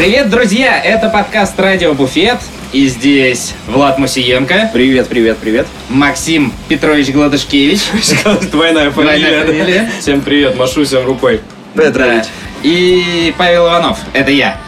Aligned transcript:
Привет, 0.00 0.30
друзья! 0.30 0.82
Это 0.82 1.10
подкаст 1.10 1.60
«Радио 1.60 1.92
Буфет». 1.92 2.38
И 2.72 2.86
здесь 2.86 3.52
Влад 3.66 3.98
Мусиенко, 3.98 4.70
Привет, 4.72 5.08
привет, 5.08 5.36
привет. 5.36 5.66
Максим 5.90 6.54
Петрович 6.70 7.10
Гладышкевич. 7.10 7.82
Двойная 8.50 8.90
фамилия. 8.92 9.90
Всем 10.00 10.22
привет, 10.22 10.56
машу 10.56 10.86
всем 10.86 11.04
рукой. 11.04 11.42
Да. 11.74 12.24
И 12.62 13.34
Павел 13.36 13.66
Иванов. 13.66 13.98
Это 14.14 14.30
я. 14.30 14.58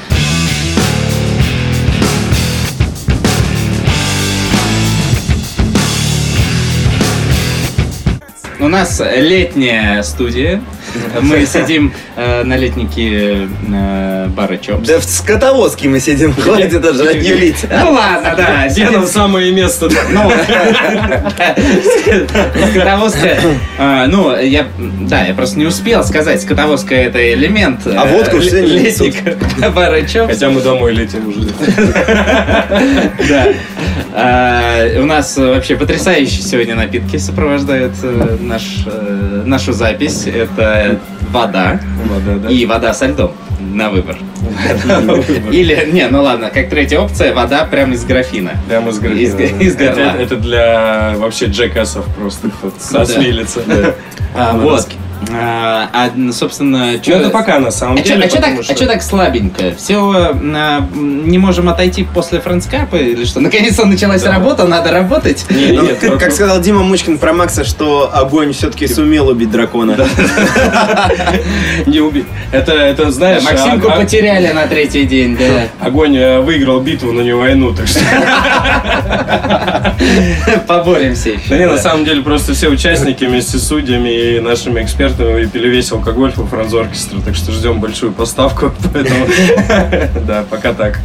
У 8.61 8.69
нас 8.69 9.01
летняя 9.01 10.03
студия. 10.03 10.63
Мы 11.21 11.47
сидим 11.47 11.93
э, 12.17 12.43
на 12.45 12.57
летнике 12.57 13.49
э, 13.73 14.27
бара 14.29 14.57
Чопс. 14.57 14.87
Да 14.89 14.99
в 14.99 15.05
скотовозке 15.05 15.89
мы 15.89 16.01
сидим, 16.01 16.35
хватит 16.39 16.81
даже 16.81 17.05
юлить. 17.05 17.65
Ну 17.71 17.93
ладно, 17.93 18.35
да, 18.37 18.69
сидим 18.69 19.07
самое 19.07 19.53
место? 19.53 19.89
Ну, 20.13 20.31
скотовозка, 22.71 23.39
а, 23.79 24.07
ну, 24.07 24.37
я, 24.39 24.67
да, 24.79 25.25
я 25.25 25.35
просто 25.35 25.59
не 25.59 25.67
успел 25.67 26.05
сказать, 26.05 26.43
скотовозка 26.43 26.95
это 26.95 27.33
элемент. 27.33 27.87
А 27.87 28.07
э, 28.07 28.13
водку 28.13 28.39
все 28.41 28.63
не 28.63 28.79
летник 28.79 29.15
бара 29.75 30.03
Чопс. 30.03 30.35
Хотя 30.35 30.51
мы 30.51 30.61
домой 30.61 30.93
летим 30.93 31.29
уже. 31.29 31.49
Да. 33.29 33.47
А, 34.15 35.01
У 35.01 35.07
нас 35.07 35.39
э, 35.39 35.55
вообще 35.55 35.77
потрясающие 35.77 36.43
сегодня 36.43 36.75
напитки 36.75 37.17
сопровождают 37.17 37.93
э, 38.03 38.37
наш, 38.41 38.85
э, 38.87 39.43
нашу 39.47 39.73
запись. 39.73 40.27
Это 40.27 40.82
вода 41.31 41.81
Вода, 42.07 42.39
да? 42.39 42.49
и 42.51 42.67
вода 42.67 42.95
со 42.95 43.07
льдом 43.07 43.33
на 43.61 43.91
выбор. 43.91 44.17
Или, 45.53 45.89
не, 45.93 46.09
ну 46.09 46.23
ладно, 46.23 46.51
как 46.51 46.69
третья 46.69 46.99
опция, 46.99 47.33
вода 47.33 47.65
прямо 47.65 47.95
из 47.95 48.05
графина. 48.05 48.53
Прямо 48.69 48.91
из 48.91 48.99
горла. 48.99 49.15
Из- 49.15 49.77
горла. 49.77 50.15
Это, 50.19 50.37
для 50.37 51.15
вообще 51.17 51.47
джекасов 51.47 52.05
просто, 52.17 52.51
кто 52.51 52.73
да. 52.93 53.03
осмелится. 53.03 53.63
А, 54.35 54.57
вот. 54.57 54.89
А, 55.31 55.89
а, 55.93 56.33
собственно, 56.33 56.93
Ну, 57.07 57.15
это 57.15 57.31
пока 57.31 57.59
на 57.59 57.71
самом 57.71 57.97
А 57.99 58.01
деле. 58.03 58.29
что 58.29 58.37
так, 58.41 58.51
потому 58.57 58.61
а 58.69 58.75
чё 58.75 58.87
так 58.87 59.03
слабенько? 59.03 59.75
Все 59.77 60.35
не 60.95 61.39
можем 61.39 61.69
отойти 61.69 62.05
после 62.05 62.41
френдскапа 62.41 62.97
или 62.97 63.25
что? 63.25 63.41
Наконец-то 63.41 63.85
началась 63.87 64.23
Да. 64.23 64.33
работа, 64.33 64.65
надо 64.67 64.91
работать. 64.91 65.45
Не, 65.51 65.73
Ну, 65.73 65.83
нет, 65.83 65.99
как, 65.99 66.11
вот- 66.11 66.21
как 66.21 66.33
сказал 66.33 66.61
Дима 66.61 66.83
Мучкин 66.83 67.19
про 67.19 67.33
Макса, 67.33 67.65
что 67.65 68.11
огонь 68.13 68.53
все-таки 68.53 68.87
сумел 68.89 69.29
убить 69.29 69.51
дракона. 69.51 69.97
не 71.87 72.01
убить. 72.01 72.27
Это, 72.51 72.73
это 72.73 73.11
знаешь, 73.11 73.43
Максимку 73.45 73.89
а- 73.89 73.95
а- 73.95 73.97
потеряли 74.01 74.49
на 74.53 74.67
третий 74.67 75.05
день, 75.05 75.37
да. 75.37 75.67
огонь 75.87 76.17
э, 76.17 76.41
выиграл 76.41 76.81
битву, 76.81 77.13
но 77.13 77.23
не 77.23 77.33
войну, 77.35 77.73
так 77.75 77.87
что. 77.87 78.01
Поборемся 80.67 81.31
еще. 81.31 81.41
Да 81.49 81.59
не, 81.59 81.67
на 81.67 81.79
самом 81.79 82.05
деле 82.05 82.23
просто 82.23 82.55
все 82.55 82.69
участники 82.69 83.25
вместе 83.25 83.59
с 83.59 83.67
судьями 83.69 84.09
и 84.37 84.41
нашими 84.41 84.83
экспертами 84.83 85.12
выпили 85.19 85.69
весь 85.69 85.91
алкоголь 85.93 86.33
по 86.33 86.45
франзоркестру, 86.47 87.21
так 87.21 87.35
что 87.35 87.53
ждем 87.53 87.81
большую 87.81 88.13
поставку, 88.13 88.73
поэтому 88.93 89.27
да, 90.27 90.45
пока 90.49 90.73
так. 90.73 91.01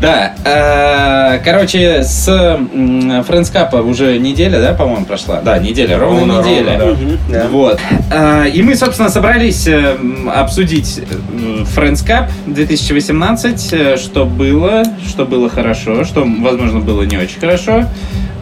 Э, 0.00 0.06
Да, 0.44 1.34
э, 1.34 1.38
короче, 1.44 2.02
с 2.04 2.28
м, 2.28 3.22
френдскапа 3.24 3.76
уже 3.76 4.18
неделя, 4.18 4.60
да, 4.60 4.72
по-моему, 4.72 5.04
прошла? 5.04 5.40
Да, 5.42 5.58
неделя, 5.58 5.98
ровно 5.98 6.36
Ровно, 6.36 6.48
неделя. 6.48 6.78
ровно, 6.78 6.94
Мгм, 6.94 7.18
да. 7.28 7.46
Вот. 7.50 7.78
А, 8.12 8.44
И 8.46 8.62
мы, 8.62 8.74
собственно, 8.76 9.10
собрались 9.10 9.66
э, 9.66 9.96
обсудить 10.34 10.98
э, 10.98 11.64
Friends 11.76 12.04
Cup 12.06 12.28
2018, 12.46 13.72
э, 13.72 13.96
что 13.96 14.24
было, 14.24 14.82
что 15.06 15.24
было 15.26 15.48
хорошо, 15.50 16.04
что, 16.04 16.24
возможно, 16.40 16.80
было 16.80 17.02
не 17.02 17.16
очень 17.18 17.38
хорошо. 17.40 17.84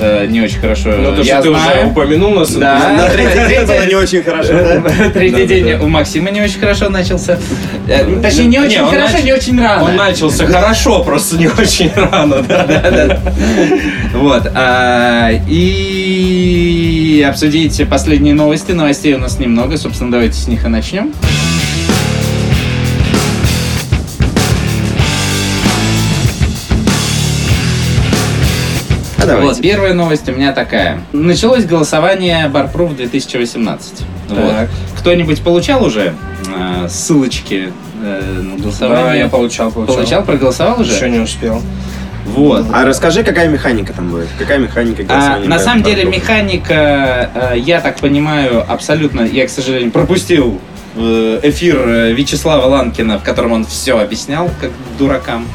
Э, 0.00 0.26
Не 0.28 0.40
очень 0.42 0.60
хорошо, 0.60 0.90
Ну, 0.96 1.10
то, 1.16 1.22
я 1.22 1.34
что 1.40 1.42
ты 1.42 1.50
уже 1.50 1.86
упомянул 1.90 2.30
нас. 2.36 2.52
Да. 2.52 2.78
На 2.96 3.08
третий 3.08 3.48
день 3.48 3.66
было 3.66 3.84
не 3.84 3.94
очень 3.96 4.22
хорошо? 4.22 4.52
Третий 5.12 5.44
день 5.46 5.72
у 5.80 5.88
Максима 5.88 6.30
не 6.30 6.40
очень 6.40 6.60
хорошо 6.60 6.88
начался. 6.88 7.36
Э, 7.88 8.20
Точнее, 8.22 8.44
не 8.44 8.58
Не, 8.58 8.60
очень 8.60 8.86
хорошо, 8.86 9.18
не 9.24 9.32
очень 9.32 9.60
рано. 9.60 9.82
Он 9.82 9.96
начался 9.96 10.46
хорошо, 10.46 11.02
просто 11.02 11.36
не 11.36 11.47
очень 11.58 11.92
рано, 11.94 12.42
да. 12.42 12.64
Да-да. 12.66 13.20
Вот. 14.14 14.50
а, 14.54 15.30
И 15.48 17.24
обсудить 17.28 17.80
последние 17.88 18.34
новости. 18.34 18.72
Новостей 18.72 19.14
у 19.14 19.18
нас 19.18 19.38
немного. 19.38 19.76
Собственно, 19.76 20.10
давайте 20.10 20.34
с 20.34 20.48
них 20.48 20.64
и 20.64 20.68
начнем. 20.68 21.12
А 29.20 29.26
давайте. 29.26 29.46
Вот, 29.46 29.60
первая 29.60 29.94
новость 29.94 30.28
у 30.28 30.32
меня 30.32 30.52
такая. 30.52 31.00
Началось 31.12 31.64
голосование 31.64 32.48
Барпруф 32.48 32.96
2018. 32.96 34.04
Вот. 34.28 34.36
Так. 34.50 34.68
Кто-нибудь 34.98 35.42
получал 35.42 35.84
уже 35.84 36.14
э, 36.54 36.88
ссылочки 36.88 37.72
э, 38.02 38.40
на 38.42 38.56
Да, 38.56 38.62
голосование? 38.62 39.18
я 39.18 39.28
получал, 39.28 39.70
получал. 39.70 39.96
Получал, 39.96 40.24
проголосовал 40.24 40.80
уже? 40.80 40.92
Еще 40.94 41.10
не 41.10 41.18
успел. 41.18 41.62
Вот. 42.26 42.66
А 42.72 42.84
расскажи, 42.84 43.22
какая 43.24 43.48
механика 43.48 43.92
там 43.92 44.10
будет? 44.10 44.28
Какая 44.38 44.58
механика 44.58 45.02
А, 45.08 45.38
на 45.38 45.58
самом 45.58 45.82
деле 45.82 46.02
кругу? 46.02 46.16
механика, 46.16 47.30
э, 47.34 47.58
я 47.58 47.80
так 47.80 47.98
понимаю, 48.00 48.64
абсолютно, 48.70 49.22
я, 49.22 49.46
к 49.46 49.50
сожалению, 49.50 49.90
пропустил 49.90 50.60
эфир 50.96 52.12
Вячеслава 52.12 52.66
Ланкина, 52.66 53.18
в 53.20 53.22
котором 53.22 53.52
он 53.52 53.64
все 53.64 53.98
объяснял, 54.00 54.50
как 54.60 54.70
дуракам. 54.98 55.46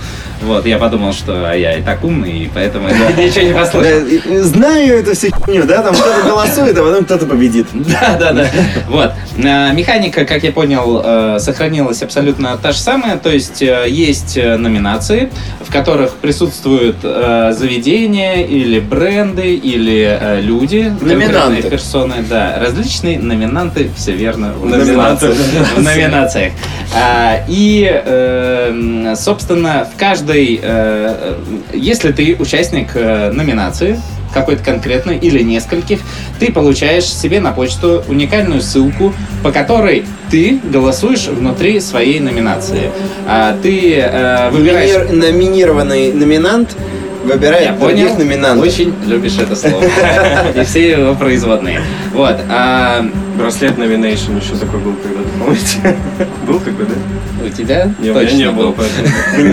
Вот, 0.46 0.66
я 0.66 0.78
подумал, 0.78 1.14
что 1.14 1.52
я 1.54 1.78
и 1.78 1.82
так 1.82 2.04
умный, 2.04 2.32
и 2.40 2.52
поэтому 2.54 2.90
я 2.90 3.12
ничего 3.26 3.46
не 3.48 3.54
послушал. 3.54 4.44
Знаю 4.44 5.00
эту 5.00 5.16
всю 5.16 5.28
херню, 5.28 5.64
да? 5.66 5.82
Там 5.82 5.96
кто-то 5.96 6.22
голосует, 6.28 6.78
а 6.78 6.84
потом 6.84 7.06
кто-то 7.06 7.26
победит. 7.26 7.68
Да, 7.74 8.18
да, 8.20 8.34
да. 8.34 8.48
Вот. 8.88 9.12
А, 9.46 9.72
Механика, 9.72 10.26
как 10.26 10.44
я 10.44 10.52
понял, 10.52 11.02
э, 11.04 11.38
сохранилась 11.40 12.02
абсолютно 12.02 12.58
та 12.58 12.72
же 12.72 12.80
самая. 12.80 13.18
То 13.18 13.30
есть 13.30 13.62
э, 13.62 13.86
есть 13.88 14.36
э, 14.38 14.58
номинации, 14.58 15.30
в 15.62 15.72
которых 15.72 16.14
присутствуют 16.16 16.98
заведения 17.02 18.44
или 18.46 18.80
бренды 18.80 19.56
или 19.56 20.42
люди, 20.42 20.94
Номинанты. 21.02 21.70
персоны, 21.70 22.16
да, 22.30 22.58
различные 22.60 23.20
номинанты, 23.20 23.90
все 23.96 24.12
верно, 24.12 24.54
в 24.54 24.66
номинациях. 24.66 25.36
В 25.76 25.82
номинациях. 25.82 26.54
А, 26.96 27.44
И, 27.48 27.90
э, 27.92 28.70
м, 28.70 29.16
собственно, 29.16 29.88
в 29.94 30.00
каждой, 30.00 30.33
э, 30.36 30.60
э, 30.62 31.36
если 31.74 32.12
ты 32.12 32.36
участник 32.40 32.92
э, 32.96 33.32
номинации, 33.32 34.00
какой-то 34.34 34.64
конкретной 34.64 35.18
или 35.18 35.44
нескольких, 35.44 36.00
ты 36.40 36.52
получаешь 36.52 37.06
себе 37.06 37.40
на 37.40 37.52
почту 37.52 38.04
уникальную 38.08 38.62
ссылку, 38.62 39.14
по 39.44 39.52
которой 39.52 40.06
ты 40.32 40.60
голосуешь 40.64 41.28
внутри 41.28 41.80
своей 41.80 42.20
номинации. 42.20 42.90
А 43.28 43.56
ты 43.62 43.96
э, 43.98 44.50
выбираешь... 44.50 44.90
Номинир- 44.90 45.34
Номинированный 45.34 46.14
номинант 46.14 46.76
выбирает 47.24 47.66
Я 47.66 47.72
других 47.74 48.10
понял, 48.10 48.18
номинантов. 48.20 48.66
очень 48.66 48.94
любишь 49.08 49.38
это 49.40 49.56
слово. 49.56 49.84
И 50.56 50.64
все 50.64 50.92
его 50.92 51.16
производные. 51.16 51.82
Вот. 52.14 52.36
а 52.50 53.06
Браслет 53.38 53.78
Nomination 53.78 54.42
еще 54.42 54.56
такой 54.60 54.80
был 54.80 54.94
когда-то, 54.96 55.30
помните? 55.40 55.96
Был 56.48 56.60
такой, 56.60 56.86
да? 56.86 57.46
у 57.46 57.50
тебя 57.50 57.92
Не, 58.00 58.10
у 58.12 58.14
меня 58.14 58.22
точно 58.22 58.38
не 58.38 58.52
было, 58.52 58.68
был. 58.68 58.74
поэтому. 58.74 59.08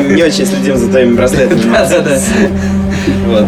Мы 0.09 0.14
не 0.14 0.22
очень 0.22 0.47
следим 0.47 0.76
за 0.76 0.88
твоими 0.88 1.14
браслетами. 1.14 1.60
Да, 1.72 1.89
да, 1.89 2.00
да. 2.03 2.18
Вот. 3.27 3.47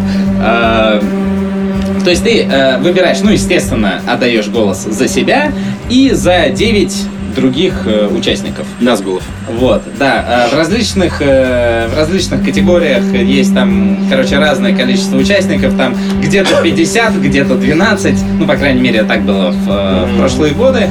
То 2.04 2.10
есть 2.10 2.24
ты 2.24 2.42
э, 2.42 2.78
выбираешь, 2.78 3.20
ну, 3.22 3.30
естественно, 3.30 4.00
отдаешь 4.06 4.48
голос 4.48 4.84
за 4.84 5.08
себя 5.08 5.52
и 5.88 6.10
за 6.10 6.48
9 6.48 6.92
других 7.34 7.74
э, 7.86 8.08
участников. 8.08 8.66
Назгулов. 8.80 9.22
Вот, 9.58 9.82
да, 9.98 10.46
э, 10.48 10.54
в 10.54 10.58
различных, 10.58 11.20
э, 11.20 11.88
в 11.88 11.96
различных 11.96 12.44
категориях 12.44 13.04
есть 13.12 13.54
там, 13.54 13.98
короче, 14.10 14.38
разное 14.38 14.76
количество 14.76 15.16
участников, 15.16 15.76
там 15.76 15.96
где-то 16.22 16.62
50, 16.62 17.14
где-то 17.20 17.54
12, 17.54 18.14
ну, 18.38 18.46
по 18.46 18.56
крайней 18.56 18.80
мере, 18.80 19.02
так 19.04 19.22
было 19.22 19.50
в, 19.50 19.70
э, 19.70 20.06
в 20.06 20.18
прошлые 20.18 20.54
годы. 20.54 20.88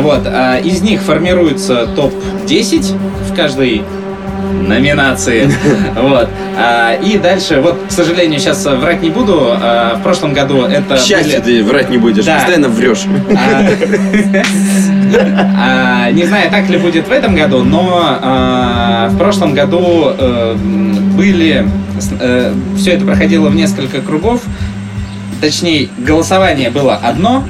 Вот, 0.00 0.22
а 0.26 0.58
из 0.58 0.82
них 0.82 1.00
формируется 1.00 1.86
топ-10 1.94 2.96
в 3.30 3.36
каждой 3.36 3.82
номинации. 4.62 5.50
Вот. 5.96 6.28
А, 6.58 6.94
И 6.94 7.18
дальше, 7.18 7.60
вот, 7.60 7.78
к 7.88 7.90
сожалению, 7.90 8.38
сейчас 8.38 8.64
врать 8.64 9.02
не 9.02 9.10
буду. 9.10 9.38
а, 9.50 9.96
В 9.98 10.02
прошлом 10.02 10.32
году 10.34 10.62
это 10.62 10.96
К 10.96 11.00
счастью, 11.00 11.40
были- 11.42 11.58
ты 11.60 11.64
врать 11.64 11.90
не 11.90 11.96
будешь. 11.98 12.24
Да. 12.24 12.34
Постоянно 12.36 12.68
врешь. 12.68 13.04
А, 15.58 16.10
Не 16.10 16.24
знаю, 16.24 16.50
так 16.50 16.68
ли 16.68 16.78
будет 16.78 17.08
в 17.08 17.12
этом 17.12 17.34
году, 17.34 17.62
но 17.62 19.08
в 19.10 19.16
прошлом 19.18 19.54
году 19.54 20.12
э, 20.18 20.54
были... 21.16 21.66
Все 22.76 22.90
это 22.92 23.06
проходило 23.06 23.48
в 23.48 23.54
несколько 23.54 24.00
кругов. 24.02 24.42
Точнее, 25.40 25.88
голосование 25.96 26.68
было 26.70 26.94
одно, 26.94 27.44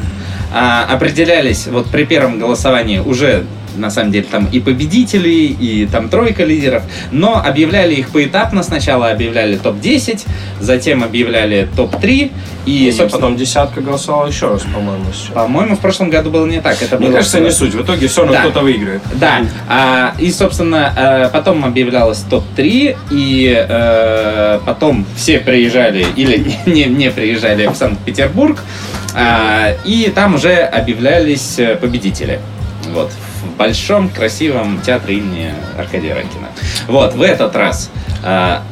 определялись 0.88 1.66
вот 1.66 1.90
при 1.90 2.04
первом 2.04 2.38
голосовании 2.38 2.98
уже 3.00 3.44
на 3.76 3.90
самом 3.90 4.12
деле 4.12 4.26
там 4.30 4.46
и 4.50 4.60
победители, 4.60 5.28
и 5.28 5.86
там 5.86 6.08
тройка 6.08 6.44
лидеров, 6.44 6.82
но 7.10 7.42
объявляли 7.44 7.94
их 7.94 8.10
поэтапно. 8.10 8.62
Сначала 8.62 9.10
объявляли 9.10 9.56
топ-10, 9.56 10.26
затем 10.60 11.02
объявляли 11.04 11.68
топ-3, 11.76 12.32
и, 12.66 12.88
И 12.88 12.90
собственно, 12.90 13.10
потом 13.10 13.36
десятка 13.36 13.80
голосовала 13.80 14.26
еще 14.26 14.48
раз, 14.48 14.62
по-моему. 14.62 15.04
по-моему, 15.34 15.76
в 15.76 15.80
прошлом 15.80 16.10
году 16.10 16.30
было 16.30 16.46
не 16.46 16.60
так. 16.60 16.82
Это 16.82 16.98
Мне 16.98 17.08
было 17.08 17.16
кажется, 17.18 17.38
не 17.40 17.50
суть. 17.50 17.74
В 17.74 17.82
итоге 17.82 18.08
все 18.08 18.22
равно 18.22 18.34
Да. 18.34 18.40
кто-то 18.40 18.60
выиграет. 18.60 19.02
Да, 19.14 19.40
а, 19.68 20.14
и, 20.18 20.32
собственно, 20.32 20.92
э, 20.96 21.28
потом 21.32 21.64
объявлялось 21.64 22.18
топ-3, 22.28 22.96
и 23.10 23.66
э, 23.68 24.60
потом 24.66 25.06
все 25.16 25.38
приезжали 25.38 26.06
или 26.16 26.56
не, 26.66 26.84
не 26.86 27.10
приезжали 27.10 27.66
в 27.66 27.74
Санкт-Петербург, 27.76 28.58
а, 29.14 29.74
и 29.84 30.10
там 30.14 30.34
уже 30.34 30.54
объявлялись 30.56 31.58
э, 31.58 31.76
победители. 31.76 32.40
Вот, 32.92 33.10
большом 33.56 34.08
красивом 34.08 34.80
театре 34.80 35.18
имени 35.18 35.52
Аркадия 35.78 36.14
Ракина. 36.14 36.48
Вот, 36.88 37.14
в 37.14 37.22
этот 37.22 37.56
раз 37.56 37.90
а, 38.22 38.62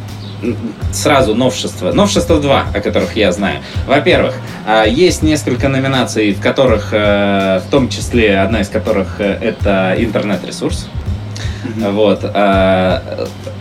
сразу 0.93 1.35
новшества. 1.35 1.93
Новшества 1.93 2.41
два, 2.41 2.67
о 2.75 2.81
которых 2.81 3.17
я 3.17 3.33
знаю. 3.33 3.61
Во-первых, 3.87 4.35
а, 4.67 4.85
есть 4.85 5.23
несколько 5.23 5.69
номинаций, 5.69 6.33
в 6.33 6.41
которых, 6.41 6.89
э, 6.93 7.61
в 7.67 7.71
том 7.71 7.89
числе, 7.89 8.39
одна 8.39 8.61
из 8.61 8.69
которых 8.69 9.21
э, 9.21 9.39
это 9.41 9.95
интернет-ресурс. 9.99 10.89
Вот. 11.77 12.21
а, 12.25 13.03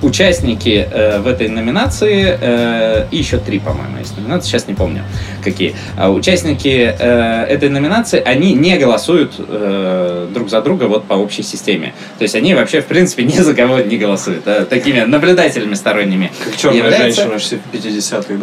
Участники 0.01 0.85
э, 0.91 1.19
в 1.19 1.27
этой 1.27 1.47
номинации, 1.47 2.37
э, 2.39 3.05
и 3.09 3.17
еще 3.17 3.37
три, 3.37 3.59
по-моему, 3.59 3.97
есть 3.99 4.17
номинации, 4.17 4.49
сейчас 4.49 4.67
не 4.67 4.73
помню, 4.73 5.03
какие. 5.43 5.75
А 5.97 6.09
Участники 6.11 6.93
э, 6.99 7.45
этой 7.45 7.69
номинации, 7.69 8.21
они 8.23 8.53
не 8.53 8.77
голосуют 8.77 9.33
э, 9.37 10.27
друг 10.33 10.49
за 10.49 10.61
друга 10.61 10.85
вот 10.85 11.05
по 11.05 11.13
общей 11.13 11.43
системе. 11.43 11.93
То 12.17 12.23
есть 12.23 12.35
они 12.35 12.53
вообще, 12.53 12.81
в 12.81 12.85
принципе, 12.85 13.23
ни 13.23 13.31
за 13.37 13.53
кого 13.53 13.79
не 13.79 13.97
голосуют. 13.97 14.43
а 14.47 14.65
такими 14.65 15.01
наблюдателями 15.01 15.73
сторонними. 15.75 16.31
Как 16.43 16.57
черная 16.57 16.77
являются. 16.83 17.27
женщина 17.27 17.59
в 17.71 17.75
50-х, 17.75 18.33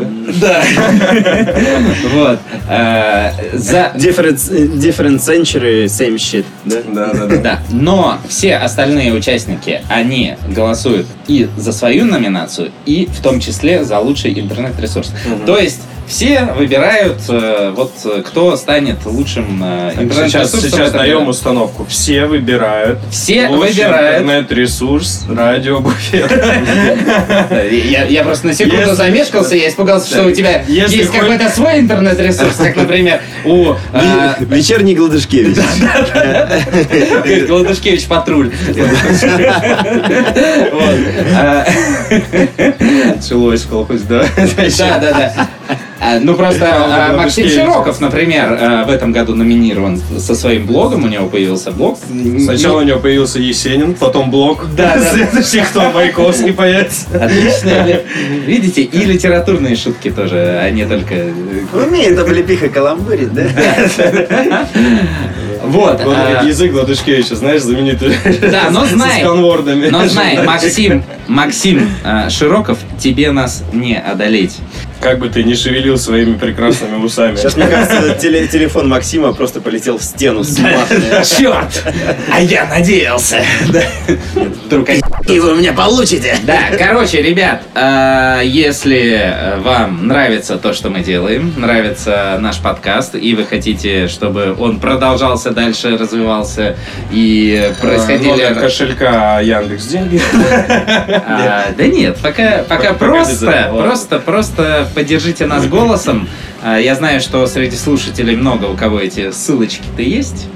да? 0.40 0.40
Да. 0.40 1.52
Вот. 2.14 2.38
Э, 2.68 3.32
За 3.52 3.92
Different, 3.96 5.18
century, 5.18 5.84
same 5.86 6.14
shit. 6.16 6.44
Да, 6.64 6.80
да. 6.86 7.36
Да, 7.36 7.58
но 7.70 8.18
все 8.28 8.56
остальные 8.56 9.12
участники, 9.12 9.49
они 9.88 10.34
голосуют 10.48 11.06
и 11.26 11.48
за 11.56 11.72
свою 11.72 12.04
номинацию, 12.04 12.72
и 12.86 13.06
в 13.06 13.20
том 13.20 13.40
числе 13.40 13.84
за 13.84 13.98
лучший 13.98 14.38
интернет-ресурс. 14.38 15.12
Мгм. 15.26 15.46
То 15.46 15.58
есть 15.58 15.80
все 16.10 16.44
выбирают, 16.56 17.18
э, 17.28 17.72
вот 17.74 17.92
э, 18.04 18.22
кто 18.26 18.56
станет 18.56 19.06
лучшим 19.06 19.62
э, 19.64 19.92
Сейчас, 20.26 20.52
в 20.52 20.60
сейчас 20.60 20.88
этом 20.88 20.98
даем 21.00 21.28
установку. 21.28 21.86
Все 21.88 22.26
выбирают. 22.26 22.98
Все 23.10 23.48
выбирают. 23.48 24.22
интернет-ресурс, 24.22 25.24
радио-буфет. 25.28 26.30
Я, 27.72 28.04
я 28.04 28.24
просто 28.24 28.48
на 28.48 28.54
секунду 28.54 28.76
Если- 28.80 28.94
замешкался, 28.94 29.54
я 29.56 29.68
испугался, 29.68 30.08
что 30.10 30.24
у 30.24 30.32
тебя 30.32 30.64
Если 30.66 30.96
есть 30.98 31.10
хоть- 31.10 31.20
какой-то 31.20 31.48
свой 31.48 31.78
интернет-ресурс, 31.78 32.56
как, 32.56 32.74
например, 32.76 33.20
у 33.44 33.74
э, 33.92 34.34
Ви- 34.40 34.46
Вечерний 34.56 34.94
Гладышкевич. 34.96 35.56
Как 37.22 37.46
Гладышкевич 37.46 38.06
патруль. 38.06 38.50
Вот. 40.72 40.98
А, 41.36 41.64
в 43.62 43.68
колхозе, 43.68 44.04
да? 44.08 44.24
Да, 44.78 44.98
да, 44.98 45.12
да. 45.12 45.48
А, 46.00 46.18
Ну 46.20 46.34
просто 46.34 46.66
а, 46.70 47.16
Максим. 47.16 47.48
Широков, 47.48 48.00
например, 48.00 48.56
а, 48.60 48.84
в 48.84 48.90
этом 48.90 49.12
году 49.12 49.34
номинирован 49.34 50.00
со 50.18 50.34
своим 50.34 50.66
блогом, 50.66 51.04
у 51.04 51.08
него 51.08 51.26
появился 51.28 51.70
блог. 51.70 51.98
Сначала 52.44 52.80
у 52.80 52.82
него 52.82 52.98
появился 52.98 53.38
Есенин, 53.38 53.94
потом 53.94 54.30
Блок. 54.30 54.66
Да. 54.76 54.96
Следующий, 55.12 55.60
кто 55.60 55.90
Маяковский 55.90 56.52
появится. 56.52 57.06
Отлично. 57.12 58.00
Видите, 58.46 58.82
и 58.82 59.04
литературные 59.04 59.76
шутки 59.76 60.10
тоже, 60.10 60.58
а 60.62 60.70
не 60.70 60.86
только... 60.86 61.14
э, 61.14 61.32
Умеет 61.72 62.18
облепиха 62.18 62.68
каламбурить, 62.68 63.32
да? 63.32 63.44
Вот. 65.70 66.00
Вот 66.02 66.16
а, 66.16 66.42
язык 66.44 66.72
Гладышкевича, 66.72 67.36
знаешь, 67.36 67.62
знаменитый. 67.62 68.16
Да, 68.50 68.70
но 68.70 68.84
С 68.86 68.90
знай. 68.90 69.20
сканвордами. 69.20 69.88
Но 69.88 70.06
знай, 70.08 70.42
Максим, 70.44 71.04
Максим 71.28 71.88
а, 72.04 72.28
Широков, 72.28 72.78
тебе 72.98 73.30
нас 73.30 73.62
не 73.72 73.96
одолеть. 73.98 74.56
Как 75.00 75.18
бы 75.18 75.28
ты 75.30 75.44
ни 75.44 75.54
шевелил 75.54 75.96
своими 75.96 76.34
прекрасными 76.34 76.96
усами. 77.02 77.36
Сейчас, 77.36 77.56
мне 77.56 77.66
кажется, 77.68 78.18
теле- 78.20 78.46
телефон 78.48 78.88
Максима 78.88 79.32
просто 79.32 79.60
полетел 79.60 79.96
в 79.98 80.02
стену 80.02 80.42
с. 80.44 80.56
Черт! 80.56 81.84
А 82.30 82.40
я 82.40 82.66
надеялся. 82.66 83.42
Вдруг 84.66 84.88
они- 84.90 84.99
И 85.30 85.38
вы 85.38 85.52
у 85.52 85.54
меня 85.54 85.72
получите. 85.72 86.36
Да, 86.42 86.58
короче, 86.76 87.22
ребят, 87.22 87.62
э, 87.74 88.40
если 88.44 89.20
э, 89.22 89.58
вам 89.60 90.08
нравится 90.08 90.58
то, 90.58 90.72
что 90.72 90.90
мы 90.90 91.00
делаем, 91.00 91.54
нравится 91.56 92.36
наш 92.40 92.58
подкаст, 92.58 93.14
и 93.14 93.34
вы 93.36 93.44
хотите, 93.44 94.08
чтобы 94.08 94.56
он 94.58 94.80
продолжался 94.80 95.50
дальше, 95.50 95.96
развивался, 95.96 96.74
и 97.12 97.72
происходили... 97.80 98.30
Номер 98.30 98.54
кошелька 98.56 99.40
Яндекс 99.40 99.86
деньги. 99.86 100.20
А, 101.32 101.66
да 101.76 101.86
нет, 101.86 102.18
пока, 102.22 102.64
пока 102.68 102.94
просто, 102.94 103.72
просто, 103.72 104.18
просто 104.18 104.88
поддержите 104.94 105.46
нас 105.46 105.66
голосом. 105.66 106.28
А, 106.62 106.78
Я 106.78 106.94
знаю, 106.94 107.20
что 107.20 107.46
среди 107.46 107.76
слушателей 107.76 108.36
много 108.36 108.66
у 108.66 108.76
кого 108.76 108.98
эти 109.00 109.30
ссылочки-то 109.30 110.02
есть. 110.02 110.48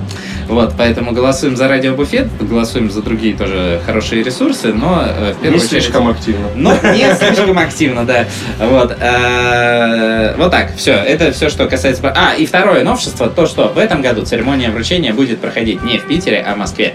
Вот, 0.49 0.75
поэтому 0.77 1.13
голосуем 1.13 1.57
за 1.57 1.69
радиобуфет, 1.69 2.29
голосуем 2.41 2.91
за 2.91 3.03
другие 3.03 3.35
тоже 3.35 3.81
хорошие 3.85 4.23
ресурсы, 4.23 4.73
но 4.73 5.05
э, 5.07 5.33
в 5.33 5.37
Не 5.39 5.43
первую 5.43 5.63
очередь... 5.63 5.83
слишком 5.83 6.09
активно. 6.09 6.49
Но 6.55 6.73
не 6.95 7.15
слишком 7.15 7.59
активно, 7.59 8.05
да. 8.05 8.27
Вот. 8.59 8.97
э, 9.01 10.35
Вот 10.37 10.51
так, 10.51 10.77
все. 10.77 10.93
Это 10.93 11.33
все, 11.33 11.49
что 11.49 11.67
касается... 11.67 12.13
А, 12.15 12.35
и 12.35 12.47
второе 12.47 12.85
новшество, 12.85 13.29
то, 13.29 13.47
что 13.47 13.69
в 13.69 13.79
этом 13.79 14.03
году 14.03 14.25
церемония 14.25 14.71
вручения 14.71 15.13
будет 15.13 15.41
проходить 15.41 15.83
не 15.83 15.99
в 15.99 16.07
Питере, 16.07 16.45
а 16.47 16.55
в 16.55 16.59
Москве. 16.59 16.95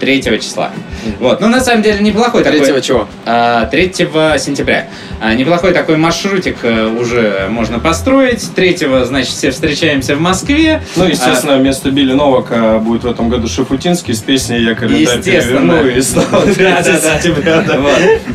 3 0.00 0.22
числа. 0.40 0.70
Вот. 1.18 1.40
Ну, 1.40 1.48
на 1.48 1.60
самом 1.60 1.82
деле, 1.82 2.00
неплохой 2.00 2.42
такой... 2.42 2.58
Третьего 2.58 2.80
чего? 2.80 3.08
А, 3.26 3.66
3 3.66 3.92
сентября. 4.38 4.88
А, 5.20 5.34
Неплохой 5.34 5.72
такой 5.72 5.96
маршрутик 5.96 6.56
э, 6.62 6.86
уже 6.86 7.46
можно 7.50 7.78
построить. 7.78 8.54
3 8.54 8.78
значит, 9.04 9.30
все 9.30 9.50
встречаемся 9.50 10.16
в 10.16 10.20
Москве. 10.20 10.82
Ну, 10.96 11.04
естественно, 11.04 11.56
вместо 11.58 11.90
Билли 11.90 12.14
Новака 12.14 12.78
будет 12.78 13.04
в 13.04 13.10
этом 13.10 13.28
году 13.28 13.46
Шафутинский 13.48 14.14
с 14.14 14.20
песней 14.20 14.62
«Я 14.62 14.74
календарь 14.74 15.18
Естественно. 15.18 15.74
переверну» 15.74 15.88
и 15.88 16.00
снова 16.00 16.42
3 16.42 16.54
Да, 16.64 16.82
да, 16.82 17.00
да. 17.00 17.20
сентября. 17.20 17.64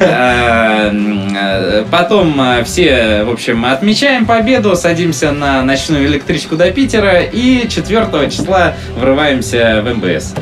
А, 0.01 0.91
э, 0.91 1.85
Потом 1.89 2.39
э, 2.39 2.63
все, 2.63 3.23
в 3.23 3.31
общем, 3.31 3.65
отмечаем 3.65 4.25
победу, 4.25 4.75
садимся 4.75 5.31
на 5.31 5.63
ночную 5.63 6.05
электричку 6.05 6.55
до 6.55 6.71
Питера 6.71 7.21
и 7.21 7.67
4 7.67 8.29
числа 8.29 8.75
врываемся 8.97 9.83
в 9.83 9.93
МБС. 9.95 10.33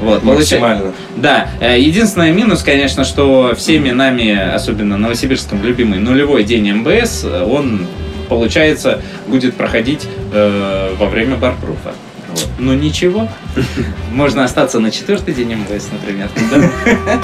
Вот, 0.00 0.22
Максимально. 0.22 0.92
Да, 1.16 1.48
э, 1.60 1.80
единственный 1.80 2.32
минус, 2.32 2.62
конечно, 2.62 3.04
что 3.04 3.54
всеми 3.56 3.90
нами, 3.90 4.30
особенно 4.54 4.98
новосибирском, 4.98 5.62
любимый 5.62 5.98
нулевой 5.98 6.44
день 6.44 6.70
МБС, 6.72 7.24
э, 7.24 7.42
он, 7.44 7.86
получается, 8.28 9.00
будет 9.26 9.54
проходить 9.56 10.06
э, 10.32 10.94
во 10.98 11.06
время 11.06 11.36
барпруфа. 11.36 11.94
Вот. 12.28 12.48
Ну 12.58 12.74
ничего, 12.74 13.28
можно 14.12 14.44
остаться 14.44 14.80
на 14.80 14.90
четвертый 14.90 15.32
день 15.32 15.54
МБС, 15.54 15.88
например. 15.92 16.28
Да. 16.50 17.20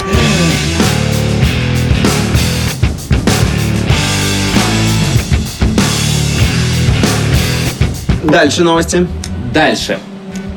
Дальше 8.24 8.62
новости. 8.62 9.06
Дальше. 9.52 9.98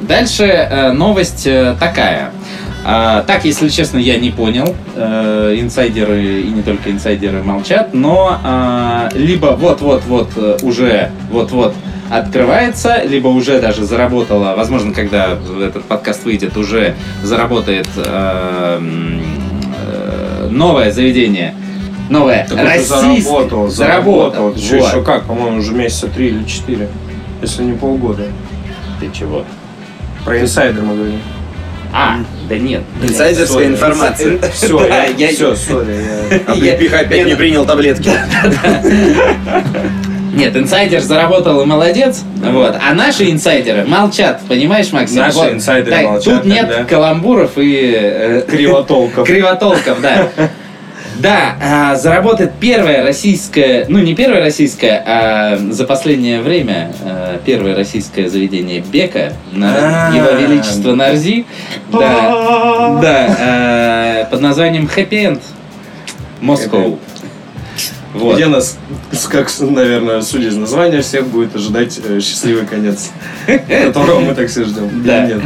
Дальше 0.02 0.44
э, 0.46 0.92
новость 0.92 1.48
э, 1.48 1.76
такая. 1.80 2.32
А, 2.88 3.24
так, 3.24 3.46
если 3.46 3.68
честно, 3.70 3.98
я 3.98 4.18
не 4.18 4.30
понял. 4.30 4.76
Э, 4.96 5.56
инсайдеры 5.58 6.42
и 6.42 6.50
не 6.50 6.62
только 6.62 6.92
инсайдеры 6.92 7.42
молчат, 7.42 7.94
но 7.94 8.40
а, 8.44 9.10
либо 9.14 9.48
вот-вот-вот 9.58 10.30
э, 10.36 10.58
уже 10.62 11.10
вот-вот 11.32 11.74
открывается, 12.12 13.02
либо 13.04 13.28
уже 13.30 13.60
даже 13.60 13.86
заработала, 13.86 14.54
возможно, 14.56 14.94
когда 14.94 15.38
этот 15.60 15.86
подкаст 15.86 16.26
выйдет, 16.26 16.58
уже 16.58 16.94
заработает 17.24 17.88
э, 17.96 18.80
э, 19.88 20.48
новое 20.52 20.92
заведение. 20.92 21.56
Новое 22.08 22.46
Так 22.48 22.60
российское. 22.60 23.02
заработал, 23.02 23.68
Заработал. 23.68 24.54
Еще, 24.54 24.78
еще 24.78 25.02
как, 25.02 25.24
по-моему, 25.24 25.58
уже 25.58 25.74
месяца 25.74 26.08
три 26.08 26.28
или 26.28 26.44
четыре, 26.44 26.88
если 27.42 27.64
не 27.64 27.74
полгода. 27.74 28.28
Ты 29.00 29.10
чего? 29.12 29.44
Про 30.26 30.42
инсайдер 30.42 30.82
мы 30.82 30.96
говорим. 30.96 31.22
А, 31.94 32.18
да 32.50 32.58
нет. 32.58 32.82
Инсайдерская 33.02 33.68
информация. 33.68 34.38
Все, 34.54 34.78
Да, 34.80 35.06
я- 35.06 35.28
все, 35.34 35.56
сори. 35.56 35.96
я- 36.30 36.52
Облепиха 36.54 37.00
опять 37.00 37.26
не 37.26 37.36
принял 37.36 37.66
таблетки. 37.66 38.10
Нет, 40.34 40.54
инсайдер 40.58 41.00
заработал 41.00 41.62
и 41.62 41.66
молодец, 41.66 42.24
вот. 42.44 42.76
А 42.86 42.94
наши 42.94 43.32
инсайдеры 43.32 43.86
молчат, 43.86 44.42
понимаешь, 44.50 44.92
Максим? 44.92 45.20
Наши 45.20 45.38
Вот. 45.38 45.54
инсайдеры 45.54 45.96
Так, 45.96 46.06
молчат, 46.06 46.34
Тут 46.42 46.46
нет 46.46 46.68
да. 46.68 46.84
каламбуров 46.84 47.52
и... 47.58 47.94
э, 47.96 48.42
Кривотолков. 48.46 49.26
Кривотолков, 49.26 50.02
да. 50.02 50.28
Да, 51.20 51.56
а, 51.62 51.96
заработает 51.96 52.54
первое 52.60 53.04
российское, 53.04 53.86
ну 53.88 54.00
не 54.00 54.16
первое 54.16 54.42
российское, 54.42 55.02
а 55.06 55.58
за 55.58 55.86
последнее 55.86 56.42
время 56.42 56.92
а, 57.04 57.40
первое 57.46 57.76
российское 57.76 58.30
заведение 58.30 58.82
Бека 58.82 59.34
на 59.52 60.10
А. 60.10 60.16
Его 60.16 60.32
Величество 60.32 60.94
Нарзи, 60.94 61.46
да, 61.92 63.00
да, 63.02 63.38
а, 63.40 64.26
под 64.26 64.42
названием 64.42 64.90
Happy 64.94 65.10
End 65.12 65.42
Moscow. 66.42 67.00
Вот. 68.16 68.36
Где 68.36 68.48
нас, 68.48 68.78
как, 69.30 69.52
наверное, 69.60 70.22
судя 70.22 70.48
из 70.48 70.56
названия, 70.56 71.02
всех 71.02 71.28
будет 71.28 71.56
ожидать 71.56 72.00
э, 72.04 72.20
счастливый 72.22 72.66
конец, 72.66 73.12
которого 73.94 74.22
мы 74.22 74.34
так 74.34 74.50
все 74.50 74.64
ждем. 74.64 75.04
Да. 75.04 75.26
Нет? 75.26 75.42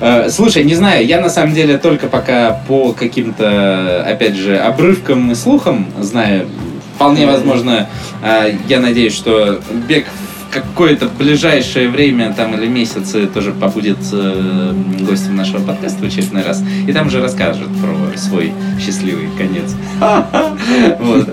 Э, 0.00 0.30
Слушай, 0.30 0.64
не 0.64 0.74
знаю, 0.74 1.06
я 1.06 1.20
на 1.20 1.28
самом 1.28 1.54
деле 1.54 1.76
только 1.76 2.06
пока 2.06 2.60
по 2.66 2.92
каким-то, 2.92 4.02
опять 4.06 4.34
же, 4.34 4.56
обрывкам 4.56 5.30
и 5.32 5.34
слухам 5.34 5.86
знаю. 6.00 6.48
Вполне 6.94 7.26
возможно, 7.26 7.86
э, 8.22 8.54
я 8.66 8.80
надеюсь, 8.80 9.14
что 9.14 9.60
Бег 9.86 10.06
какое-то 10.50 11.08
ближайшее 11.08 11.90
время 11.90 12.32
там 12.32 12.54
или 12.54 12.66
месяцы 12.66 13.26
тоже 13.26 13.52
побудет 13.52 13.98
э, 14.12 14.72
гостем 15.00 15.36
нашего 15.36 15.62
подкаста 15.62 15.98
в 16.02 16.06
очередной 16.06 16.42
раз. 16.42 16.62
И 16.86 16.92
там 16.92 17.10
же 17.10 17.20
расскажет 17.20 17.68
про 17.82 18.16
свой 18.18 18.54
счастливый 18.80 19.28
конец. 19.36 19.74
Вот. 20.98 21.28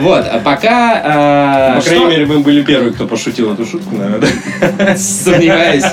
Вот, 0.00 0.24
а 0.30 0.40
пока... 0.44 1.74
э, 1.74 1.80
По 1.80 1.84
крайней 1.84 2.00
что- 2.04 2.10
мере, 2.10 2.26
мы 2.26 2.40
были 2.40 2.62
первые, 2.62 2.92
кто 2.92 3.06
пошутил 3.06 3.52
эту 3.52 3.66
шутку, 3.66 3.96
наверное. 3.96 4.28
да? 4.78 4.96
Сомневаюсь. 4.96 5.84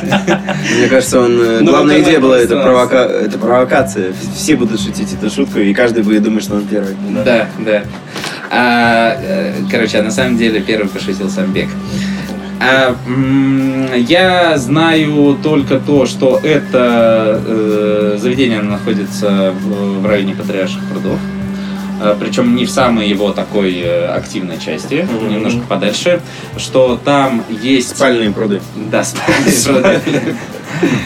Мне 0.78 0.88
кажется, 0.88 1.20
он, 1.22 1.42
э, 1.42 1.60
Ну, 1.62 1.72
главная 1.72 2.02
идея 2.02 2.20
была 2.20 2.38
это, 2.38 2.56
пространство. 2.56 2.98
провока... 2.98 3.26
это 3.26 3.38
провокация. 3.40 4.14
Все 4.36 4.56
будут 4.56 4.80
шутить 4.82 5.14
эту 5.14 5.30
шутку, 5.34 5.60
и 5.60 5.74
каждый 5.74 6.04
будет 6.04 6.24
думать, 6.24 6.44
что 6.44 6.56
он 6.56 6.68
первый. 6.68 6.96
Да, 7.26 7.48
да. 7.60 7.84
А, 8.52 9.18
э, 9.20 9.54
короче, 9.72 10.00
а 10.00 10.04
на 10.04 10.12
самом 10.12 10.38
деле 10.38 10.60
первый 10.62 10.88
пошутил 10.88 11.30
сам 11.30 11.52
Бег. 11.52 11.70
А, 12.66 12.96
я 13.96 14.58
знаю 14.58 15.38
только 15.44 15.80
то, 15.80 16.06
что 16.06 16.40
это 16.42 17.42
э, 17.46 18.18
заведение 18.20 18.62
находится 18.62 19.54
в, 19.62 20.06
районе 20.06 20.34
Патриарших 20.36 20.82
прудов. 20.90 21.20
А, 22.02 22.16
Причем 22.20 22.56
не 22.56 22.66
в 22.66 22.70
самой 22.72 23.08
его 23.10 23.32
такой 23.32 23.80
э, 23.82 24.06
активной 24.08 24.60
части, 24.60 25.08
Мгм. 25.12 25.30
немножко 25.34 25.62
подальше, 25.68 26.22
что 26.58 27.00
там 27.04 27.44
есть 27.62 27.96
Спальные 27.98 28.32
пруды. 28.32 28.62
да, 28.92 29.04
спальные 29.04 29.54
пруды. 30.02 30.36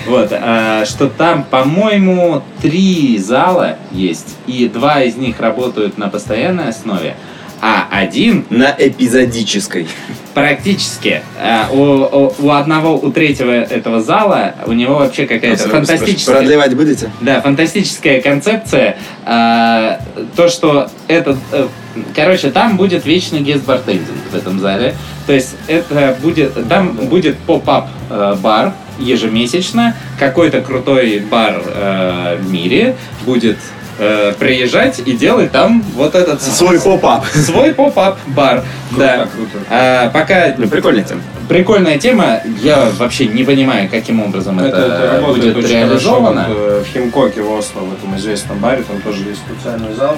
Вот, 0.07 0.29
а, 0.31 0.85
что 0.85 1.07
там, 1.07 1.43
по-моему, 1.43 2.41
три 2.61 3.17
зала 3.19 3.77
есть, 3.91 4.35
и 4.47 4.67
два 4.69 5.01
из 5.03 5.15
них 5.17 5.39
работают 5.39 5.97
на 5.97 6.07
постоянной 6.07 6.69
основе, 6.69 7.15
а 7.61 7.87
один 7.89 8.45
На 8.49 8.75
эпизодической. 8.77 9.87
практически 10.33 11.21
а, 11.41 11.69
у, 11.71 11.81
у- 11.81 12.33
у 12.39 12.51
одного, 12.51 12.95
у 12.97 13.11
третьего 13.11 13.51
этого 13.51 14.01
зала, 14.01 14.53
у 14.67 14.73
него 14.73 14.95
вообще 14.95 15.25
какая-то 15.25 15.67
фантастическая... 15.69 16.35
Продлевать 16.37 16.75
будете? 16.75 17.09
Да, 17.21 17.41
фантастическая 17.41 18.21
концепция. 18.21 18.97
а, 19.25 19.99
то, 20.35 20.47
что 20.49 20.89
этот... 21.07 21.37
э, 21.51 21.67
короче, 22.15 22.51
там 22.51 22.77
будет 22.77 23.05
вечный 23.05 23.39
guest 23.41 23.67
bartending 23.67 24.17
в 24.31 24.35
этом 24.35 24.59
зале. 24.59 24.93
То 25.25 25.33
есть 25.33 25.55
это 25.67 26.15
будет... 26.21 26.67
Там 26.69 26.91
будет 26.93 27.37
pop-up 27.39 27.87
э, 28.09 28.35
бар 28.39 28.73
ежемесячно. 28.99 29.95
Какой-то 30.19 30.61
крутой 30.61 31.19
бар 31.19 31.61
э, 31.65 32.37
в 32.39 32.51
мире 32.51 32.95
будет 33.25 33.57
э, 33.99 34.33
приезжать 34.37 34.99
и 35.05 35.13
делать 35.13 35.51
там 35.51 35.81
вот 35.95 36.15
этот 36.15 36.41
Свой 36.41 36.79
pop-up. 36.79 37.25
свой 37.25 37.73
pop-up 37.73 38.17
бар. 38.27 38.63
Да. 38.91 39.27
круто. 39.33 39.57
А, 39.69 40.09
пока 40.09 40.53
Ну, 40.57 40.67
прикольная 40.67 41.03
тема. 41.03 41.21
прикольная 41.49 41.97
тема, 41.97 42.41
я 42.61 42.89
вообще 42.97 43.27
не 43.27 43.43
понимаю, 43.43 43.89
каким 43.89 44.21
образом 44.21 44.59
это, 44.59 44.77
Это, 44.77 44.79
это 44.93 45.15
работает 45.21 45.53
будет 45.53 45.65
очень 45.65 45.75
реализовано. 45.75 46.43
хорошо. 46.43 46.59
Вот, 46.59 46.69
э, 46.71 46.83
в 46.83 46.93
Himkok 46.93 47.34
е 47.34 47.41
в 47.41 47.51
Осло, 47.51 47.79
в 47.81 47.93
этом 47.93 48.15
известном 48.17 48.59
баре, 48.59 48.83
там 48.83 49.01
тоже 49.01 49.23
есть 49.23 49.41
специальный 49.41 49.93
зал. 49.93 50.17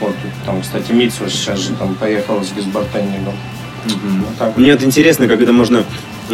Вот, 0.00 0.14
там, 0.46 0.62
кстати, 0.62 0.92
Митсва 0.92 1.28
сейчас 1.28 1.58
же 1.58 1.74
там 1.74 1.94
поехал 1.94 2.42
с 2.42 2.52
guest 2.52 2.75
bartending 2.75 3.20
ом. 3.20 3.34
Мгм. 3.84 4.24
Вот. 4.38 4.56
Мне 4.58 4.72
вот 4.72 4.82
интересно, 4.82 5.26
как 5.28 5.40
это 5.40 5.52
можно 5.52 5.84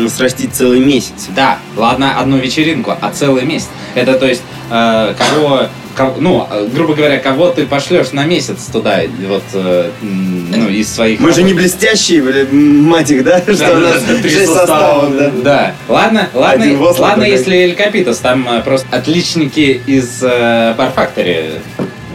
срастить 0.08 0.54
целый 0.54 0.80
месяц. 0.80 1.28
Да, 1.34 1.58
ладно, 1.76 2.18
одну 2.18 2.36
вечеринку, 2.38 2.92
а 3.00 3.10
целый 3.12 3.44
месяц. 3.44 3.68
Это 3.94 4.14
то 4.14 4.26
есть, 4.26 4.42
э, 4.70 5.14
кого, 5.16 5.62
кого- 5.94 6.16
ну, 6.20 6.46
э, 6.50 6.68
грубо 6.72 6.94
говоря, 6.94 7.18
кого 7.18 7.48
ты 7.48 7.66
пошлешь 7.66 8.12
на 8.12 8.24
месяц 8.24 8.66
туда, 8.72 9.00
вот, 9.28 9.42
э, 9.54 9.90
ну, 10.02 10.68
из 10.68 10.92
своих... 10.92 11.20
Мы 11.20 11.32
же 11.32 11.42
не 11.42 11.54
блестящие, 11.54 12.22
мать 12.52 13.10
их, 13.10 13.24
да? 13.24 13.40
Что 13.40 13.52
у 13.52 13.56
да, 13.56 13.80
нас 13.80 14.02
шесть 14.22 14.46
состава, 14.46 15.06
составов, 15.06 15.16
да? 15.16 15.30
Да, 15.42 15.74
ладно, 15.88 16.28
ладно, 16.34 16.78
ладно, 16.98 17.24
если 17.24 17.56
Эль 17.56 17.74
Капитас, 17.74 18.18
там 18.18 18.46
э, 18.48 18.62
просто 18.62 18.86
отличники 18.90 19.80
из 19.86 20.22
э, 20.22 20.74
Bar 20.76 20.94
Factory 20.94 21.58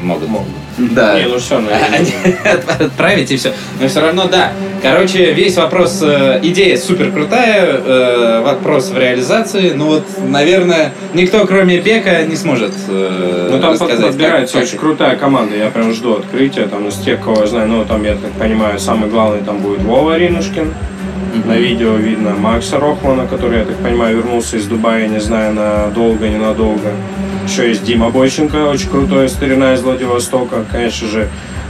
могут. 0.02 0.30
Могут. 0.30 0.61
Да. 0.90 1.20
Не, 1.20 1.28
ну 1.28 1.38
все, 1.38 1.58
Они 1.58 2.14
отправить 2.80 3.32
и 3.32 3.38
все. 3.38 3.54
Но 3.80 3.88
все 3.88 4.02
равно 4.02 4.28
да. 4.28 4.52
Короче, 4.82 5.32
весь 5.34 5.58
вопрос, 5.58 6.02
э, 6.02 6.40
идея 6.42 6.76
супер 6.76 7.12
крутая, 7.12 7.64
э, 7.64 8.42
вопрос 8.44 8.90
в 8.90 8.98
реализации. 8.98 9.74
Ну 9.76 9.86
вот, 9.86 10.04
наверное, 10.28 10.94
никто 11.14 11.46
кроме 11.46 11.80
Бека 11.80 12.24
не 12.24 12.36
сможет 12.36 12.74
э, 12.88 13.50
Ну 13.52 13.60
там 13.60 13.78
подбирается 13.78 14.58
очень 14.58 14.78
крутая 14.80 15.16
команда, 15.18 15.56
я 15.56 15.70
прям 15.70 15.94
жду 15.94 16.16
открытия, 16.16 16.66
там 16.66 16.88
из 16.88 16.96
тех, 16.96 17.22
кого 17.22 17.42
я 17.42 17.48
знаю, 17.48 17.68
ну 17.68 17.86
там, 17.86 18.04
я 18.04 18.14
так 18.14 18.32
понимаю, 18.40 18.80
самый 18.80 19.10
главный 19.10 19.42
там 19.42 19.60
будет 19.60 19.84
Вова 19.84 20.18
Ринушкин, 20.18 20.74
Мгм. 21.34 21.48
на 21.48 21.54
видео 21.54 21.96
видно 21.96 22.32
Макса 22.32 22.78
Рохмана, 22.80 23.26
который, 23.28 23.60
я 23.60 23.66
так 23.66 23.78
понимаю, 23.78 24.18
вернулся 24.18 24.58
из 24.58 24.66
Дубая, 24.66 25.08
не 25.08 25.20
знаю, 25.20 25.54
надолго, 25.54 26.28
ненадолго. 26.28 26.90
Еще 27.48 27.69
есть 27.69 27.83
Дима 27.83 28.10
Бойченко, 28.10 28.67
очень 28.67 28.89
крутой 28.89 29.29
старина 29.29 29.74
из 29.74 29.81
Владивостока, 29.81 30.65
конечно 30.71 31.07
же, 31.07 31.29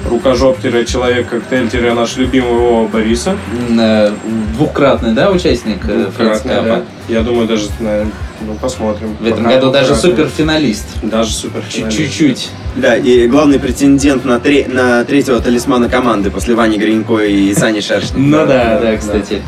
рукожоп-человек-коктейль, 0.10 1.94
наш 1.94 2.18
любимый 2.18 2.54
Вова 2.54 2.88
Бориса. 2.88 3.36
Э, 3.78 4.12
Двукратный, 4.56 5.14
да, 5.14 5.32
участник 5.32 5.78
э, 5.88 6.04
Двукратный, 6.04 6.54
Фрэнс 6.54 6.66
да. 6.66 6.82
Я 7.08 7.22
думаю, 7.22 7.48
даже, 7.48 7.68
наверное, 7.80 8.12
ну 8.42 8.56
посмотрим. 8.56 9.16
В 9.20 9.26
этом 9.26 9.44
Пока 9.44 9.56
году 9.56 9.72
даже 9.72 9.96
суперфиналист. 9.96 10.86
Даже 11.04 11.32
супер. 11.32 11.64
Чуть-чуть. 11.70 12.50
Да, 12.76 12.96
и 12.96 13.28
главный 13.28 13.60
претендент 13.60 14.26
на, 14.26 14.40
тре- 14.40 14.68
на 14.68 15.04
третьего 15.04 15.40
талисмана 15.40 15.90
команды 15.90 16.32
после 16.32 16.56
Вани 16.56 16.78
Гринько 16.78 17.18
и 17.18 17.54
Сани 17.54 17.82
Шершни. 17.82 18.18
Ну 18.20 18.46
да, 18.46 18.80
да. 18.80 18.98
кстати. 18.98 19.42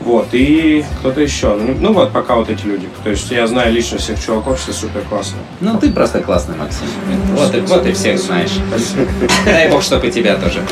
Вот, 0.00 0.28
и 0.32 0.84
кто-то 1.00 1.20
еще. 1.20 1.54
Ну, 1.54 1.76
ну 1.80 1.92
вот, 1.92 2.12
пока 2.12 2.36
вот 2.36 2.48
эти 2.48 2.64
люди. 2.64 2.88
То 3.02 3.10
есть 3.10 3.30
я 3.30 3.46
знаю 3.46 3.72
лично 3.72 3.98
всех 3.98 4.24
чуваков, 4.24 4.60
все 4.60 4.72
супер 4.72 5.02
классные. 5.08 5.42
Ну 5.60 5.78
ты 5.78 5.90
просто 5.90 6.20
классный, 6.20 6.56
Максим. 6.56 6.86
Вот 7.34 7.54
и, 7.54 7.60
вот 7.60 7.84
и 7.86 7.92
всех 7.92 8.18
знаешь. 8.18 8.52
Дай 9.44 9.68
бог, 9.68 9.82
чтобы 9.82 10.06
и 10.06 10.10
тебя 10.10 10.36
тоже. 10.36 10.62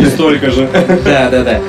И 0.00 0.06
столько 0.06 0.50
же. 0.50 0.68
Да, 1.04 1.28
да, 1.28 1.42
да. 1.42 1.60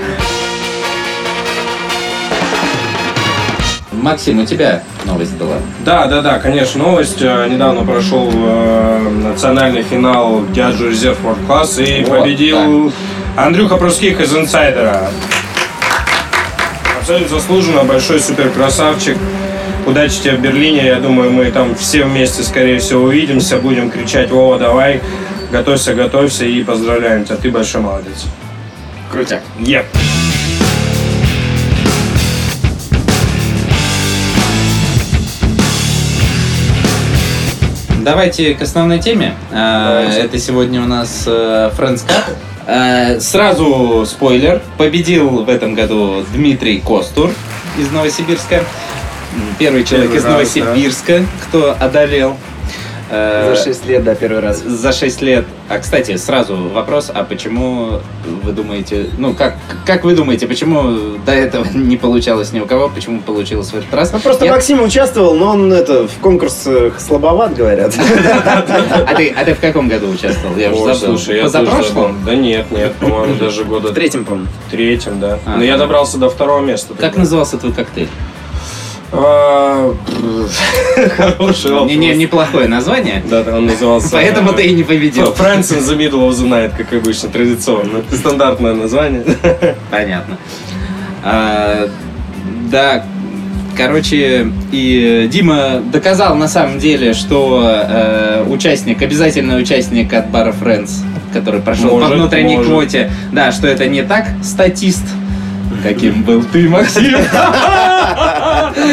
Максим, 3.91 4.39
у 4.39 4.45
тебя 4.45 4.83
новость 5.05 5.33
была. 5.35 5.55
Да, 5.85 6.07
да, 6.07 6.21
да, 6.21 6.37
конечно, 6.37 6.83
новость. 6.83 7.21
Э, 7.21 7.47
Недавно 7.49 7.85
прошел 7.85 8.29
э, 8.33 9.09
национальный 9.23 9.81
финал 9.81 10.41
Diageo 10.53 10.91
Reserve 10.91 11.17
World 11.23 11.47
Class 11.47 11.81
и 11.81 12.03
Вот, 12.03 12.19
победил 12.19 12.91
Андрюха 13.37 13.77
Пруских 13.77 14.19
из 14.19 14.35
Инсайдера. 14.35 15.09
Абсолютно 17.03 17.37
заслуженно, 17.37 17.83
большой 17.83 18.21
супер 18.21 18.49
красавчик. 18.49 19.17
Удачи 19.85 20.21
тебе 20.21 20.37
в 20.37 20.39
Берлине, 20.39 20.85
я 20.85 21.01
думаю, 21.01 21.31
мы 21.31 21.51
там 21.51 21.75
все 21.75 22.05
вместе, 22.05 22.43
скорее 22.43 22.79
всего, 22.79 23.03
увидимся, 23.03 23.57
будем 23.57 23.91
кричать 23.91 24.31
«Вова, 24.31 24.57
давай!» 24.57 25.01
Готовься, 25.51 25.95
готовься 25.95 26.45
и 26.45 26.63
поздравляем 26.63 27.25
тебя, 27.25 27.35
ты 27.35 27.51
большой 27.51 27.81
молодец. 27.81 28.23
Крутяк. 29.11 29.41
Yep. 29.59 29.83
Давайте 37.99 38.53
к 38.53 38.61
основной 38.61 38.99
теме. 38.99 39.33
А, 39.51 40.03
Давайте. 40.03 40.21
Это 40.21 40.39
сегодня 40.39 40.81
у 40.81 40.85
нас 40.85 41.25
э, 41.27 41.69
Friends 41.77 42.07
Cup. 42.07 42.33
А, 42.65 43.19
Сразу 43.19 44.05
спойлер. 44.05 44.61
Победил 44.77 45.43
в 45.43 45.49
этом 45.49 45.73
году 45.73 46.25
Дмитрий 46.33 46.79
Костур 46.79 47.31
из 47.77 47.91
Новосибирска. 47.91 48.63
Первый 49.57 49.83
человек 49.83 50.11
Первый 50.11 50.19
из 50.19 50.25
раз, 50.25 50.33
Новосибирска, 50.33 51.25
кто 51.47 51.75
одолел. 51.79 52.37
Э, 53.13 53.55
За 53.55 53.63
6 53.63 53.85
лет, 53.87 54.03
да, 54.03 54.15
первый 54.15 54.39
раз. 54.41 54.59
за 54.61 54.91
6 54.91 55.21
лет. 55.21 55.45
А, 55.69 55.79
кстати, 55.79 56.15
сразу 56.17 56.55
вопрос, 56.55 57.09
а 57.13 57.23
почему 57.23 57.99
вы 58.43 58.51
думаете, 58.51 59.07
ну, 59.17 59.33
как, 59.33 59.55
как 59.85 60.03
вы 60.03 60.15
думаете, 60.15 60.47
почему 60.47 61.17
до 61.25 61.31
этого 61.31 61.65
не 61.73 61.97
получалось 61.97 62.51
ни 62.51 62.59
у 62.59 62.65
кого, 62.65 62.89
почему 62.89 63.21
получилось 63.21 63.69
в 63.69 63.75
этот 63.75 63.93
раз? 63.93 64.11
Ну, 64.11 64.19
просто 64.19 64.45
Я- 64.45 64.51
Максим 64.51 64.81
участвовал, 64.83 65.33
но 65.35 65.51
он 65.51 65.71
это 65.71 66.07
в 66.07 66.17
конкурсах 66.19 66.99
слабоват, 66.99 67.55
говорят. 67.55 67.93
А 69.05 69.15
ты, 69.15 69.29
а 69.35 69.43
ты 69.45 69.53
в 69.53 69.59
каком 69.59 69.87
году 69.89 70.09
участвовал? 70.09 70.55
Я 70.57 70.71
уже 70.71 70.93
забыл. 70.95 71.17
слушай, 71.17 71.37
я 71.37 71.43
Позапрошлом? 71.43 72.17
Да 72.25 72.35
нет, 72.35 72.65
нет, 72.71 72.93
по-моему, 72.95 73.35
даже 73.35 73.63
года 73.63 73.89
В 73.89 73.93
третьем, 73.93 74.25
по-моему. 74.25 74.47
третьем, 74.71 75.19
да. 75.19 75.39
А. 75.45 75.57
Но 75.57 75.63
я 75.63 75.77
добрался 75.77 76.17
до 76.17 76.29
второго 76.29 76.61
места. 76.61 76.93
Как 76.99 77.15
назывался 77.17 77.57
твой 77.57 77.73
коктейль? 77.73 78.07
Вопрос. 81.17 81.65
Не, 81.85 81.95
не, 81.95 82.15
неплохое 82.15 82.67
название. 82.67 83.23
Да, 83.29 83.43
он 83.55 83.67
назывался... 83.67 84.09
Поэтому 84.11 84.51
э, 84.51 84.55
ты 84.55 84.63
и 84.63 84.73
не 84.73 84.83
победил. 84.83 85.25
Friends 85.37 85.71
in 85.71 85.81
the 85.81 85.95
Middle 85.95 86.27
of 86.27 86.31
the 86.31 86.47
Night, 86.47 86.71
как 86.75 86.91
обычно, 86.93 87.29
традиционно. 87.29 87.99
Это 87.99 88.15
стандартное 88.15 88.73
название. 88.73 89.23
Понятно. 89.91 90.37
А, 91.23 91.89
да, 92.71 93.05
короче, 93.77 94.47
и 94.71 95.29
Дима 95.31 95.81
доказал 95.91 96.35
на 96.35 96.47
самом 96.47 96.79
деле, 96.79 97.13
что 97.13 97.61
э, 97.63 98.45
участник, 98.49 98.99
обязательный 99.01 99.61
участник 99.61 100.11
от 100.11 100.31
бара 100.31 100.53
Friends, 100.59 101.03
который 101.31 101.61
прошел 101.61 101.89
по 101.89 101.99
Может, 101.99 102.17
внутренней 102.17 102.57
может. 102.57 102.71
квоте, 102.71 103.11
да, 103.31 103.51
что 103.51 103.67
это 103.67 103.87
не 103.87 104.01
так 104.01 104.25
статист, 104.41 105.05
каким 105.83 106.23
был 106.23 106.43
ты, 106.43 106.67
Максим. 106.67 107.13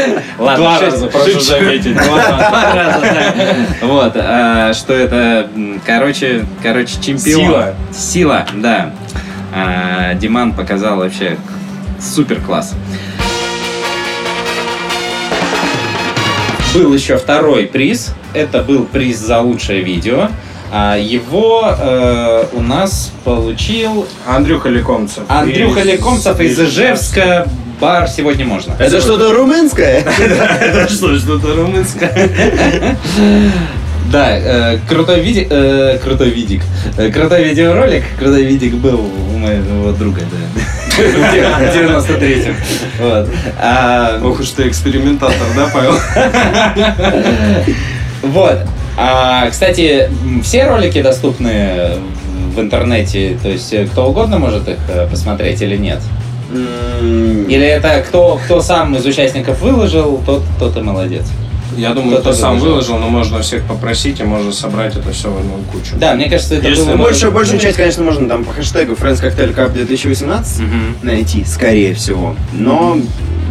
Ладно, 0.39 0.57
Два 0.65 0.79
шесть- 0.79 0.93
раза, 0.93 1.07
прошу 1.09 1.41
заметить. 1.41 1.95
Два 1.95 2.17
раза. 2.17 2.37
Два 2.51 2.75
раза, 2.75 3.01
да. 3.01 3.87
Вот, 3.87 4.13
а, 4.17 4.73
что 4.75 4.93
это, 4.95 5.49
короче, 5.87 6.45
короче, 6.63 6.95
чемпион. 7.01 7.41
Сила. 7.43 7.75
Сила, 7.93 8.47
да. 8.55 8.91
А, 9.55 10.15
Диман 10.15 10.53
показал 10.53 10.97
вообще 10.99 11.37
супер 12.01 12.41
класс. 12.41 12.75
Был 16.75 16.95
еще 16.95 17.17
второй 17.17 17.67
приз. 17.67 18.15
Это 18.33 18.63
был 18.63 18.85
приз 18.85 19.19
за 19.19 19.41
лучшее 19.41 19.83
видео. 19.83 20.29
А, 20.73 20.97
Его 20.97 21.65
э, 21.77 22.45
у 22.53 22.61
нас 22.61 23.11
получил 23.25 24.07
Андрюха 24.25 24.69
Лекомцев. 24.69 25.25
Андрюха 25.27 25.81
Из- 25.81 25.87
Лекомцев 25.87 26.39
из 26.39 26.61
Ижевска. 26.61 27.49
Бар 27.81 28.09
сегодня 28.09 28.45
можно. 28.45 28.75
Это 28.79 29.01
что-то 29.01 29.33
румынское? 29.33 30.05
Это 30.61 30.89
что, 30.89 31.19
что-то 31.19 31.55
румынское? 31.55 32.97
Да, 34.13 34.37
э, 34.37 34.79
крутой 34.89 35.21
видик, 35.21 35.47
э, 35.51 35.99
крутой 36.03 36.31
видик, 36.31 36.63
Э, 36.99 37.11
крутой 37.11 37.45
видеоролик, 37.45 38.03
крутой 38.19 38.43
видик 38.43 38.75
был 38.75 38.99
у 38.99 39.39
моего 39.39 39.93
друга, 39.93 40.21
да, 40.21 41.01
в 41.01 41.77
93-м. 41.77 42.57
Вот. 42.99 43.29
А, 43.59 44.21
Ох 44.23 44.41
уж 44.41 44.51
ты 44.51 44.69
экспериментатор, 44.69 45.47
да, 45.55 45.71
Павел? 45.73 45.95
Вот. 48.23 48.59
А, 48.99 49.49
кстати, 49.49 50.11
все 50.43 50.67
ролики 50.67 51.01
доступны 51.01 51.93
в 52.55 52.61
интернете, 52.61 53.39
то 53.41 53.49
есть 53.49 53.73
кто 53.93 54.09
угодно 54.11 54.39
может 54.39 54.69
их 54.69 54.77
посмотреть 55.09 55.63
или 55.63 55.77
нет? 55.77 56.01
Или 56.53 57.65
это 57.67 58.05
кто, 58.07 58.41
кто 58.45 58.61
сам 58.61 58.95
из 58.97 59.05
участников 59.07 59.61
выложил, 59.63 60.21
тот, 60.27 60.43
тот 60.59 60.77
и 60.77 60.81
молодец. 60.81 61.25
Я 61.77 61.95
думаю, 61.95 62.17
Кто-то 62.19 62.31
кто 62.33 62.41
сам 62.41 62.59
выложил. 62.59 62.71
выложил, 62.95 62.99
но 62.99 63.09
можно 63.09 63.41
всех 63.43 63.63
попросить, 63.65 64.19
и 64.19 64.25
можно 64.25 64.53
собрать 64.53 64.97
это 64.97 65.13
все 65.13 65.31
в 65.31 65.39
одну 65.39 65.53
кучу. 65.73 65.95
Да, 65.97 66.15
мне 66.15 66.29
кажется, 66.29 66.57
это 66.57 66.69
Если 66.69 66.83
было... 66.83 66.97
Большую, 66.97 67.31
большую 67.33 67.61
часть, 67.61 67.77
конечно, 67.77 68.03
можно 68.03 68.29
там 68.29 68.45
по 68.45 68.53
хэштегу 68.53 68.95
Friends 68.95 69.23
Cocktail 69.23 69.55
Cup 69.55 69.73
2018 69.73 70.61
Мгм. 70.61 70.97
найти, 71.03 71.45
скорее 71.45 71.95
всего. 71.95 72.35
Но, 72.53 72.99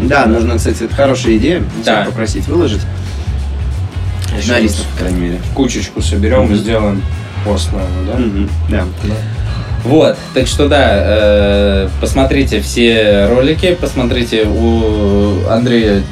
да, 0.04 0.26
нужно, 0.26 0.58
кстати, 0.58 0.84
это 0.84 0.94
хорошая 0.94 1.38
идея, 1.38 1.64
всех 1.82 1.86
Да. 1.86 2.04
попросить 2.06 2.46
выложить. 2.48 2.82
Журналистов, 4.42 4.86
по 4.94 5.00
крайней 5.00 5.20
мере. 5.22 5.42
Кучечку 5.56 6.02
соберем 6.02 6.52
и 6.54 6.56
сделаем 6.56 7.02
пост, 7.46 7.70
наверное, 7.72 8.06
да? 8.14 8.20
Мгм, 8.20 8.50
Да. 8.70 8.84
Вот, 9.84 10.18
так 10.34 10.48
что 10.48 10.68
да, 10.68 10.88
э, 10.92 11.90
посмотрите 12.02 12.60
все 12.62 13.28
ролики, 13.28 13.78
посмотрите 13.80 14.44
у 14.44 15.48
Андрея 15.50 16.04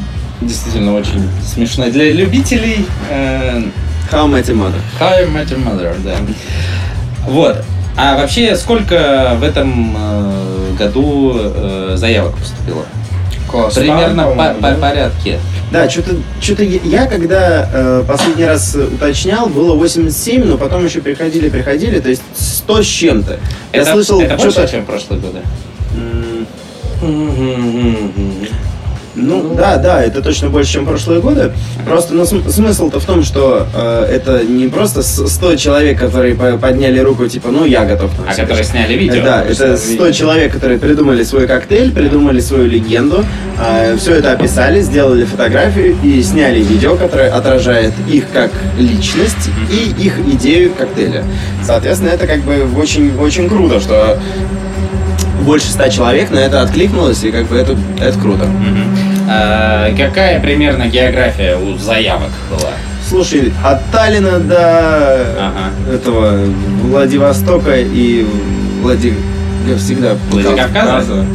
действительно 0.41 0.95
очень 0.95 1.27
смешно 1.45 1.89
для 1.89 2.11
любителей. 2.11 2.85
э, 3.09 3.63
How 4.11 4.25
I 4.33 4.41
Met 4.41 4.45
Your 4.45 4.55
Mother. 4.55 4.79
How 4.99 5.13
I 5.13 5.25
Met 5.25 5.49
Your 5.49 5.63
Mother, 5.63 5.95
да. 6.03 6.15
Вот. 7.27 7.63
А 7.97 8.15
вообще, 8.15 8.55
сколько 8.55 9.35
в 9.37 9.43
этом 9.43 9.95
э, 9.97 10.73
году 10.77 11.33
э, 11.35 11.93
заявок 11.97 12.37
поступило? 12.37 12.85
Класс. 13.49 13.75
Примерно 13.75 14.23
по, 14.27 14.53
по 14.53 14.61
да? 14.61 14.75
порядке. 14.75 15.39
Да, 15.71 15.89
что-то 15.89 16.15
что 16.39 16.63
я, 16.63 17.07
когда 17.07 17.69
э, 17.71 18.03
последний 18.07 18.45
раз 18.45 18.75
уточнял, 18.75 19.47
было 19.47 19.73
87, 19.75 20.43
но 20.45 20.57
потом 20.57 20.85
еще 20.85 21.01
приходили, 21.01 21.49
приходили, 21.49 21.99
то 21.99 22.09
есть 22.09 22.21
100 22.35 22.83
с 22.83 22.85
чем-то. 22.85 23.39
Я 23.73 23.81
это, 23.81 23.91
слышал, 23.93 24.21
это 24.21 24.35
больше, 24.35 24.51
что-то... 24.51 24.71
чем 24.71 24.85
прошлые 24.85 25.21
годы? 25.21 25.39
Мгм. 29.17 29.27
Ну, 29.27 29.55
да, 29.55 29.77
да, 29.77 30.03
это 30.03 30.21
точно 30.21 30.49
больше, 30.49 30.73
чем 30.73 30.85
прошлые 30.85 31.21
годы. 31.21 31.51
Просто 31.85 32.13
ну, 32.13 32.25
см- 32.25 32.49
смысл-то 32.51 32.99
в 32.99 33.05
том, 33.05 33.23
что 33.23 33.65
э, 33.73 34.05
это 34.15 34.43
не 34.43 34.67
просто 34.67 35.01
с- 35.01 35.27
100 35.27 35.55
человек, 35.55 35.99
которые 35.99 36.35
по- 36.35 36.57
подняли 36.57 36.99
руку, 36.99 37.27
типа, 37.27 37.49
ну, 37.49 37.65
я 37.65 37.85
готов. 37.85 38.11
А 38.27 38.31
всё 38.31 38.41
которые 38.43 38.59
решить». 38.61 38.71
сняли 38.71 38.93
видео? 38.93 39.23
Да, 39.23 39.43
это 39.43 39.75
100 39.77 40.11
человек, 40.11 40.53
которые 40.53 40.77
придумали 40.79 41.23
свой 41.23 41.47
коктейль, 41.47 41.91
придумали 41.91 42.39
свою 42.39 42.67
легенду, 42.67 43.25
все 43.97 44.13
это 44.15 44.31
описали, 44.33 44.81
сделали 44.81 45.23
фотографию 45.25 45.95
и 46.03 46.21
сняли 46.21 46.59
видео, 46.61 46.95
которое 46.95 47.31
отражает 47.31 47.93
их 48.07 48.25
как 48.31 48.51
личность 48.77 49.49
и 49.71 50.03
их 50.05 50.19
идею 50.33 50.71
коктейля. 50.77 51.23
Соответственно, 51.63 52.09
это 52.11 52.27
как 52.27 52.41
бы 52.41 52.67
очень, 52.79 53.17
очень 53.17 53.49
круто, 53.49 53.79
что 53.79 54.17
больше 55.47 55.67
ста 55.67 55.89
человек 55.89 56.29
на 56.29 56.39
это 56.39 56.61
откликнулось, 56.61 57.23
и 57.23 57.31
как 57.31 57.45
бы 57.45 57.55
это, 57.55 57.75
это 58.01 58.19
круто. 58.19 58.45
Мгм. 58.45 58.83
А, 59.29 59.89
какая 59.95 60.41
примерно 60.41 60.87
география 60.87 61.55
у 61.55 61.77
заявок 61.77 62.31
была? 62.49 62.71
Слушай, 63.07 63.53
от 63.63 63.79
Таллина 63.91 64.39
до 64.39 64.57
Ага. 65.39 65.93
этого 65.93 66.37
Владивостока 66.83 67.77
и 67.77 68.27
Влади... 68.81 69.13
Я 69.65 69.77
всегда. 69.77 70.15
Владикавказа? 70.31 71.25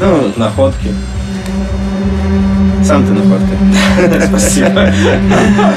Ну, 0.00 0.32
Находки. 0.36 0.88
сам 2.84 3.04
ты 3.04 3.12
находка. 3.12 4.26
Спасибо. 4.28 4.92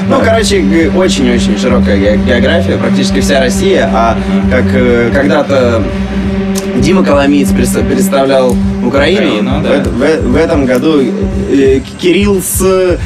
Ну, 0.08 0.20
короче, 0.24 0.90
очень-очень 0.96 1.58
широкая 1.58 1.96
ге- 1.96 2.20
география, 2.24 2.76
практически 2.76 3.20
вся 3.20 3.40
Россия, 3.40 3.90
а 3.92 4.16
как 4.50 4.64
э, 4.72 5.10
когда-то 5.12 5.82
Дима 6.78 7.04
Коломиец 7.04 7.50
представлял 7.52 8.54
Украину, 8.84 9.26
Украину, 9.26 9.60
в, 9.60 9.62
да. 9.62 9.68
эт- 9.76 9.88
в- 9.88 10.28
в 10.32 10.36
этом 10.36 10.66
году 10.66 11.00
э, 11.00 11.80
Кирилл 12.00 12.40
с 12.42 12.98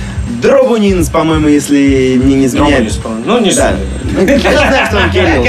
Дробунинс, 0.42 1.08
по-моему, 1.08 1.48
если 1.48 2.20
мне 2.22 2.36
не 2.36 2.46
изменяет. 2.46 2.92
Ну, 3.26 3.40
не 3.40 3.52
Да. 3.52 3.74
Ну, 4.16 4.26
Я 4.26 4.38
знаю, 4.38 4.86
что 4.86 4.96
он 4.98 5.10
Кирилл. 5.10 5.42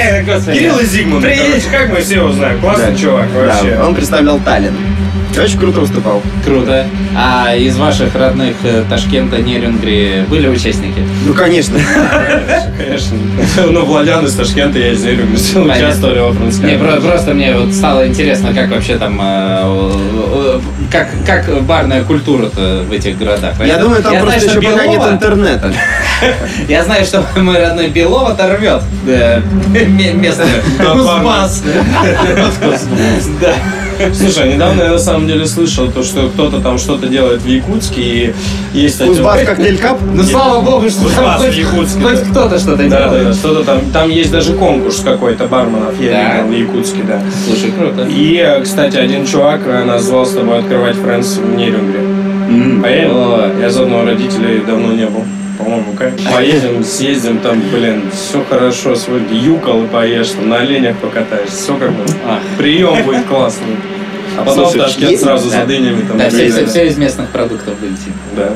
Кирилл 0.54 0.80
и 0.80 0.86
Зигмунд. 0.86 1.26
Как 1.72 1.90
мы 1.92 2.02
все 2.02 2.16
его 2.16 2.32
знаем. 2.32 2.60
Классный 2.60 2.96
чувак 2.98 3.28
вообще. 3.34 3.80
Он 3.84 3.96
представлял 3.96 4.40
Таллин. 4.40 4.74
Очень 5.38 5.60
круто 5.60 5.82
выступал. 5.82 6.22
Круто. 6.46 6.86
А 7.16 7.56
из 7.56 7.78
ваших 7.78 8.16
родных 8.16 8.56
э, 8.64 8.84
Ташкента, 8.90 9.38
Нерюнгри 9.38 10.24
были 10.30 10.48
участники? 10.48 11.00
Ну, 11.26 11.34
конечно. 11.34 11.78
Конечно. 12.78 13.18
Ну, 13.72 13.86
Владян 13.86 14.26
из 14.26 14.34
Ташкента, 14.34 14.80
я 14.80 14.92
из 14.92 15.04
Нерюнгри 15.04 15.36
участвовали 15.36 16.20
во 16.20 16.30
Не, 16.30 16.36
французском. 16.38 17.02
просто 17.02 17.34
мне 17.34 17.54
вот 17.56 17.74
стало 17.74 18.08
интересно, 18.08 18.54
как 18.54 18.70
вообще 18.70 18.98
там, 18.98 19.20
э, 19.22 20.60
как, 20.92 21.08
как 21.26 21.64
барная 21.64 22.04
культура-то 22.04 22.84
в 22.88 22.92
этих 22.92 23.18
городах. 23.18 23.54
Я 23.66 23.78
думаю, 23.78 24.02
там 24.02 24.20
просто 24.22 24.50
еще 24.50 24.62
пока 24.62 24.86
нет 24.88 25.02
интернета. 25.02 25.74
Я 26.70 26.84
знаю, 26.84 27.06
что 27.06 27.26
мой 27.38 27.60
родной 27.60 27.90
Белов 27.90 28.30
оторвет 28.30 28.82
ме- 29.06 30.14
местный 30.14 30.48
Кузбасс. 30.80 31.62
Да. 33.42 33.54
Слушай, 34.14 34.54
недавно 34.54 34.84
я 34.84 34.92
на 34.92 34.98
самом 35.00 35.28
деле 35.28 35.46
слышал, 35.46 35.90
то, 35.92 36.04
что 36.04 36.28
кто-то 36.30 36.60
там 36.60 36.78
что-то 36.78 37.08
делает 37.08 37.42
в 37.42 37.48
Якутске, 37.48 38.02
и 38.02 38.34
есть... 38.74 39.00
один- 39.02 39.14
Кузбасс 39.14 39.44
коктейль 39.44 39.78
кап? 39.78 40.00
Ну 40.14 40.24
слава 40.24 40.62
богу, 40.62 40.90
что 40.90 41.10
там 41.16 41.40
хоть 41.40 42.20
кто-то 42.30 42.60
что-то 42.60 42.78
Да, 42.78 42.90
да, 42.90 43.10
да, 43.10 43.20
делает. 43.20 43.36
что-то 43.36 43.64
там. 43.64 43.80
Там 43.92 44.10
есть 44.10 44.32
даже 44.32 44.54
конкурс 44.54 45.00
какой-то 45.02 45.46
барменов, 45.48 46.00
я 46.02 46.42
видел 46.44 46.48
в 46.48 46.70
Якутске, 46.70 47.04
да. 47.04 47.22
Слушай, 47.46 47.72
круто. 47.78 48.06
И, 48.10 48.60
кстати, 48.64 48.98
один 48.98 49.26
чувак 49.26 49.62
э, 49.66 49.84
нас 49.86 50.04
звал 50.04 50.26
с 50.26 50.32
тобой 50.32 50.60
открывать 50.60 50.96
Фрэнс 50.96 51.38
в 51.38 51.56
Нерюнгре. 51.56 52.00
О, 53.10 53.52
Я 53.62 53.70
заодно 53.70 54.06
родителей 54.06 54.62
давно 54.66 54.92
не 54.94 55.06
был. 55.06 55.24
По-моему, 55.58 55.94
как 55.94 56.14
поедем, 56.34 56.84
съездим 56.84 57.40
там, 57.40 57.62
блин, 57.72 58.04
все 58.14 58.44
хорошо, 58.50 58.96
свой 58.96 59.22
юкол 59.32 59.88
поешь, 59.88 60.30
там, 60.32 60.50
на 60.50 60.58
оленях 60.58 60.98
покатаешься, 60.98 61.56
все 61.56 61.78
как 61.78 61.92
бы. 61.92 62.04
Ах. 62.28 62.40
Прием 62.58 63.04
будет 63.06 63.26
классный. 63.26 63.76
А 64.38 64.44
потом 64.44 64.66
Слушай, 64.66 64.78
в 64.80 64.84
Ташкент 64.84 65.12
есть- 65.12 65.24
сразу 65.24 65.50
Да. 65.50 65.62
за 65.62 65.66
дынями 65.66 66.02
там. 66.02 66.18
Да, 66.18 66.30
все, 66.30 66.66
все 66.66 66.88
из 66.88 66.98
местных 66.98 67.30
продуктов 67.30 67.76
будете. 67.80 68.12
Да. 68.36 68.52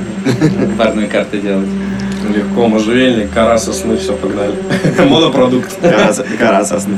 Барные 0.77 1.07
карты 1.07 1.39
делать. 1.39 1.67
Легко, 2.35 2.67
можжевельник, 2.67 3.31
кора 3.31 3.57
сосны, 3.57 3.95
все, 3.97 4.13
погнали. 4.13 4.53
Монопродукт. 5.09 5.71
Кора 6.38 6.65
сосны. 6.65 6.97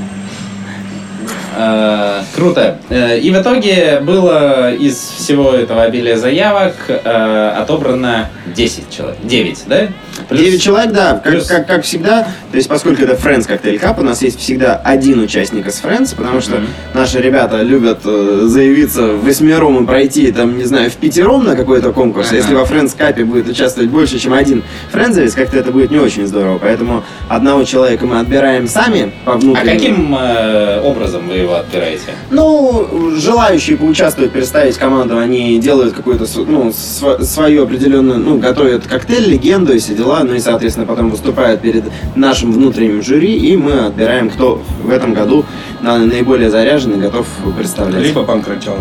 Э, 1.56 2.22
Круто. 2.36 2.78
Э, 2.90 3.20
И 3.20 3.30
в 3.32 3.42
итоге 3.42 4.00
было 4.02 4.74
из 4.74 4.96
всего 4.98 5.52
этого 5.52 5.84
обилия 5.84 6.16
заявок 6.18 6.74
э, 6.88 7.54
отобрано 7.58 8.30
10 8.56 8.90
человек. 8.90 9.18
9, 9.24 9.64
да? 9.68 9.88
Плюс- 10.30 10.42
9 10.42 10.62
человек, 10.62 10.92
да, 10.94 11.14
как, 11.14 11.24
плюс- 11.24 11.48
как, 11.48 11.68
как 11.68 11.84
всегда. 11.84 12.28
То 12.52 12.58
есть, 12.58 12.70
поскольку 12.70 13.04
это 13.04 13.14
Friends 13.14 13.48
Cocktail 13.48 13.80
Cup, 13.82 14.00
у 14.00 14.04
нас 14.04 14.22
есть 14.22 14.40
всегда 14.40 14.76
один 14.84 15.20
участник 15.20 15.68
из 15.68 15.82
Friends, 15.82 16.16
потому 16.16 16.42
что 16.42 16.58
Мгм. 16.58 16.68
наши 16.94 17.20
ребята 17.20 17.62
любят 17.62 18.00
заявиться 18.04 19.08
в 19.14 19.26
восьмером 19.26 19.84
и 19.84 19.88
пройти, 19.88 20.32
там, 20.32 20.58
не 20.58 20.64
знаю, 20.66 20.90
в 20.90 20.96
пятером 20.96 21.44
на 21.44 21.56
какой-то 21.56 21.92
конкурс. 21.92 22.28
Ага. 22.28 22.38
Если 22.38 22.54
во 22.54 22.64
Friends 22.64 22.96
Cup 22.98 23.24
будет 23.26 23.48
участвовать 23.50 23.90
больше, 23.90 24.20
чем 24.20 24.34
один 24.34 24.64
френдзовец, 24.92 25.34
как-то 25.34 25.58
это 25.58 25.72
будет 25.72 25.92
не 25.92 25.98
очень 26.00 26.28
здорово. 26.28 26.60
Поэтому 26.60 27.04
одного 27.28 27.64
человека 27.64 28.06
мы 28.06 28.20
отбираем 28.20 28.68
сами 28.68 29.12
по 29.26 29.34
А 29.34 29.38
внутреннему. 29.38 29.72
каким 29.80 30.16
э, 30.20 30.82
образом 30.82 31.28
вы 31.28 31.41
его 31.42 31.56
отбираете? 31.56 32.12
Ну, 32.30 33.12
желающие 33.18 33.78
поучаствовать, 33.78 34.32
представить 34.32 34.78
команду, 34.78 35.18
они 35.18 35.60
делают 35.60 35.94
какую-то, 35.94 36.26
ну, 36.48 36.72
св- 36.72 37.24
свою 37.24 37.64
определенную, 37.64 38.20
ну, 38.20 38.38
готовят 38.38 38.88
коктейль, 38.88 39.28
легенду 39.30 39.74
и 39.74 39.80
все 39.80 39.94
дела, 39.94 40.24
ну 40.24 40.34
и, 40.36 40.40
соответственно, 40.40 40.86
потом 40.88 41.10
выступают 41.10 41.62
перед 41.62 41.84
нашим 42.16 42.52
внутренним 42.52 43.02
жюри, 43.04 43.34
и 43.36 43.58
мы 43.58 43.88
отбираем, 43.88 44.30
кто 44.30 44.62
в 44.84 44.90
этом 44.90 45.14
году 45.14 45.46
на- 45.82 45.98
наиболее 46.00 46.50
заряжен 46.50 46.94
и 46.94 46.98
готов 47.02 47.26
представлять. 47.58 48.04
Либо 48.04 48.24
панкратион. 48.24 48.78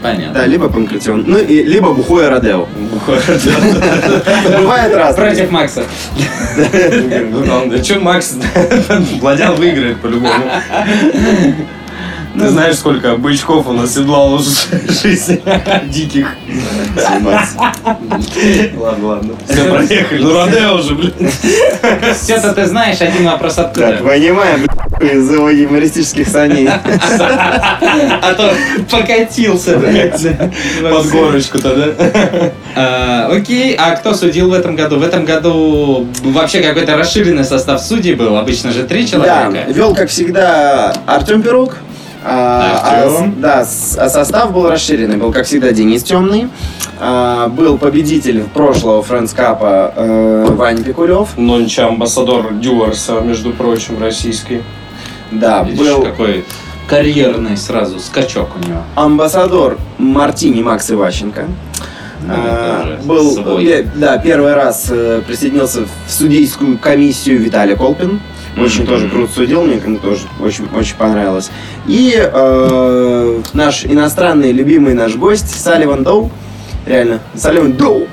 Понятно. 0.00 0.32
Да, 0.32 0.46
либо 0.46 0.68
панкратион, 0.68 1.24
ну, 1.26 1.38
и, 1.38 1.64
либо 1.64 1.92
бухое 1.92 2.28
родео. 2.28 2.68
Бывает 4.60 4.94
разное. 4.94 5.26
Против 5.30 5.50
Макса. 5.50 5.82
Да 7.70 7.84
что 7.84 8.00
Макс, 8.00 8.34
Владян 9.20 9.54
выиграет 9.54 9.98
по-любому. 10.00 10.34
Ты 12.38 12.48
знаешь, 12.48 12.76
сколько 12.76 13.16
бычков 13.16 13.66
он 13.68 13.80
оседлал 13.80 14.34
уже 14.34 14.50
в 14.50 14.90
жизни 15.02 15.40
диких. 15.90 16.28
Ладно, 18.76 19.06
ладно. 19.06 19.34
Все, 19.48 19.64
проехали. 19.64 20.22
Ну, 20.22 20.34
Родео 20.34 20.74
уже, 20.74 20.94
блин. 20.94 21.12
Все-то 22.20 22.52
ты 22.52 22.66
знаешь, 22.66 23.00
один 23.00 23.24
вопрос 23.26 23.58
откуда. 23.58 23.92
Так, 23.92 24.04
понимаем, 24.04 24.66
из 25.00 25.30
его 25.32 25.50
юмористических 25.50 26.28
саней. 26.28 26.68
А 28.20 28.34
то 28.34 28.52
покатился. 28.90 29.78
Под 30.90 31.06
горочку-то, 31.10 31.74
да? 31.74 32.52
А, 32.76 33.28
Окей, 33.32 33.74
а 33.74 33.92
кто 33.96 34.14
судил 34.14 34.50
в 34.50 34.52
этом 34.54 34.76
году? 34.76 34.98
В 34.98 35.02
этом 35.02 35.24
году 35.24 36.06
вообще 36.22 36.60
какой-то 36.60 36.96
расширенный 36.96 37.44
состав 37.44 37.80
судей 37.80 38.14
был. 38.14 38.36
Обычно 38.36 38.72
же 38.72 38.84
три 38.84 39.02
Да, 39.04 39.08
человека. 39.08 39.70
вел, 39.72 39.94
как 39.94 40.08
всегда, 40.10 40.92
Артем 41.06 41.42
Пирук. 41.42 41.76
А, 42.24 43.04
а, 43.06 43.30
да, 43.36 43.64
с- 43.64 43.96
а 43.96 44.08
состав 44.08 44.52
был 44.52 44.68
расширенный. 44.68 45.16
Был, 45.16 45.32
как 45.32 45.46
всегда, 45.46 45.72
Денис 45.72 46.02
Темный. 46.02 46.48
А, 47.00 47.48
был 47.48 47.78
победитель 47.78 48.42
прошлого 48.42 49.02
Френдс 49.02 49.32
Капа 49.32 49.92
э, 49.94 50.46
Ваня 50.50 50.82
Пикулев. 50.82 51.36
Нонча 51.36 51.86
амбассадор 51.86 52.54
Дюарса, 52.54 53.20
между 53.20 53.52
прочим, 53.52 54.02
российский. 54.02 54.62
Да, 55.30 55.62
Видишь, 55.62 55.78
был 55.86 56.02
какой 56.02 56.44
карьерный 56.88 57.56
сразу 57.56 58.00
скачок 58.00 58.48
у 58.56 58.66
него. 58.66 58.82
амбассадор 58.96 59.78
Мартини 59.98 60.62
Макс 60.62 60.90
Иващенко. 60.90 61.44
А, 62.28 62.98
был, 63.04 63.30
свой. 63.32 63.86
да, 63.94 64.18
первый 64.18 64.54
раз 64.54 64.86
э, 64.90 65.22
присоединился 65.26 65.82
в 66.06 66.10
судейскую 66.12 66.76
комиссию 66.78 67.38
Виталий 67.40 67.76
Колпин. 67.76 68.20
Очень 68.60 68.86
тоже 68.86 69.08
круто 69.08 69.32
судил, 69.32 69.62
мне 69.62 69.78
кому 69.78 69.98
тоже 69.98 70.22
очень, 70.40 70.68
очень 70.74 70.96
понравилось. 70.96 71.50
И 71.86 72.14
э, 72.16 73.40
наш 73.52 73.84
иностранный 73.84 74.52
любимый 74.52 74.94
наш 74.94 75.14
гость 75.16 75.48
Салливан 75.60 76.02
Доу. 76.04 76.30
Реально, 76.86 77.20
Салливан 77.34 77.72
Доу. 77.74 78.06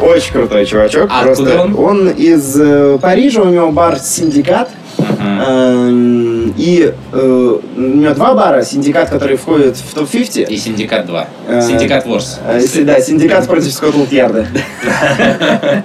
Очень 0.00 0.32
крутой 0.32 0.66
чувачок. 0.66 1.10
А 1.12 1.24
Просто 1.24 1.62
он? 1.76 2.08
из 2.10 2.58
э, 2.60 2.98
Парижа, 3.00 3.42
у 3.42 3.48
него 3.48 3.72
бар 3.72 3.98
Синдикат. 3.98 4.70
Эм, 5.18 6.52
И 6.56 6.92
э, 7.12 7.58
у 7.76 7.80
него 7.80 8.14
два 8.14 8.34
бара. 8.34 8.62
Синдикат, 8.62 9.10
который 9.10 9.36
входит 9.36 9.76
в 9.76 9.94
топ-50. 9.94 10.46
И 10.48 10.56
Синдикат 10.56 11.06
2. 11.06 11.28
Э, 11.48 11.62
Синдикат 11.62 12.06
Ворс. 12.06 12.40
Э, 12.46 12.60
Да, 12.82 13.00
синдикат 13.00 13.46
против 13.46 13.72
Скотланд-Ярда. 13.72 14.46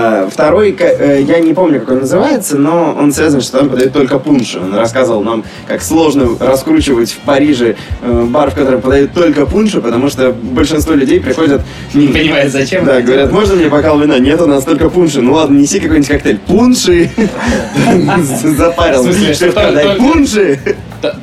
Э, 0.00 0.28
Второй, 0.30 0.74
э, 0.78 1.22
я 1.22 1.40
не 1.40 1.52
помню, 1.52 1.80
как 1.80 1.90
он 1.90 1.98
называется, 2.00 2.56
но 2.56 2.96
он 2.98 3.12
связан, 3.12 3.40
что 3.40 3.58
там 3.58 3.68
подают 3.68 3.92
только 3.92 4.18
пунши. 4.18 4.58
Он 4.58 4.74
рассказывал 4.74 5.22
нам, 5.22 5.44
как 5.66 5.82
сложно 5.82 6.28
раскручивать 6.38 7.12
в 7.12 7.18
Париже 7.18 7.76
э, 8.02 8.24
бар, 8.28 8.50
в 8.50 8.54
котором 8.54 8.80
подают 8.80 9.12
только 9.12 9.46
пунши, 9.46 9.80
потому 9.80 10.08
что 10.08 10.32
большинство 10.32 10.94
людей 10.94 11.20
приходят... 11.20 11.62
Не 11.94 12.08
понимает, 12.08 12.50
зачем. 12.50 12.84
Да, 12.84 13.00
говорят, 13.00 13.32
можно 13.32 13.54
мне 13.56 13.68
бокал 13.68 13.98
вина? 13.98 14.18
Нет, 14.18 14.40
у 14.40 14.46
нас 14.46 14.64
только 14.64 14.88
пунши. 14.88 15.20
Ну 15.20 15.34
ладно, 15.34 15.58
неси 15.58 15.80
какой-нибудь 15.80 16.08
коктейль. 16.08 16.38
Пунши! 16.38 17.10
Запарил. 18.44 19.02
В 19.02 19.04
смысле, 19.04 19.34
что 19.34 19.52
дай 19.52 19.96
пунши! 19.96 20.58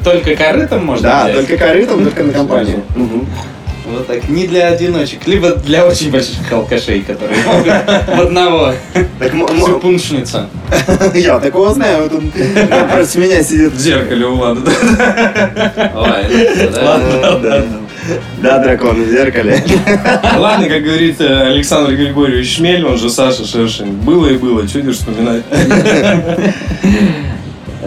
Только 0.03 0.35
корытом 0.35 0.85
можно 0.85 1.03
Да, 1.03 1.29
только 1.33 1.57
корытом, 1.57 2.03
только 2.03 2.23
на 2.23 2.33
компанию. 2.33 2.83
Вот 3.89 4.05
так, 4.05 4.27
не 4.27 4.47
для 4.47 4.67
одиночек, 4.67 5.25
либо 5.27 5.51
для 5.51 5.85
очень 5.85 6.11
больших 6.11 6.51
алкашей, 6.51 7.01
которые 7.01 7.41
могут 7.43 7.67
в 7.67 8.21
одного 8.21 8.73
всю 9.61 9.79
пуншницу. 9.79 10.47
Я 11.15 11.39
такого 11.39 11.73
знаю, 11.73 12.03
вот 12.03 12.13
он 12.13 12.31
против 12.31 13.15
меня 13.15 13.41
сидит. 13.41 13.71
В 13.71 13.79
зеркале 13.79 14.25
у 14.25 14.35
Влада. 14.35 14.61
Ну, 15.97 17.39
да. 17.39 17.63
Да, 18.41 18.59
дракон 18.59 19.03
в 19.03 19.09
зеркале. 19.09 19.63
Ладно, 20.37 20.69
как 20.69 20.83
говорит 20.83 21.19
э, 21.19 21.47
Александр 21.47 21.93
Григорьевич 21.93 22.55
Шмель, 22.55 22.85
он 22.85 22.97
же 22.97 23.09
Саша 23.09 23.45
Шершень. 23.45 23.91
Было 23.91 24.27
и 24.27 24.37
было, 24.37 24.67
что 24.67 24.81
здесь 24.81 24.95
вспоминать. 24.95 25.43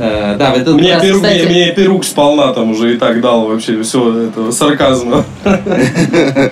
Э, 0.03 0.37
Да, 0.39 0.53
тут 0.65 0.81
Мне 0.81 0.95
раз, 0.95 1.03
перук, 1.03 1.23
кстати, 1.23 1.45
мне, 1.45 1.49
мне 1.49 1.73
перук 1.73 2.05
сполна 2.05 2.55
там 2.55 2.71
уже 2.71 2.95
и 2.95 2.97
так 2.97 3.21
дал 3.21 3.47
вообще 3.47 3.83
все 3.83 4.29
этого 4.29 4.51
сарказма. 4.51 5.25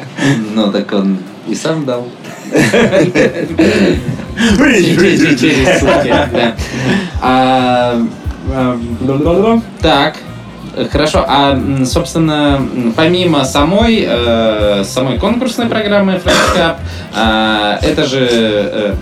Ну, 0.55 0.71
так 0.71 0.93
он 0.93 1.19
и 1.47 1.55
сам 1.55 1.87
дал. 1.87 2.07
Через 4.59 5.41
через 5.41 5.81
сутки, 5.81 6.09
да. 6.09 6.57
А, 7.23 8.03
а, 8.53 8.79
Так, 9.81 10.17
Хорошо, 10.91 11.25
а, 11.27 11.59
собственно, 11.85 12.61
помимо 12.97 13.45
самой, 13.45 14.05
э, 14.07 14.85
самой 14.85 15.19
конкурсной 15.19 15.67
программы 15.67 16.15
Friends 16.15 16.57
Cup, 16.57 16.77
а, 17.15 17.79
это 17.83 18.07
же 18.07 18.29
э, 18.31 18.95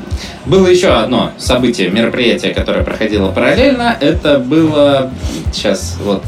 было 0.47 0.67
еще 0.67 0.89
одно 0.89 1.33
событие, 1.39 1.91
мероприятие, 1.91 2.55
которое 2.55 2.85
проходило 2.85 3.31
параллельно. 3.31 3.97
Это 4.01 4.39
было, 4.39 5.11
сейчас 5.53 5.99
вот, 6.03 6.23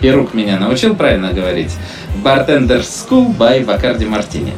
Перук 0.00 0.34
меня 0.34 0.58
научил 0.58 0.94
правильно 0.94 1.32
говорить, 1.32 1.72
Bartender 2.22 2.80
School 2.80 3.36
by 3.36 3.64
Бакарди 3.64 4.06
Мартини. 4.06 4.52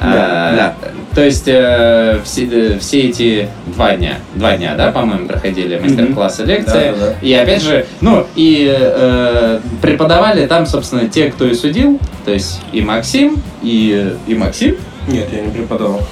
Да, 0.00 0.74
То 1.14 1.24
есть 1.24 1.44
э, 1.46 2.20
все, 2.24 2.48
э, 2.50 2.78
все 2.80 3.02
эти 3.02 3.48
два 3.66 3.96
дня, 3.96 4.18
два 4.34 4.56
дня, 4.56 4.74
да, 4.74 4.90
по-моему, 4.90 5.28
проходили 5.28 5.78
мастер-классы, 5.78 6.44
лекции. 6.44 6.92
Да, 6.92 6.98
да, 6.98 7.06
да. 7.10 7.14
И 7.22 7.32
опять 7.32 7.62
же, 7.62 7.86
ну, 8.00 8.26
и 8.34 8.74
э, 8.76 9.60
преподавали 9.80 10.46
там, 10.46 10.66
собственно, 10.66 11.08
те, 11.08 11.30
кто 11.30 11.46
и 11.46 11.54
судил, 11.54 12.00
то 12.24 12.32
есть 12.32 12.60
и 12.72 12.80
Максим, 12.80 13.36
и, 13.62 14.12
и 14.26 14.34
Максим. 14.34 14.76
Нет, 15.06 15.28
я 15.32 15.42
не 15.42 15.50
преподавал. 15.50 16.02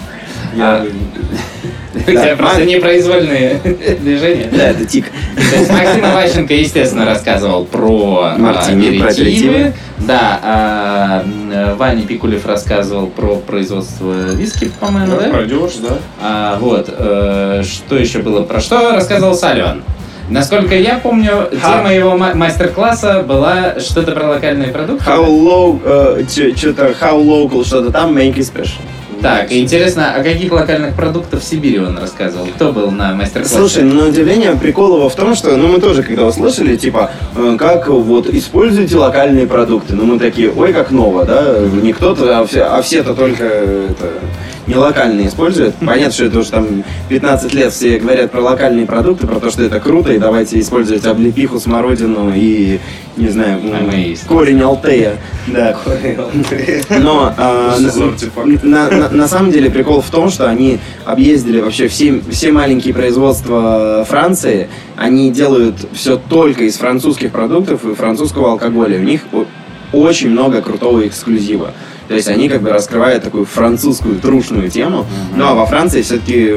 А. 0.56 0.84
Я 0.84 0.84
У 0.84 1.51
тебя 2.07 2.37
просто 2.37 2.64
непроизвольные 2.64 3.61
движения. 4.00 4.48
Да, 4.50 4.70
это 4.70 4.85
тик. 4.85 5.07
То 5.37 5.57
есть 5.57 5.70
Максим 5.70 6.05
Иващенко, 6.05 6.55
естественно, 6.55 7.05
рассказывал 7.05 7.64
про 7.64 8.35
а, 8.38 8.61
аперитивы. 8.61 9.72
Да, 9.98 10.40
а, 10.42 11.24
Ваня 11.76 12.07
Пикулев 12.07 12.46
рассказывал 12.46 13.07
про 13.07 13.37
производство 13.37 14.12
виски, 14.35 14.70
по-моему, 14.81 15.16
да? 15.16 15.28
пройдешь, 15.28 15.74
да? 15.76 15.98
А, 16.20 16.59
вот, 16.59 16.88
э, 16.88 17.62
что 17.64 17.96
еще 17.96 18.18
было? 18.18 18.42
Про 18.42 18.61
что 18.61 18.92
рассказывал 18.92 19.35
Салливан? 19.35 19.83
Насколько 20.28 20.74
я 20.74 20.98
помню, 20.98 21.48
Ха. 21.61 21.76
тема 21.78 21.92
его 21.92 22.16
ма- 22.16 22.35
мастер-класса 22.35 23.22
была 23.22 23.78
что-то 23.81 24.12
про 24.12 24.28
локальные 24.28 24.68
продукты. 24.68 25.05
How 25.05 25.26
low, 25.26 25.81
э, 25.85 26.24
что-то 26.57 26.94
how 27.00 27.22
local, 27.22 27.64
что-то 27.64 27.92
там, 27.92 28.16
make 28.16 28.35
it 28.37 28.50
special. 28.50 28.81
Так, 29.22 29.52
интересно, 29.52 30.14
о 30.16 30.22
каких 30.22 30.50
локальных 30.50 30.96
продуктах 30.96 31.40
в 31.40 31.44
Сибири 31.44 31.78
он 31.78 31.96
рассказывал? 31.96 32.46
Кто 32.46 32.72
был 32.72 32.90
на 32.90 33.14
мастер-классе? 33.14 33.54
Слушай, 33.54 33.85
ну, 33.85 33.94
на 34.02 34.08
удивление 34.08 34.56
прикол 34.56 34.96
его 34.96 35.08
в 35.08 35.14
том, 35.14 35.37
что, 35.37 35.56
ну, 35.56 35.68
мы 35.68 35.80
тоже 35.80 36.02
когда 36.02 36.26
услышали, 36.26 36.76
типа, 36.76 37.12
э, 37.37 37.56
как 37.56 37.87
вот 37.87 38.26
используйте 38.28 38.96
локальные 38.96 39.46
продукты. 39.46 39.94
Ну, 39.94 40.06
мы 40.06 40.18
такие, 40.18 40.50
ой, 40.50 40.72
как 40.72 40.90
ново, 40.90 41.24
да? 41.24 41.56
Не 41.61 41.92
кто-то, 41.92 42.40
а 42.40 42.46
все, 42.46 42.62
а 42.62 42.82
все-то 42.82 43.14
только 43.14 43.44
это, 43.44 44.11
не 44.66 44.75
локальные 44.77 45.29
используют. 45.29 45.75
Понятно, 45.77 46.12
что 46.12 46.25
это 46.27 46.38
уже 46.38 46.51
там 46.51 46.85
15 47.09 47.53
лет 47.55 47.72
все 47.72 47.98
говорят 47.98 48.31
про 48.31 48.40
локальные 48.40 48.87
продукты, 48.87 49.27
про 49.27 49.40
то, 49.40 49.51
что 49.51 49.62
это 49.64 49.81
круто, 49.81 50.12
и 50.12 50.18
давайте 50.18 50.61
использовать 50.61 51.05
облепиху, 51.05 51.59
смородину 51.59 52.33
и, 52.35 52.79
не 53.16 53.29
знаю, 53.29 53.59
м, 53.61 53.72
А 54.25 54.29
корень 54.29 54.61
алтея. 54.62 55.16
Да. 55.48 55.77
Но 57.01 57.33
а, 57.37 57.77
на, 58.62 58.90
на- 58.90 59.09
на 59.09 59.29
самом 59.29 59.51
деле 59.51 59.70
прикол 59.70 60.01
в 60.01 60.11
том, 60.11 60.31
что 60.31 60.48
они 60.48 60.79
объездили 61.05 61.61
вообще 61.61 61.88
все, 61.88 62.20
все 62.31 62.53
маленькие 62.53 62.94
производства 62.94 64.07
Франции. 64.09 64.68
Они 64.96 65.31
делают 65.33 65.75
все 65.92 66.16
только 66.16 66.64
из 66.64 66.77
французских 66.77 67.33
продуктов 67.33 67.85
и 67.85 67.94
французского 67.94 68.53
алкоголя. 68.53 68.98
У 68.98 69.03
них 69.03 69.22
очень 69.92 70.31
много 70.31 70.62
крутого 70.62 71.07
эксклюзива. 71.07 71.72
То 72.09 72.14
есть 72.14 72.28
они 72.28 72.48
как 72.48 72.62
бы 72.62 72.70
раскрывают 72.70 73.22
такую 73.22 73.44
французскую 73.44 74.18
трушную 74.18 74.70
тему. 74.70 75.07
Ну 75.37 75.46
а 75.46 75.55
во 75.55 75.66
Франции 75.66 76.02
все-таки 76.02 76.55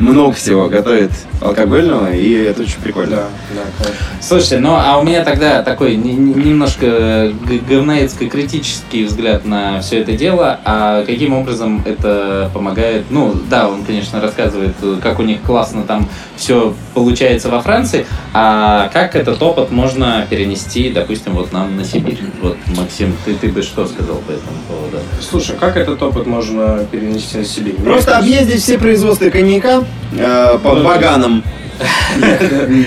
много 0.00 0.32
всего 0.32 0.68
готовят 0.68 1.10
алкогольного, 1.40 2.12
и 2.12 2.32
это 2.32 2.62
очень 2.62 2.80
прикольно. 2.82 3.16
Да, 3.16 3.22
да, 3.54 3.84
конечно. 3.84 4.04
Слушайте, 4.20 4.58
ну 4.58 4.74
а 4.74 4.98
у 4.98 5.02
меня 5.04 5.24
тогда 5.24 5.62
такой 5.62 5.96
не- 5.96 6.14
не- 6.14 6.34
немножко 6.34 7.32
г- 7.46 7.58
говноедско-критический 7.68 9.04
взгляд 9.04 9.44
на 9.44 9.80
все 9.80 10.00
это 10.00 10.12
дело. 10.12 10.58
А 10.64 11.04
каким 11.04 11.34
образом 11.34 11.82
это 11.84 12.50
помогает? 12.52 13.04
Ну, 13.10 13.34
да, 13.48 13.68
он, 13.68 13.84
конечно, 13.84 14.20
рассказывает, 14.20 14.74
как 15.02 15.18
у 15.18 15.22
них 15.22 15.40
классно 15.42 15.82
там 15.82 16.08
все 16.36 16.74
получается 16.94 17.48
во 17.48 17.60
Франции. 17.60 18.06
А 18.32 18.88
как 18.92 19.16
этот 19.16 19.42
опыт 19.42 19.70
можно 19.70 20.26
перенести, 20.28 20.90
допустим, 20.90 21.32
вот 21.34 21.52
нам 21.52 21.76
на 21.76 21.84
Сибирь? 21.84 22.20
Вот, 22.42 22.56
Максим, 22.76 23.14
ты, 23.24 23.34
ты 23.34 23.48
бы 23.48 23.62
что 23.62 23.86
сказал 23.86 24.16
по 24.16 24.32
этому 24.32 24.56
поводу? 24.68 24.98
Слушай, 25.20 25.56
как 25.58 25.76
этот 25.76 26.02
опыт 26.02 26.26
можно 26.26 26.84
перенести 26.90 27.42
на? 27.44 27.74
Мне 27.78 27.84
Просто 27.92 28.18
объездить 28.18 28.62
все 28.62 28.78
производства 28.78 29.30
коньяка 29.30 29.84
э, 30.12 30.58
по 30.62 30.74
баганам. 30.76 31.42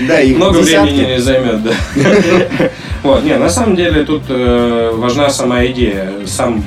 Да, 0.06 0.20
их 0.20 0.36
Много 0.36 0.58
времени 0.58 1.14
не 1.14 1.20
займет, 1.20 1.62
да. 1.62 1.72
Вот, 3.02 3.22
не, 3.22 3.36
на 3.36 3.50
самом 3.50 3.76
деле 3.76 4.04
тут 4.04 4.22
э, 4.28 4.90
важна 4.94 5.28
сама 5.28 5.66
идея, 5.66 6.10
сам, 6.26 6.64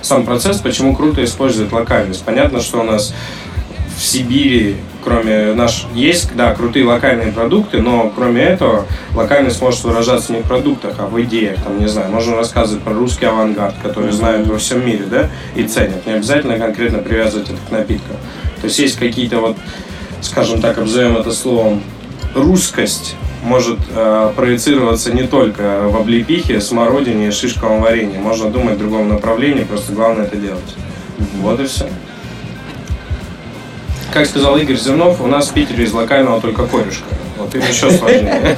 сам 0.00 0.24
процесс, 0.24 0.58
почему 0.58 0.96
круто 0.96 1.22
использовать 1.22 1.70
локальность. 1.72 2.24
Понятно, 2.24 2.60
что 2.60 2.80
у 2.80 2.84
нас 2.84 3.12
в 3.98 4.02
Сибири, 4.02 4.76
кроме 5.04 5.54
наш, 5.54 5.86
есть, 5.94 6.34
да, 6.34 6.54
крутые 6.54 6.84
локальные 6.84 7.32
продукты, 7.32 7.80
но 7.80 8.12
кроме 8.14 8.42
этого 8.42 8.86
локальность 9.14 9.60
может 9.60 9.84
выражаться 9.84 10.32
не 10.32 10.40
в 10.40 10.44
продуктах, 10.44 10.94
а 10.98 11.06
в 11.06 11.20
идеях. 11.22 11.62
Там, 11.62 11.78
не 11.78 11.88
знаю, 11.88 12.10
можно 12.10 12.36
рассказывать 12.36 12.82
про 12.82 12.92
русский 12.92 13.26
авангард, 13.26 13.74
который 13.82 14.12
знают 14.12 14.46
во 14.46 14.58
всем 14.58 14.84
мире, 14.84 15.04
да, 15.10 15.30
и 15.54 15.64
ценят. 15.64 16.06
Не 16.06 16.12
обязательно 16.12 16.58
конкретно 16.58 16.98
привязывать 16.98 17.48
это 17.48 17.58
к 17.68 17.70
напиткам. 17.70 18.16
То 18.60 18.64
есть 18.64 18.78
есть 18.78 18.98
какие-то 18.98 19.38
вот, 19.38 19.56
скажем 20.20 20.60
так, 20.60 20.78
обзовем 20.78 21.16
это 21.16 21.32
словом, 21.32 21.82
русскость 22.34 23.14
может 23.42 23.78
э, 23.94 24.32
проецироваться 24.34 25.12
не 25.12 25.22
только 25.22 25.82
в 25.84 25.96
облепихе, 25.96 26.60
смородине 26.60 27.28
и 27.28 27.30
шишковом 27.30 27.82
варенье. 27.82 28.18
Можно 28.18 28.50
думать 28.50 28.74
в 28.74 28.78
другом 28.78 29.08
направлении, 29.08 29.64
просто 29.64 29.92
главное 29.92 30.26
это 30.26 30.36
делать. 30.36 30.76
Вот 31.40 31.60
и 31.60 31.66
все. 31.66 31.88
Как 34.12 34.26
сказал 34.26 34.56
Игорь 34.56 34.76
Зернов, 34.76 35.20
у 35.20 35.26
нас 35.26 35.48
в 35.48 35.52
Питере 35.54 35.84
из 35.84 35.92
локального 35.92 36.40
только 36.40 36.66
корюшка. 36.66 37.04
Вот 37.36 37.54
им 37.54 37.60
еще 37.62 37.90
сложнее. 37.90 38.56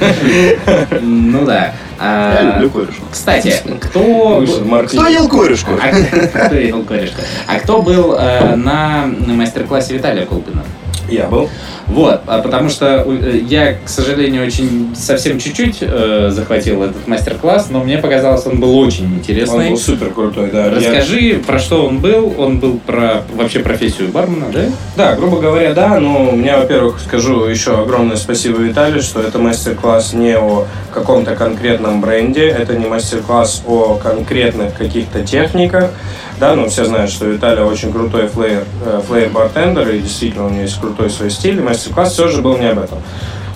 Ну 1.02 1.44
да. 1.44 1.74
А, 1.98 2.34
Я 2.34 2.52
люблю 2.54 2.70
корешку. 2.70 3.04
Кстати, 3.10 3.54
кто... 3.80 4.42
Кто 4.86 5.06
ел 5.08 5.28
корешку? 5.28 5.72
А 5.82 6.46
кто 6.46 6.56
ел 6.56 6.82
корешка? 6.84 7.22
А 7.46 7.58
кто 7.58 7.82
был 7.82 8.14
э, 8.14 8.56
на 8.56 9.06
мастер-классе 9.26 9.94
Виталия 9.94 10.24
Колпина? 10.24 10.62
Я 11.11 11.27
был. 11.27 11.49
Вот, 11.87 12.20
а 12.27 12.38
потому 12.40 12.68
что 12.68 13.05
э, 13.07 13.40
я, 13.49 13.75
к 13.75 13.88
сожалению, 13.88 14.46
очень 14.46 14.94
совсем 14.94 15.38
чуть-чуть 15.38 15.79
э, 15.81 16.31
захватил 16.33 16.83
этот 16.85 17.09
мастер-класс, 17.09 17.68
но 17.70 17.83
мне 17.83 17.99
показалось, 17.99 18.46
он 18.46 18.61
был 18.61 18.79
очень 18.79 19.07
Он 19.07 19.14
интересный. 19.18 19.70
был 19.70 19.77
супер 19.77 20.11
крутой, 20.11 20.51
да. 20.53 20.66
Я- 20.66 20.70
Расскажи, 20.70 21.40
про 21.46 21.59
что 21.59 21.87
он 21.87 21.99
был. 21.99 22.35
Он 22.38 22.59
был 22.61 22.79
про 22.79 23.23
вообще 23.35 23.61
профессию 23.61 24.09
бармена, 24.09 24.46
да? 24.53 24.61
Да, 24.96 25.14
грубо 25.16 25.40
говоря, 25.40 25.75
да, 25.75 25.99
но 25.99 26.31
у 26.31 26.37
меня, 26.37 26.59
во-первых, 26.59 27.01
скажу 27.01 27.44
еще 27.46 27.81
огромное 27.81 28.16
спасибо 28.16 28.59
Виталию, 28.59 29.03
что 29.03 29.20
это 29.20 29.38
мастер-класс 29.38 30.12
не 30.12 30.37
о 30.37 30.66
каком-то 30.94 31.35
конкретном 31.35 32.01
бренде, 32.01 32.46
это 32.49 32.77
не 32.77 32.87
мастер-класс 32.87 33.62
о 33.66 33.94
конкретных 34.03 34.75
каких-то 34.75 35.25
техниках, 35.27 35.90
да, 36.40 36.55
ну 36.55 36.68
все 36.70 36.87
знают, 36.87 37.11
что 37.11 37.26
Виталий 37.26 37.62
очень 37.62 37.92
крутой 37.92 38.26
флеер, 38.26 38.64
э, 38.85 39.03
флеер-бартендер, 39.07 39.90
и 39.90 39.98
действительно 39.98 40.46
у 40.46 40.48
него 40.48 40.62
есть 40.62 40.81
крутой 40.81 41.11
свой 41.11 41.31
стиль, 41.31 41.59
и 41.59 41.61
мастер-класс 41.61 42.14
все 42.14 42.29
же 42.29 42.40
был 42.40 42.57
не 42.57 42.70
об 42.70 42.79
этом. 42.79 42.98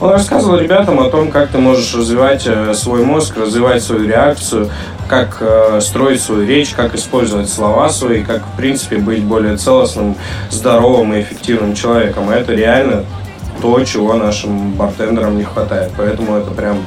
Он 0.00 0.10
рассказывал 0.10 0.58
ребятам 0.58 1.00
о 1.00 1.08
том, 1.08 1.30
как 1.30 1.48
ты 1.48 1.58
можешь 1.58 1.94
развивать 1.94 2.42
э, 2.46 2.74
свой 2.74 3.02
мозг, 3.02 3.38
развивать 3.38 3.82
свою 3.82 4.06
реакцию, 4.06 4.68
как 5.08 5.38
э, 5.40 5.80
строить 5.80 6.20
свою 6.20 6.46
речь, 6.46 6.74
как 6.74 6.94
использовать 6.94 7.48
слова 7.48 7.88
свои, 7.88 8.22
как, 8.22 8.42
в 8.42 8.56
принципе, 8.56 8.98
быть 8.98 9.22
более 9.22 9.56
целостным, 9.56 10.14
здоровым 10.50 11.14
и 11.14 11.22
эффективным 11.22 11.74
человеком. 11.74 12.30
И 12.30 12.34
это 12.34 12.52
реально 12.52 13.04
то, 13.62 13.82
чего 13.84 14.12
нашим 14.12 14.72
бартендерам 14.72 15.38
не 15.38 15.44
хватает. 15.44 15.90
Поэтому 15.96 16.36
это 16.36 16.50
прям 16.50 16.84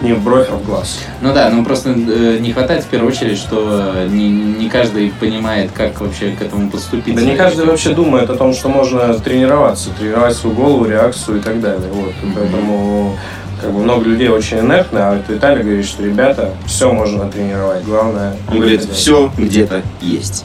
не 0.00 0.12
в 0.12 0.22
бровь, 0.22 0.46
а 0.50 0.56
в 0.56 0.64
глаз. 0.64 1.00
Ну 1.20 1.32
да, 1.34 1.50
ну 1.50 1.64
просто 1.64 1.90
э, 1.90 2.38
не 2.40 2.52
хватает 2.52 2.84
в 2.84 2.86
первую 2.86 3.10
очередь, 3.10 3.36
что 3.36 3.94
э, 3.96 4.08
не, 4.08 4.28
не 4.28 4.68
каждый 4.68 5.10
понимает, 5.18 5.70
как 5.72 6.00
вообще 6.00 6.32
к 6.32 6.42
этому 6.42 6.70
подступить. 6.70 7.14
Да 7.16 7.22
не 7.22 7.36
каждый 7.36 7.66
вообще 7.66 7.90
думает 7.90 8.30
о 8.30 8.36
том, 8.36 8.54
что 8.54 8.68
можно 8.68 9.12
тренироваться, 9.14 9.90
тренировать 9.98 10.36
свою 10.36 10.54
голову, 10.54 10.84
реакцию 10.84 11.38
и 11.38 11.40
так 11.40 11.60
далее. 11.60 11.88
Вот. 11.92 12.12
И 12.22 12.32
поэтому 12.34 13.16
как 13.60 13.72
бы 13.72 13.80
много 13.80 14.04
людей 14.04 14.28
очень 14.28 14.60
инертны, 14.60 14.98
а 14.98 15.16
вот 15.16 15.28
Виталий 15.28 15.64
говорит, 15.64 15.84
что 15.84 16.04
ребята, 16.04 16.54
все 16.66 16.92
можно 16.92 17.28
тренировать. 17.28 17.82
Главное, 17.84 18.36
Он 18.48 18.58
говорит, 18.58 18.82
делать. 18.82 18.96
все 18.96 19.32
где-то 19.36 19.82
есть. 20.00 20.44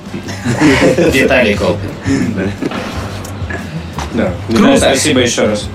Виталий 1.13 1.53
Колпин. 1.53 2.49
Да. 4.13 4.31
Круто. 4.47 4.77
Спасибо 4.77 5.19
еще 5.19 5.45
раз. 5.45 5.69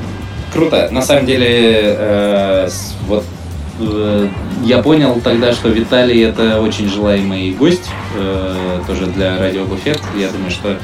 Круто. 0.53 0.89
На 0.91 1.03
самом 1.03 1.27
деле, 1.27 1.97
э, 1.97 2.69
я 4.65 4.83
понял 4.83 5.21
тогда, 5.23 5.53
что 5.53 5.69
Виталий 5.69 6.23
это 6.23 6.61
очень 6.61 6.89
желаемый 6.89 7.53
гость, 7.53 7.89
э, 8.17 8.81
тоже 8.87 9.07
для 9.07 9.39
радио 9.39 9.65
Буфет. 9.65 10.01
Я 10.17 10.29
думаю, 10.29 10.51
что 10.51 10.77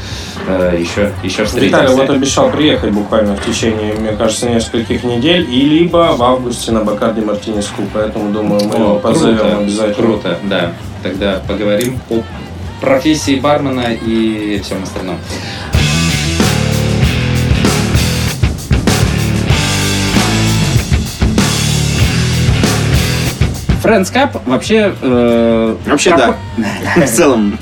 э, 0.47 0.77
еще, 0.79 1.13
еще 1.23 1.45
встретимся. 1.45 1.83
Виталий 1.83 1.97
вот 1.97 2.11
обещал 2.11 2.51
приехать 2.51 2.93
буквально 2.93 3.37
в 3.37 3.45
течение, 3.45 3.95
мне 3.95 4.13
кажется, 4.13 4.49
нескольких 4.49 5.05
недель, 5.05 5.49
и 5.51 5.61
либо 5.63 6.15
в 6.17 6.23
августе 6.23 6.73
на 6.73 6.85
Бакарди 6.85 7.21
Мартинес 7.21 7.67
Клуб, 7.67 7.89
поэтому 7.93 8.33
думаю, 8.33 8.65
мы 8.65 8.75
его 8.77 8.97
О, 8.97 8.99
позовем 8.99 9.39
круто, 9.39 9.59
обязательно. 9.59 9.95
Круто, 9.95 10.39
да. 10.45 10.73
Тогда 11.03 11.43
поговорим 11.47 11.99
о 12.11 12.23
профессии 12.81 13.37
бармена 13.37 13.93
и 13.93 14.61
всем 14.63 14.83
остальном. 14.83 15.19
Friends 23.85 24.13
Cup 24.13 24.41
вообще... 24.47 24.95
э, 25.03 25.77
Вообще 25.87 26.11
проход- 26.11 26.37
да. 26.97 27.03
В 27.07 27.11
целом. 27.11 27.59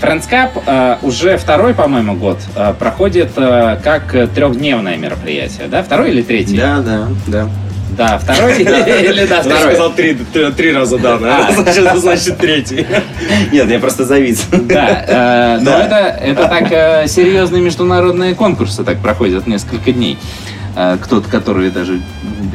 Friends 0.00 0.28
Cup 0.30 0.50
э, 0.64 0.96
уже 1.02 1.36
второй, 1.36 1.74
по-моему, 1.74 2.14
год 2.14 2.38
э, 2.54 2.72
проходит 2.78 3.32
э, 3.36 3.78
как 3.82 4.12
трехдневное 4.34 4.96
мероприятие, 4.96 5.66
да? 5.66 5.82
Второй 5.82 6.10
или 6.10 6.22
третий? 6.22 6.56
Да, 6.56 6.78
да, 6.78 7.08
да. 7.26 7.48
Да, 7.96 8.16
второй 8.18 8.56
или 8.60 9.26
да, 9.26 9.42
второй? 9.42 9.92
три, 9.96 10.16
три 10.56 10.72
раза 10.72 10.98
да, 10.98 11.18
А. 11.20 11.52
значит, 11.56 11.96
значит 11.98 12.38
третий. 12.38 12.86
Нет, 13.50 13.68
я 13.68 13.80
просто 13.80 14.04
завис. 14.04 14.46
Да, 14.52 15.04
э, 15.08 15.58
но 15.62 15.72
это, 15.72 15.96
это 15.96 16.46
так 16.46 16.70
э, 16.70 17.08
серьезные 17.08 17.60
международные 17.60 18.36
конкурсы 18.36 18.84
так 18.84 18.98
проходят 19.00 19.48
несколько 19.48 19.90
дней. 19.90 20.16
Э, 20.76 20.96
кто-то, 21.02 21.28
который 21.28 21.70
даже 21.72 22.00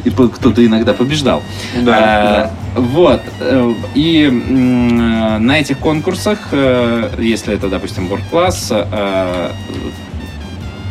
и 0.04 0.10
кто-то 0.10 0.64
иногда 0.64 0.92
побеждал. 0.92 1.42
Да, 1.82 2.50
Э, 2.76 2.80
Вот. 2.80 3.22
э, 3.40 3.72
И 3.94 4.24
э, 4.26 4.30
на 5.38 5.58
этих 5.58 5.78
конкурсах, 5.78 6.38
если 6.52 7.54
это, 7.54 7.68
допустим, 7.68 8.06
World 8.08 8.22
Class, 8.30 9.52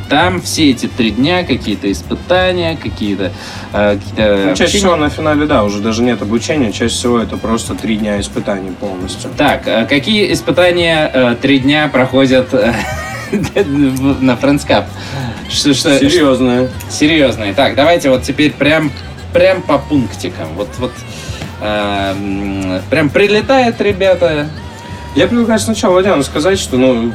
там 0.10 0.42
все 0.42 0.70
эти 0.70 0.86
три 0.86 1.12
дня 1.12 1.44
какие-то 1.44 1.92
испытания, 1.92 2.78
какие-то 2.82 3.32
э, 3.72 3.98
какие-то 3.98 4.38
Ну, 4.50 4.50
чаще 4.52 4.64
общения. 4.66 4.68
всего 4.80 4.96
на 4.96 5.10
финале, 5.10 5.46
да, 5.48 5.64
уже 5.64 5.80
даже 5.80 6.04
нет 6.04 6.22
обучения, 6.22 6.72
чаще 6.72 6.94
всего 6.94 7.20
это 7.20 7.38
просто 7.38 7.74
три 7.74 7.96
дня 7.98 8.20
испытаний 8.20 8.72
полностью. 8.80 9.32
Так, 9.38 9.64
какие 9.90 10.32
испытания 10.32 11.10
э, 11.12 11.36
три 11.42 11.60
дня 11.60 11.88
проходят 11.88 12.54
на 14.22 14.36
Френдскап. 14.36 14.86
Что, 15.50 15.74
что, 15.74 15.98
Серьезно. 16.00 16.70
серьезные. 16.90 17.54
Так, 17.54 17.76
давайте 17.76 18.10
вот 18.10 18.24
теперь 18.24 18.52
прям, 18.52 18.92
прям 19.34 19.62
по 19.62 19.78
пунктикам. 19.78 20.48
Вот, 20.56 20.70
вот 20.80 20.92
эм, 21.62 22.82
прям 22.90 23.10
прилетает, 23.10 23.80
ребята. 23.82 24.48
Я 25.16 25.28
предлагаю 25.28 25.60
сначала 25.60 25.94
Вадяну 25.94 26.24
сказать, 26.24 26.58
что, 26.58 26.78
ну, 26.78 27.14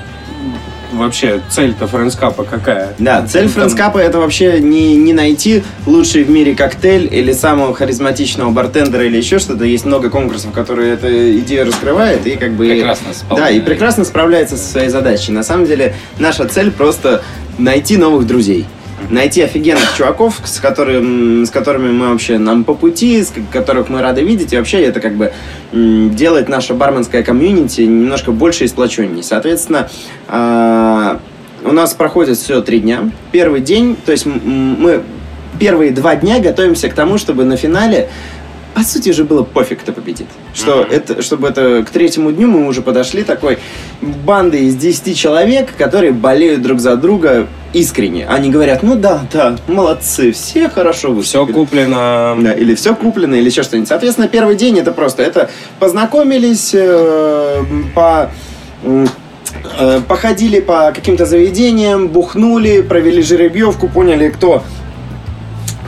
вообще 0.92 1.40
цель-то 1.50 1.86
френдскапа 1.86 2.44
какая? 2.44 2.94
Да, 2.98 3.26
цель 3.26 3.44
Там- 3.44 3.52
френдскапа 3.52 3.98
это 3.98 4.18
вообще 4.18 4.60
не, 4.60 4.96
не 4.96 5.12
найти 5.12 5.62
лучший 5.86 6.24
в 6.24 6.30
мире 6.30 6.54
коктейль 6.54 7.08
или 7.12 7.32
самого 7.32 7.74
харизматичного 7.74 8.50
бартендера 8.50 9.04
или 9.04 9.16
еще 9.16 9.38
что-то. 9.38 9.64
Есть 9.64 9.84
много 9.84 10.10
конкурсов, 10.10 10.52
которые 10.52 10.94
эту 10.94 11.38
идею 11.40 11.66
раскрывают 11.66 12.26
и 12.26 12.36
как 12.36 12.52
бы... 12.52 12.68
Прекрасно 12.68 13.08
Да, 13.36 13.50
и 13.50 13.60
прекрасно 13.60 14.04
справляется 14.04 14.56
со 14.56 14.70
своей 14.70 14.88
задачей. 14.88 15.32
На 15.32 15.42
самом 15.42 15.66
деле 15.66 15.94
наша 16.18 16.46
цель 16.46 16.70
просто 16.70 17.22
найти 17.58 17.96
новых 17.96 18.26
друзей. 18.26 18.66
Найти 19.10 19.42
офигенных 19.42 19.94
чуваков, 19.96 20.40
с, 20.44 20.58
которым, 20.58 21.46
с 21.46 21.50
которыми 21.50 21.92
мы 21.92 22.08
вообще 22.08 22.36
нам 22.38 22.64
по 22.64 22.74
пути, 22.74 23.22
с 23.22 23.28
ко- 23.28 23.40
которых 23.52 23.88
мы 23.88 24.02
рады 24.02 24.22
видеть. 24.22 24.52
И 24.52 24.56
вообще 24.56 24.82
это 24.82 25.00
как 25.00 25.14
бы 25.14 25.32
делает 25.72 26.48
наше 26.48 26.74
барменское 26.74 27.22
комьюнити 27.22 27.82
немножко 27.82 28.32
больше 28.32 28.64
и 28.64 28.68
сплоченнее. 28.68 29.22
Соответственно, 29.22 29.88
а, 30.26 31.20
у 31.64 31.72
нас 31.72 31.94
проходит 31.94 32.38
все 32.38 32.60
три 32.60 32.80
дня. 32.80 33.10
Первый 33.30 33.60
день, 33.60 33.96
то 34.04 34.10
есть 34.10 34.26
мы 34.26 35.02
первые 35.60 35.92
два 35.92 36.16
дня 36.16 36.40
готовимся 36.40 36.88
к 36.88 36.94
тому, 36.94 37.18
чтобы 37.18 37.44
на 37.44 37.56
финале 37.56 38.10
по 38.74 38.82
сути 38.84 39.10
уже 39.10 39.24
было 39.24 39.42
пофиг, 39.42 39.80
кто 39.80 39.92
победит. 39.92 40.26
Что 40.54 40.86
это, 40.88 41.20
чтобы 41.22 41.48
это 41.48 41.84
к 41.84 41.90
третьему 41.90 42.30
дню 42.30 42.46
мы 42.46 42.66
уже 42.66 42.80
подошли 42.82 43.24
такой 43.24 43.58
бандой 44.00 44.62
из 44.66 44.76
10 44.76 45.16
человек, 45.16 45.74
которые 45.76 46.12
болеют 46.12 46.62
друг 46.62 46.80
за 46.80 46.96
друга 46.96 47.46
искренне. 47.72 48.26
Они 48.26 48.50
говорят, 48.50 48.82
ну 48.82 48.94
да, 48.96 49.22
да, 49.32 49.56
молодцы, 49.66 50.32
все 50.32 50.68
хорошо 50.68 51.08
Все 51.20 51.44
выступили. 51.44 51.52
куплено. 51.54 52.36
Да, 52.40 52.52
или 52.52 52.74
все 52.74 52.94
куплено, 52.94 53.34
или 53.34 53.48
еще 53.48 53.62
что-нибудь. 53.62 53.88
Соответственно, 53.88 54.28
первый 54.28 54.56
день 54.56 54.78
это 54.78 54.92
просто 54.92 55.22
это 55.22 55.50
познакомились, 55.78 56.70
э, 56.72 57.64
по, 57.94 58.30
э, 58.82 60.00
походили 60.06 60.60
по 60.60 60.92
каким-то 60.94 61.26
заведениям, 61.26 62.08
бухнули, 62.08 62.80
провели 62.80 63.22
жеребьевку, 63.22 63.88
поняли, 63.88 64.30
кто 64.30 64.62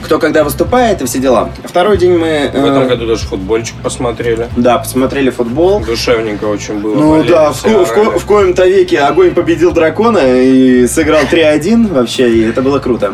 кто 0.03 0.19
когда 0.19 0.43
выступает 0.43 1.01
и 1.01 1.05
все 1.05 1.19
дела. 1.19 1.49
Второй 1.63 1.97
день 1.97 2.17
мы... 2.17 2.49
В 2.53 2.65
этом 2.65 2.83
э, 2.83 2.87
году 2.87 3.07
даже 3.07 3.25
футбольчик 3.25 3.75
посмотрели. 3.83 4.47
Да, 4.57 4.77
посмотрели 4.79 5.29
футбол. 5.29 5.79
Душевненько 5.81 6.45
очень 6.45 6.79
было. 6.79 6.95
Ну 6.95 7.11
болели, 7.11 7.29
да, 7.29 7.51
в, 7.51 7.61
ко- 7.61 7.85
в 7.85 7.93
ко- 7.93 8.19
в 8.19 8.25
коем-то 8.25 8.65
веке 8.65 8.99
огонь 8.99 9.31
победил 9.31 9.71
дракона 9.71 10.19
и 10.41 10.87
сыграл 10.87 11.21
3-1 11.31 11.93
вообще, 11.93 12.29
и 12.29 12.41
это 12.49 12.61
было 12.61 12.79
круто. 12.79 13.13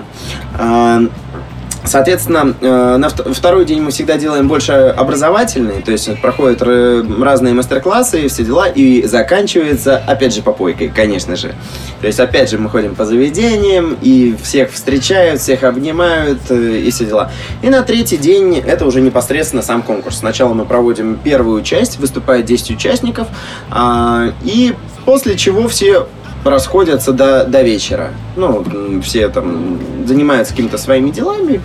Соответственно, 1.88 2.54
э, 2.60 2.98
на 2.98 3.08
вт- 3.08 3.34
второй 3.34 3.66
день 3.66 3.82
мы 3.82 3.92
всегда 3.92 4.18
делаем 4.18 4.48
больше 4.48 4.74
образовательный, 4.96 5.82
то 5.82 5.92
есть 5.92 6.10
проходят 6.22 6.62
разные 6.62 7.54
мастер-классы 7.54 8.24
и 8.24 8.28
все 8.28 8.44
дела, 8.44 8.68
и 8.68 9.06
заканчивается, 9.08 9.98
опять 9.98 10.34
же, 10.34 10.42
попойкой, 10.42 10.90
конечно 10.90 11.36
же. 11.36 11.56
То 12.02 12.08
есть, 12.08 12.20
опять 12.20 12.50
же, 12.50 12.58
мы 12.58 12.70
ходим 12.70 12.96
по 12.96 13.06
заведениям, 13.06 13.98
и 14.02 14.36
всех 14.42 14.72
встречают, 14.72 15.40
всех 15.42 15.64
обнимают, 15.64 16.40
э, 16.50 16.82
и 16.86 16.92
все 16.92 17.06
дела. 17.06 17.32
И 17.62 17.70
на 17.70 17.82
третий 17.82 18.18
день 18.18 18.58
это 18.60 18.86
уже 18.86 19.02
непосредственно 19.02 19.62
сам 19.62 19.82
конкурс. 19.82 20.18
Сначала 20.18 20.54
мы 20.54 20.66
проводим 20.66 21.18
первую 21.24 21.64
часть, 21.64 22.00
выступает 22.00 22.46
10 22.46 22.72
участников, 22.72 23.28
а, 23.72 24.34
и 24.44 24.74
после 25.06 25.38
чего 25.38 25.68
все 25.68 26.08
расходятся 26.50 27.12
до, 27.12 27.46
до 27.46 27.62
вечера. 27.62 28.12
Ну, 28.36 28.66
все 29.02 29.30
там 29.30 29.80
занимаются 30.06 30.54
какими-то 30.54 30.78
своими 30.78 31.10
делами. 31.10 31.62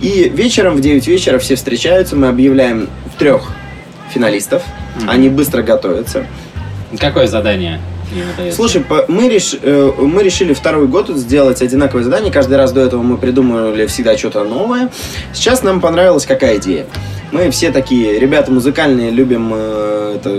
И 0.00 0.30
вечером 0.34 0.76
в 0.76 0.80
9 0.80 1.06
вечера 1.06 1.38
все 1.38 1.54
встречаются, 1.54 2.16
мы 2.16 2.28
объявляем 2.28 2.88
трех 3.18 3.42
финалистов. 4.12 4.62
Они 5.08 5.28
быстро 5.28 5.62
готовятся. 5.62 6.26
Какое 6.98 7.26
задание? 7.26 7.80
Слушай, 8.52 8.84
мы, 9.08 9.28
реш- 9.28 9.58
э, 9.62 9.92
мы 9.98 10.22
решили 10.22 10.52
второй 10.52 10.86
год 10.86 11.08
сделать 11.08 11.62
одинаковое 11.62 12.04
задание. 12.04 12.30
Каждый 12.30 12.58
раз 12.58 12.72
до 12.72 12.80
этого 12.82 13.02
мы 13.02 13.16
придумывали 13.16 13.86
всегда 13.86 14.18
что-то 14.18 14.44
новое. 14.44 14.90
Сейчас 15.32 15.62
нам 15.62 15.80
понравилась 15.80 16.26
какая 16.26 16.58
идея. 16.58 16.84
Мы 17.30 17.50
все 17.50 17.70
такие 17.72 18.18
ребята 18.18 18.52
музыкальные, 18.52 19.10
любим 19.10 19.52
э, 19.54 20.16
это, 20.16 20.38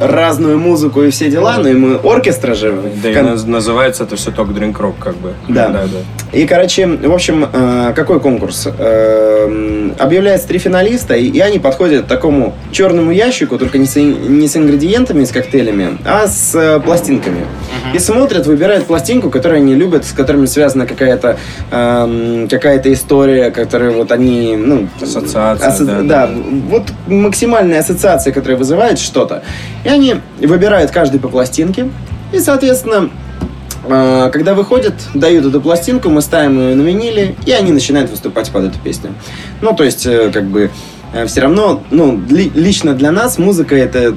разную 0.00 0.58
музыку 0.58 1.02
и 1.02 1.10
все 1.10 1.30
дела, 1.30 1.58
но 1.58 1.68
и 1.68 1.74
мы 1.74 1.96
оркестра 1.96 2.54
же. 2.54 2.74
Да 3.02 3.10
и 3.10 3.14
кон- 3.14 3.26
наз- 3.26 3.46
называется 3.46 4.04
это 4.04 4.16
все 4.16 4.30
только 4.30 4.52
Drink 4.52 4.76
Rock, 4.78 4.94
как 4.98 5.16
бы. 5.16 5.34
Да. 5.48 5.68
да, 5.68 5.82
да. 5.84 6.38
И, 6.38 6.46
короче, 6.46 6.86
в 6.86 7.12
общем, 7.12 7.46
э, 7.52 7.92
какой 7.94 8.20
конкурс? 8.20 8.66
Эм, 8.78 9.94
Объявляется 9.98 10.46
три 10.48 10.58
финалиста, 10.58 11.14
и, 11.14 11.26
и 11.26 11.40
они 11.40 11.58
подходят 11.58 12.04
к 12.04 12.08
такому 12.08 12.54
черному 12.72 13.10
ящику, 13.10 13.58
только 13.58 13.76
не 13.76 13.86
с, 13.86 13.96
не 13.96 14.46
с 14.48 14.56
ингредиентами, 14.56 15.24
с 15.24 15.30
коктейлями, 15.32 15.98
а 16.06 16.26
с 16.26 16.54
э, 16.54 16.80
пластинками. 16.80 17.44
И 17.92 17.98
смотрят, 17.98 18.46
выбирают 18.46 18.86
пластинку, 18.86 19.30
которую 19.30 19.58
они 19.58 19.74
любят, 19.74 20.04
с 20.06 20.12
которыми 20.12 20.46
связана 20.46 20.86
какая-то 20.86 21.36
эм, 21.70 22.48
какая-то 22.48 22.92
история, 22.92 23.50
которую 23.50 23.94
вот 23.94 24.12
они, 24.12 24.56
ну... 24.56 24.88
Ассоциация, 25.02 25.68
асо- 25.68 25.84
да, 25.84 25.96
да, 26.02 26.26
да, 26.26 26.30
вот 26.68 26.84
максимальная 27.08 27.80
ассоциация, 27.80 28.32
которая 28.32 28.56
вызывает 28.56 28.98
что-то. 28.98 29.42
И 29.84 29.88
они 29.90 30.16
выбирают 30.40 30.90
каждый 30.90 31.20
по 31.20 31.28
пластинке, 31.28 31.90
и, 32.32 32.38
соответственно, 32.38 33.10
а, 33.88 34.28
Когда 34.30 34.52
выходят, 34.54 34.92
дают 35.14 35.46
эту 35.46 35.58
пластинку, 35.60 36.10
мы 36.10 36.20
ставим 36.20 36.58
ее 36.60 36.74
на 36.74 36.82
виниле, 36.82 37.34
и 37.46 37.52
они 37.52 37.72
начинают 37.72 38.10
выступать 38.10 38.50
под 38.50 38.64
эту 38.66 38.78
песню. 38.78 39.14
Ну, 39.62 39.72
то 39.74 39.84
есть, 39.84 40.04
э, 40.06 40.30
как 40.30 40.44
бы, 40.44 40.70
все 41.26 41.40
равно, 41.40 41.82
ну, 41.90 42.20
ли- 42.28 42.52
лично 42.54 42.92
для 42.94 43.10
нас 43.10 43.38
музыка 43.38 43.74
это 43.74 44.14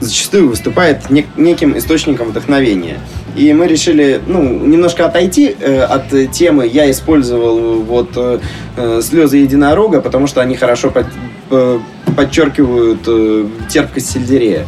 зачастую 0.00 0.48
выступает 0.50 1.04
нек- 1.08 1.26
неким 1.36 1.78
источником 1.78 2.28
вдохновения. 2.30 2.98
И 3.36 3.52
мы 3.52 3.68
решили, 3.68 4.20
ну, 4.26 4.42
немножко 4.42 5.06
отойти 5.06 5.54
э, 5.58 5.82
от 5.82 6.12
э, 6.12 6.26
темы. 6.26 6.66
Я 6.66 6.90
использовал 6.90 7.80
вот 7.82 8.10
э, 8.16 8.40
э, 8.76 9.00
слезы 9.02 9.36
единорога, 9.38 10.00
потому 10.00 10.26
что 10.26 10.40
они 10.40 10.56
хорошо 10.56 10.90
под- 10.90 11.06
э, 11.50 11.78
подчеркивают 12.16 13.00
э, 13.06 13.46
терпкость 13.70 14.10
сельдерея. 14.10 14.66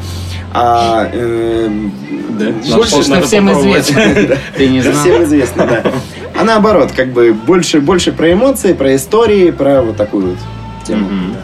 А 0.53 1.09
э, 1.13 1.69
больше 1.69 2.75
Больше, 2.75 3.03
что 3.03 3.23
всем 3.23 3.53
известно. 3.53 4.37
Ты 4.57 4.69
не 4.69 4.81
знал? 4.81 4.95
всем 4.95 5.23
известно, 5.25 5.67
да. 5.67 5.93
А 6.39 6.45
наоборот, 6.45 6.93
как 6.95 7.13
бы 7.13 7.33
больше, 7.33 7.81
больше 7.81 8.13
про 8.13 8.33
эмоции, 8.33 8.73
про 8.73 8.95
истории, 8.95 9.51
про 9.51 9.83
вот 9.83 9.97
такую 9.97 10.31
вот 10.31 10.39
тему. 10.87 11.09
Мгм. 11.09 11.37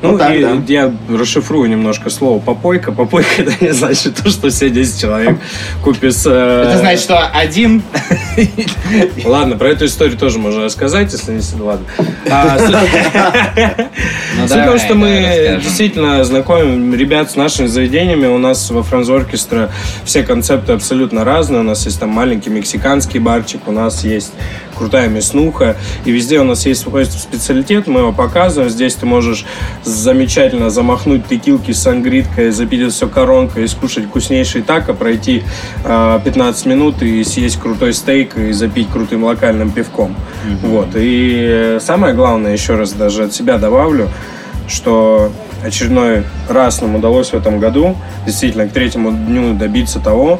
Ну, 0.00 0.12
Ну, 0.12 0.18
так, 0.18 0.34
и 0.34 0.40
да. 0.42 0.56
я 0.68 0.92
расшифрую 1.10 1.68
немножко 1.68 2.08
слово 2.10 2.38
попойка. 2.40 2.92
Попойка 2.92 3.42
это 3.42 3.52
не 3.64 3.72
значит 3.72 4.14
то, 4.22 4.30
что 4.30 4.48
все 4.50 4.70
10 4.70 5.00
человек 5.00 5.38
купят... 5.82 6.14
э, 6.26 6.62
Это 6.68 6.78
значит, 6.78 7.00
что 7.02 7.26
один... 7.26 7.82
Ладно, 9.24 9.56
про 9.56 9.68
эту 9.70 9.86
историю 9.86 10.16
тоже 10.16 10.38
можно 10.38 10.64
рассказать, 10.64 11.12
если 11.12 11.32
не... 11.32 11.60
Ладно. 11.62 11.86
А, 12.30 12.58
суть- 12.58 12.76
Ну, 14.38 14.48
Суть 14.48 14.56
в 14.58 14.64
том, 14.66 14.78
что 14.78 14.94
мы 14.94 15.58
действительно 15.62 16.22
знакомим 16.24 16.94
ребят 16.94 17.30
с 17.30 17.36
нашими 17.36 17.66
заведениями. 17.66 18.26
У 18.26 18.38
нас 18.38 18.70
во 18.70 18.82
Франз 18.82 19.08
Оркестра 19.08 19.70
все 20.04 20.22
концепты 20.22 20.72
абсолютно 20.72 21.24
разные. 21.24 21.60
У 21.60 21.64
нас 21.64 21.84
есть 21.86 21.98
там 22.00 22.10
маленький 22.10 22.50
мексиканский 22.50 23.18
барчик, 23.18 23.66
у 23.66 23.72
нас 23.72 24.04
есть 24.04 24.32
крутая 24.78 25.08
мяснуха. 25.08 25.76
И 26.04 26.10
везде 26.10 26.40
у 26.40 26.44
нас 26.44 26.64
есть 26.66 26.82
свой 26.82 27.04
специалитет, 27.04 27.86
мы 27.86 28.00
его 28.00 28.12
показываем. 28.12 28.70
Здесь 28.70 28.94
ты 28.94 29.06
можешь 29.06 29.44
замечательно 29.84 30.70
замахнуть 30.70 31.26
текилки 31.28 31.72
с 31.72 31.82
сангриткой, 31.82 32.50
запить 32.50 32.92
все 32.92 33.08
коронкой, 33.08 33.64
и 33.64 33.66
скушать 33.66 34.06
вкуснейший 34.06 34.62
тако, 34.62 34.94
пройти 34.94 35.42
э, 35.84 36.20
15 36.24 36.66
минут 36.66 37.02
и 37.02 37.24
съесть 37.24 37.60
крутой 37.60 37.92
стейк 37.92 38.36
и 38.36 38.52
запить 38.52 38.88
крутым 38.90 39.24
локальным 39.24 39.70
пивком. 39.70 40.14
Вот. 40.62 40.88
И 40.94 41.78
самое 41.80 42.14
главное, 42.14 42.52
еще 42.52 42.76
раз 42.76 42.92
даже 42.92 43.24
от 43.24 43.34
себя 43.34 43.58
добавлю, 43.58 44.08
что 44.68 45.32
очередной 45.64 46.24
раз 46.48 46.80
нам 46.80 46.94
удалось 46.94 47.30
в 47.30 47.34
этом 47.34 47.58
году 47.58 47.96
действительно 48.26 48.68
к 48.68 48.72
третьему 48.72 49.10
дню 49.10 49.54
добиться 49.54 49.98
того, 49.98 50.38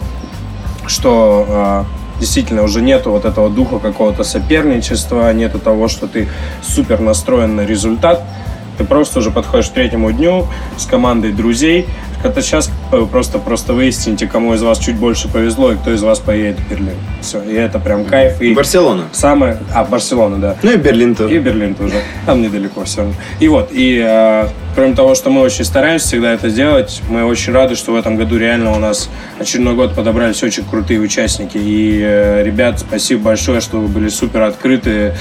что 0.87 1.47
а, 1.49 1.85
действительно 2.19 2.63
уже 2.63 2.81
нету 2.83 3.11
вот 3.11 3.25
этого 3.25 3.51
духа 3.51 3.79
какого-то 3.79 4.25
соперничества, 4.25 5.33
нету 5.33 5.59
того, 5.59 5.89
что 5.89 6.07
ты 6.07 6.29
супер 6.63 7.01
настроен 7.01 7.57
на 7.57 7.65
результат. 7.67 8.23
Ты 8.77 8.85
просто 8.85 9.19
уже 9.19 9.31
подходишь 9.31 9.69
к 9.69 9.73
третьему 9.73 10.13
дню 10.13 10.47
с 10.77 10.87
командой 10.87 11.33
друзей. 11.33 11.87
Это 12.25 12.43
сейчас 12.43 12.71
Вы 12.91 13.07
просто, 13.07 13.39
просто 13.39 13.75
выясните, 13.75 14.27
кому 14.27 14.55
из 14.55 14.63
вас 14.63 14.79
чуть 14.79 14.97
больше 14.97 15.29
повезло 15.29 15.73
и 15.73 15.77
кто 15.77 15.93
из 15.93 16.03
вас 16.03 16.19
поедет 16.19 16.59
в 16.59 16.71
Берлин. 16.71 16.97
Все, 17.21 17.43
и 17.43 17.53
это 17.53 17.79
прям 17.79 18.07
кайф. 18.07 18.41
И 18.41 18.55
Барселона. 18.55 19.05
самое... 19.13 19.59
А, 19.75 19.85
Барселона, 19.85 20.39
да. 20.39 20.57
Ну 20.63 20.73
и 20.73 20.77
Берлин 20.77 21.13
И 21.13 21.15
тоже. 21.15 21.39
Берлин 21.39 21.75
тоже. 21.75 21.97
Там 22.25 22.41
недалеко 22.41 22.85
все 22.85 23.03
равно. 23.03 23.15
И 23.41 23.49
вот, 23.49 23.69
и 23.71 24.03
э, 24.03 24.49
кроме 24.75 24.95
того, 24.95 25.15
что 25.15 25.29
мы 25.29 25.43
очень 25.43 25.65
стараемся 25.65 26.07
всегда 26.07 26.33
это 26.33 26.51
делать, 26.51 27.03
мы 27.11 27.25
очень 27.25 27.53
рады, 27.53 27.75
что 27.77 27.93
в 27.93 27.97
этом 27.97 28.17
году 28.17 28.39
реально 28.39 28.75
у 28.75 28.79
нас 28.79 29.11
очередной 29.39 29.75
год 29.75 29.95
подобрались 29.95 30.43
очень 30.43 30.65
крутые 30.65 31.01
участники. 31.01 31.59
И, 31.59 32.01
э, 32.03 32.43
ребят, 32.43 32.81
спасибо 32.81 33.25
большое, 33.25 33.61
что 33.61 33.79
вы 33.79 33.89
были 33.89 34.09
супер 34.09 34.43
открыты, 34.43 35.15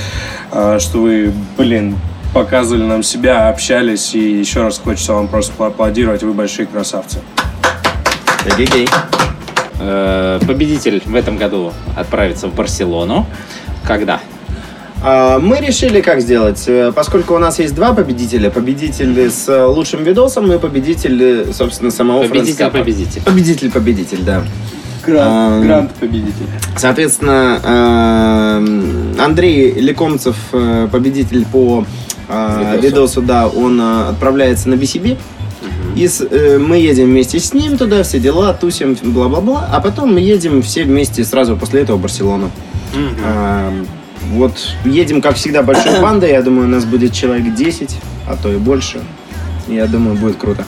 э, 0.51 0.77
что 0.79 0.99
вы, 0.99 1.33
блин, 1.57 1.97
показывали 2.37 2.83
нам 2.83 3.01
себя, 3.01 3.49
общались. 3.49 4.13
И 4.13 4.19
еще 4.19 4.61
раз 4.61 4.77
хочется 4.77 5.13
вам 5.13 5.27
просто 5.27 5.53
поаплодировать. 5.53 6.21
Вы 6.21 6.33
большие 6.33 6.67
красавцы. 6.67 7.17
Эгегей. 8.45 8.87
Э, 9.79 10.39
Победитель 10.45 11.01
в 11.03 11.15
этом 11.15 11.37
году 11.37 11.73
отправится 11.95 12.47
в 12.47 12.53
Барселону. 12.53 13.25
Когда? 13.83 14.19
А, 15.03 15.39
Мы 15.39 15.57
решили, 15.57 15.99
как 16.01 16.21
сделать. 16.21 16.63
Э, 16.67 16.91
Поскольку 16.95 17.33
у 17.33 17.39
нас 17.39 17.57
есть 17.57 17.73
два 17.73 17.93
победителя, 17.93 18.51
победитель 18.51 19.31
с 19.31 19.49
э, 19.49 19.65
лучшим 19.65 20.03
видосом 20.03 20.51
и 20.53 20.59
победитель, 20.59 21.51
собственно, 21.53 21.89
самого. 21.89 22.21
Победитель-победитель. 22.21 23.23
Победитель-победитель, 23.23 24.21
да. 24.21 24.43
Ам, 25.09 25.89
победитель. 25.99 26.45
Соответственно, 26.75 28.59
Андрей 29.17 29.71
Лекомцев, 29.71 30.35
победитель 30.91 31.45
по 31.45 31.85
Видосу. 32.29 32.81
видосу, 32.81 33.21
да, 33.21 33.47
он 33.47 33.79
э, 33.79 34.09
отправляется 34.09 34.69
на 34.69 34.73
BCB. 34.75 35.17
И 35.95 36.07
с- 36.07 36.21
э, 36.29 36.57
мы 36.59 36.77
едем 36.77 37.05
вместе 37.05 37.39
с 37.39 37.53
ним 37.53 37.77
туда, 37.77 38.03
все 38.03 38.19
дела, 38.19 38.53
тусим, 38.53 38.95
бла-бла-бла. 39.01 39.67
А 39.71 39.79
потом 39.81 40.13
мы 40.13 40.19
едем 40.19 40.61
все 40.61 40.83
вместе 40.83 41.23
сразу 41.23 41.55
после 41.57 41.81
этого 41.81 41.97
в 41.97 42.01
Барселону. 42.01 42.51
Эм, 42.95 43.87
Вот 44.33 44.75
едем, 44.83 45.21
как 45.21 45.35
всегда, 45.37 45.63
большой 45.63 45.99
бандой. 46.01 46.31
Я 46.31 46.41
думаю, 46.41 46.67
у 46.67 46.69
нас 46.71 46.83
будет 46.85 47.13
человек 47.13 47.55
10, 47.55 47.95
а 48.27 48.35
то 48.35 48.51
и 48.51 48.57
больше. 48.57 48.99
Я 49.69 49.85
думаю, 49.87 50.17
будет 50.17 50.35
круто. 50.37 50.65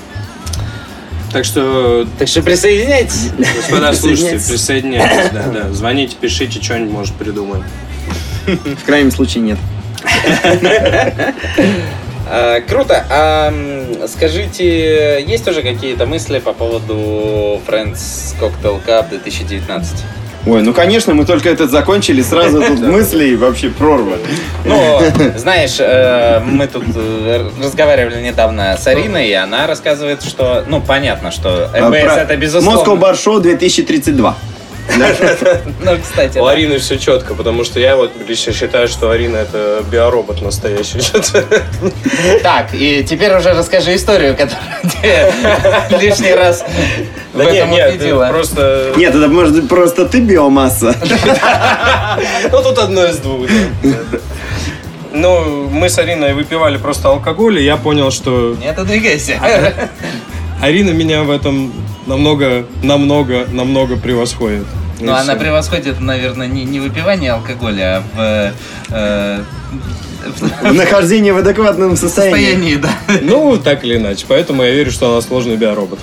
Так 1.31 1.45
что, 1.45 2.07
Так 2.17 2.27
что 2.27 2.41
присоединяйтесь. 2.41 3.29
господа 3.37 3.89
Присоединяйтесь. 3.89 4.47
присоединяйтесь. 4.49 5.31
Да, 5.31 5.43
да. 5.53 5.73
Звоните, 5.73 6.15
пишите, 6.19 6.59
что-нибудь, 6.61 6.91
может, 6.93 7.13
придумаем. 7.15 7.63
В 8.47 8.85
крайнем 8.85 9.11
случае 9.11 9.43
нет. 9.43 9.59
А, 12.31 12.61
Круто. 12.61 13.03
А 13.09 13.51
скажите, 14.07 15.23
есть 15.25 15.47
уже 15.47 15.63
какие-то 15.63 16.05
мысли 16.05 16.39
по 16.39 16.53
поводу 16.53 17.59
Friends 17.67 18.35
Cocktail 18.39 18.79
Cup 18.85 19.09
2019? 19.09 19.97
Ой, 20.45 20.61
ну 20.61 20.73
конечно, 20.73 21.13
мы 21.13 21.25
только 21.25 21.49
этот 21.49 21.69
закончили, 21.69 22.21
сразу 22.21 22.61
тут 22.67 22.79
мысли 22.79 23.35
вообще 23.35 23.69
прорва. 23.69 24.17
Ну, 24.63 25.01
знаешь, 25.37 25.77
э, 25.79 26.39
мы 26.45 26.67
тут 26.67 26.85
э, 26.95 27.49
разговаривали 27.61 28.21
недавно 28.21 28.77
с 28.77 28.87
Ариной, 28.87 29.27
и 29.27 29.33
она 29.33 29.67
рассказывает, 29.67 30.23
что, 30.23 30.63
ну, 30.67 30.81
понятно, 30.81 31.31
что 31.31 31.69
А, 31.73 31.89
МБС 31.89 32.17
это 32.17 32.37
безусловно. 32.37 33.09
Show 33.09 33.41
2032. 33.41 34.35
Ну, 35.81 35.97
кстати, 36.01 36.37
У. 36.37 36.45
Арины 36.45 36.77
все 36.79 36.97
четко, 36.97 37.35
потому 37.35 37.63
что 37.63 37.79
я 37.79 37.95
вот 37.95 38.11
лично 38.27 38.53
считаю, 38.53 38.87
что 38.87 39.11
Арина 39.11 39.37
это 39.37 39.83
биоробот 39.91 40.41
настоящий. 40.41 40.99
Так, 42.41 42.73
и 42.73 43.03
теперь 43.03 43.33
уже 43.35 43.53
расскажи 43.53 43.95
историю, 43.95 44.35
которую 44.35 46.01
лишний 46.01 46.33
раз 46.33 46.63
в 47.33 47.37
Да 47.37 47.43
этом 47.43 47.71
нет, 47.71 47.91
убедила. 47.95 48.27
просто... 48.27 48.93
Нет, 48.97 49.15
это 49.15 49.27
может 49.27 49.55
быть 49.55 49.69
просто 49.69 50.05
ты 50.05 50.19
биомасса. 50.19 50.95
Ну, 52.51 52.63
тут 52.63 52.77
одно 52.77 53.05
из 53.05 53.17
двух. 53.17 53.47
Ну, 55.11 55.67
мы 55.69 55.89
с 55.89 55.97
Ариной 55.97 56.33
выпивали 56.33 56.77
просто 56.77 57.09
алкоголь, 57.09 57.59
и 57.59 57.63
я 57.63 57.77
понял, 57.77 58.11
что 58.11 58.55
Нет, 58.59 58.77
двигайся. 58.85 59.39
Арина 60.61 60.91
меня 60.91 61.23
в 61.23 61.31
этом 61.31 61.73
намного, 62.09 62.65
намного, 62.83 63.45
намного 63.51 63.95
превосходит. 63.95 64.65
Ну, 64.99 65.13
она 65.13 65.33
всё. 65.33 65.39
превосходит, 65.39 66.01
наверное, 66.01 66.47
не, 66.47 66.65
не 66.65 66.81
выпивание 66.81 67.31
алкоголя, 67.31 68.03
а 68.17 68.51
в 68.89 68.93
э, 68.93 69.43
в 70.61 70.73
Нахождение 70.73 71.31
в 71.31 71.37
адекватном 71.37 71.95
состоянии. 71.95 72.75
состоянии, 72.75 72.75
да. 72.75 72.89
Ну, 73.21 73.57
так 73.57 73.85
или 73.85 73.95
иначе. 73.95 74.25
Поэтому 74.27 74.63
я 74.63 74.71
верю, 74.71 74.91
что 74.91 75.13
она 75.13 75.21
сложный 75.21 75.55
биоробот. 75.55 75.99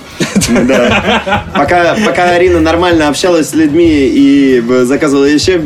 Да. 0.49 1.43
Пока, 1.53 1.95
пока 2.03 2.31
Арина 2.31 2.59
нормально 2.59 3.09
общалась 3.09 3.49
с 3.49 3.53
людьми 3.53 3.85
и 3.85 4.63
заказывала 4.85 5.25
еще, 5.25 5.61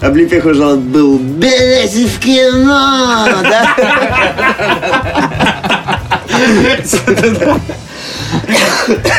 облепиху 0.00 0.54
жалоб 0.54 0.80
был 0.80 1.18
«Билеты 1.18 2.06
в 2.06 2.20
кино!» 2.20 3.26
да? 3.42 3.76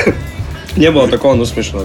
Не 0.75 0.91
было 0.91 1.07
такого, 1.07 1.35
но 1.35 1.45
смешно. 1.45 1.83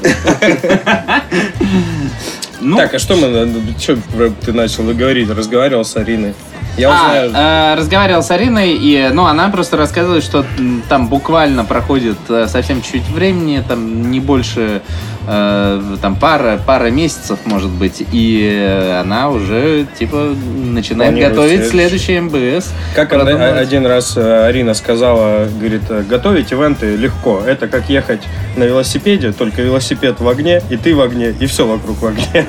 Ну, 2.60 2.76
Так, 2.76 2.94
а 2.94 2.98
что 2.98 3.14
мы, 3.16 3.48
что 3.78 3.96
ты 4.44 4.52
начал 4.52 4.82
говорить? 4.84 5.30
Разговаривал 5.30 5.84
с 5.84 5.96
Ариной. 5.96 6.34
Я 6.76 6.90
А, 6.90 6.94
узнаю. 6.94 7.32
э, 7.34 7.74
разговаривал 7.76 8.22
с 8.22 8.30
Ариной, 8.30 8.72
и, 8.74 9.10
ну, 9.12 9.26
она 9.26 9.48
просто 9.48 9.76
рассказывает, 9.76 10.22
что 10.24 10.44
там 10.88 11.08
буквально 11.08 11.64
проходит 11.64 12.18
э, 12.28 12.46
совсем 12.48 12.82
чуть 12.82 13.08
времени, 13.08 13.62
там 13.66 14.10
не 14.10 14.20
больше, 14.20 14.82
э, 15.28 15.96
там 16.00 16.16
пара, 16.16 16.60
пара 16.64 16.90
месяцев, 16.90 17.38
может 17.44 17.70
быть, 17.70 18.02
и 18.12 18.96
она 19.00 19.28
уже, 19.30 19.86
типа, 19.98 20.34
начинает 20.54 21.12
Планирует 21.12 21.36
готовить 21.36 21.70
следующий. 21.70 22.20
следующий 22.20 22.20
МБС. 22.56 22.72
Как 22.94 23.10
Продумывать. 23.10 23.58
один 23.58 23.86
раз 23.86 24.16
э, 24.16 24.46
Арина 24.46 24.74
сказала, 24.74 25.46
говорит, 25.58 25.82
готовить 26.08 26.52
ивенты 26.52 26.96
легко. 26.96 27.42
Это 27.46 27.68
как 27.68 27.88
ехать 27.88 28.20
на 28.56 28.64
велосипеде, 28.64 29.32
только 29.32 29.62
велосипед 29.62 30.20
в 30.20 30.28
огне, 30.28 30.62
и 30.70 30.76
ты 30.76 30.94
в 30.94 31.00
огне, 31.00 31.34
и 31.38 31.46
все 31.46 31.66
вокруг 31.66 32.00
в 32.00 32.06
огне. 32.06 32.46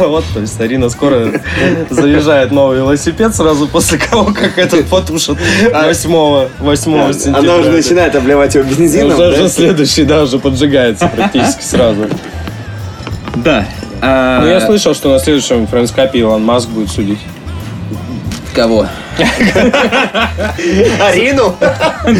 Вот, 0.10 0.24
то 0.34 0.40
есть 0.40 0.60
Арина 0.60 0.88
скоро 0.88 1.40
заезжает 1.90 2.50
новый 2.50 2.78
велосипед 2.78 3.34
сразу 3.34 3.66
после 3.68 3.98
того, 3.98 4.32
как 4.32 4.58
этот 4.58 4.86
потушат 4.86 5.38
8 5.72 6.48
8 6.58 7.12
сентября. 7.12 7.38
Она 7.38 7.56
уже 7.56 7.70
начинает 7.70 8.14
обливать 8.16 8.54
его 8.54 8.64
бензином. 8.64 9.18
Уже 9.18 9.48
следующий, 9.48 10.04
да, 10.04 10.22
уже 10.22 10.38
поджигается 10.38 11.08
практически 11.08 11.62
сразу. 11.62 11.99
Да. 13.36 13.64
Ну, 14.02 14.46
я 14.48 14.60
слышал, 14.60 14.94
что 14.94 15.12
на 15.12 15.18
следующем 15.18 15.66
френдскапе 15.66 16.20
Илон 16.20 16.42
Маск 16.44 16.68
будет 16.68 16.90
судить. 16.90 17.18
Кого? 18.54 18.86
Арину? 21.00 21.54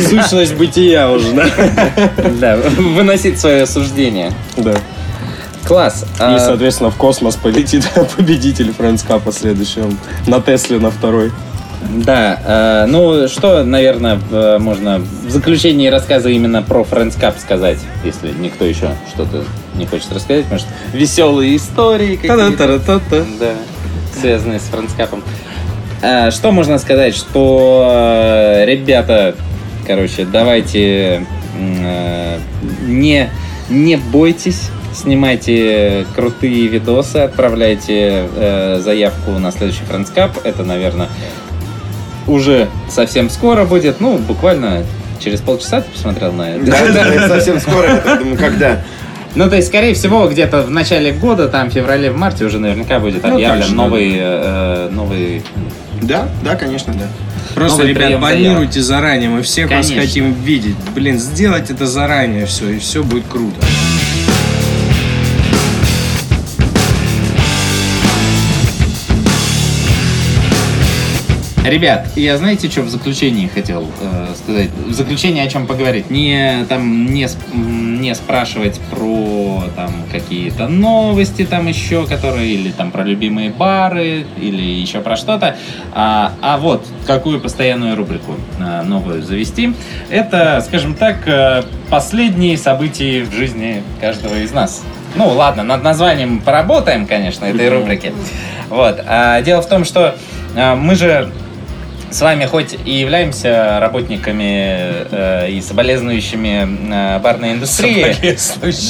Сущность 0.09 0.55
бытия 0.55 1.11
уже, 1.11 1.33
да? 1.33 1.47
Да, 2.41 2.57
выносить 2.57 3.41
свое 3.41 3.67
суждение. 3.67 4.33
Да. 4.57 4.75
Класс. 5.65 6.05
И, 6.19 6.23
А, 6.23 6.39
соответственно, 6.39 6.91
в 6.91 6.97
космос 6.97 7.37
полетит 7.37 7.89
победитель 8.17 8.73
Френдскапа 8.73 9.33
следующего. 9.33 9.91
На 10.27 10.41
Тесле 10.41 10.79
на 10.79 10.91
второй. 10.91 11.33
Да, 11.89 12.39
э, 12.45 12.87
ну 12.87 13.27
что, 13.29 13.65
наверное, 13.65 14.19
можно 14.59 14.99
в 14.99 15.31
заключении 15.31 15.89
рассказа 15.89 16.29
именно 16.29 16.63
про 16.63 16.83
Friends 16.83 17.19
Cup 17.19 17.41
сказать, 17.41 17.79
если 18.05 18.33
никто 18.39 18.65
еще 18.65 18.91
что-то 19.13 19.45
не 19.75 19.87
хочет 19.87 20.13
рассказать, 20.13 20.45
может, 20.51 20.67
веселые 20.93 21.57
истории 21.57 22.17
какие-то, 22.17 22.37
да, 23.41 23.55
связанные 24.21 24.61
с 24.61 24.69
Friends 24.71 24.91
Cup. 24.97 25.23
Э, 26.03 26.31
Что 26.31 26.53
можно 26.53 26.79
сказать, 26.79 27.15
что 27.17 27.89
э, 27.91 28.67
ребята, 28.67 29.35
короче, 29.87 30.25
давайте 30.27 31.27
э, 31.59 32.39
не, 32.87 33.31
не 33.69 33.97
бойтесь, 33.97 34.71
снимайте 34.95 36.07
крутые 36.15 36.67
видосы, 36.69 37.17
отправляйте 37.17 38.29
э, 38.37 38.81
заявку 38.83 39.33
на 39.33 39.51
следующий 39.51 39.83
Friends 39.91 40.15
Cup. 40.15 40.33
Это, 40.45 40.63
наверное, 40.63 41.09
уже 42.27 42.69
совсем 42.89 43.31
скоро 43.31 43.65
будет, 43.65 44.01
ну, 44.01 44.19
буквально 44.19 44.85
через 45.21 45.41
полчаса 45.41 45.83
ты 45.83 45.91
посмотрел 45.91 46.33
на 46.33 46.51
это. 46.51 46.67
Да, 46.67 46.79
да, 46.93 47.15
это 47.15 47.29
совсем 47.29 47.61
скоро. 47.61 48.03
Я 48.05 48.17
думаю, 48.17 48.37
когда? 48.37 48.83
Ну, 49.35 49.49
то 49.49 49.57
есть, 49.57 49.69
скорее 49.69 49.95
всего, 49.95 50.29
где-то 50.29 50.63
в 50.63 50.71
начале 50.71 51.13
года, 51.13 51.49
там, 51.49 51.71
в 51.71 51.73
феврале, 51.73 52.11
в 52.11 52.17
марте 52.17 52.45
уже 52.45 52.59
наверняка 52.59 52.99
будет 52.99 53.23
Ну, 53.23 53.35
объявлен 53.35 53.77
новый, 53.77 54.17
э, 54.19 54.89
новый... 54.91 55.43
Да, 56.03 56.29
да, 56.43 56.57
конечно, 56.57 56.93
да. 56.95 57.07
Просто, 57.55 57.79
Новый 57.81 57.95
ребят, 57.95 58.19
планируйте 58.19 58.81
заранее, 58.81 59.29
мы 59.29 59.43
всех 59.43 59.71
вас 59.71 59.87
Конечно. 59.87 60.09
хотим 60.09 60.33
видеть. 60.33 60.77
Блин, 60.95 61.19
сделать 61.19 61.71
это 61.71 61.87
заранее 61.87 62.47
все, 62.47 62.71
и 62.71 62.79
все 62.79 63.03
будет 63.03 63.25
круто. 63.29 63.57
Ребят, 71.65 72.07
я 72.17 72.39
знаете, 72.39 72.71
что 72.71 72.81
в 72.81 72.89
заключении 72.89 73.47
хотел 73.47 73.87
э, 74.01 74.29
сказать? 74.35 74.71
В 74.87 74.95
заключении 74.95 75.45
о 75.45 75.47
чем 75.47 75.67
поговорить? 75.67 76.09
Не 76.09 76.65
там 76.71 77.13
не, 77.13 77.29
мне 77.53 78.15
спрашивать 78.15 78.81
про 78.91 79.65
там 79.77 79.93
какие-то 80.11 80.69
новости 80.69 81.45
там 81.45 81.67
еще, 81.67 82.07
которые 82.07 82.55
или 82.55 82.71
там 82.71 82.91
про 82.91 83.05
любимые 83.05 83.51
бары 83.51 84.25
или 84.39 84.63
еще 84.63 85.01
про 85.01 85.17
что-то. 85.17 85.55
А, 85.93 86.33
а 86.41 86.57
вот 86.57 86.87
какую 87.07 87.41
постоянную 87.41 87.95
рубрику 87.95 88.37
а, 88.59 88.83
новую 88.83 89.23
завести. 89.23 89.75
Это, 90.09 90.63
скажем 90.67 90.95
так, 90.95 91.29
э, 91.29 91.63
последние 91.91 92.57
события 92.57 93.23
в 93.23 93.35
жизни 93.35 93.83
каждого 94.01 94.37
из 94.37 94.51
нас. 94.53 94.83
Ну 95.15 95.29
ладно, 95.29 95.63
над 95.63 95.83
названием 95.83 96.39
поработаем, 96.39 97.07
конечно, 97.07 97.45
этой 97.45 97.69
рубрики. 97.69 98.15
Вот. 98.71 98.99
А 99.07 99.43
дело 99.43 99.61
в 99.61 99.69
том, 99.69 99.85
что 99.85 100.17
а, 100.57 100.75
мы 100.75 100.95
же 100.95 101.31
с 102.11 102.21
вами 102.21 102.45
хоть 102.47 102.77
и 102.85 102.93
являемся 102.93 103.79
работниками 103.81 105.07
э, 105.11 105.51
и 105.51 105.61
соболезнующими 105.61 107.17
э, 107.17 107.19
барной 107.21 107.53
индустрии, 107.53 108.17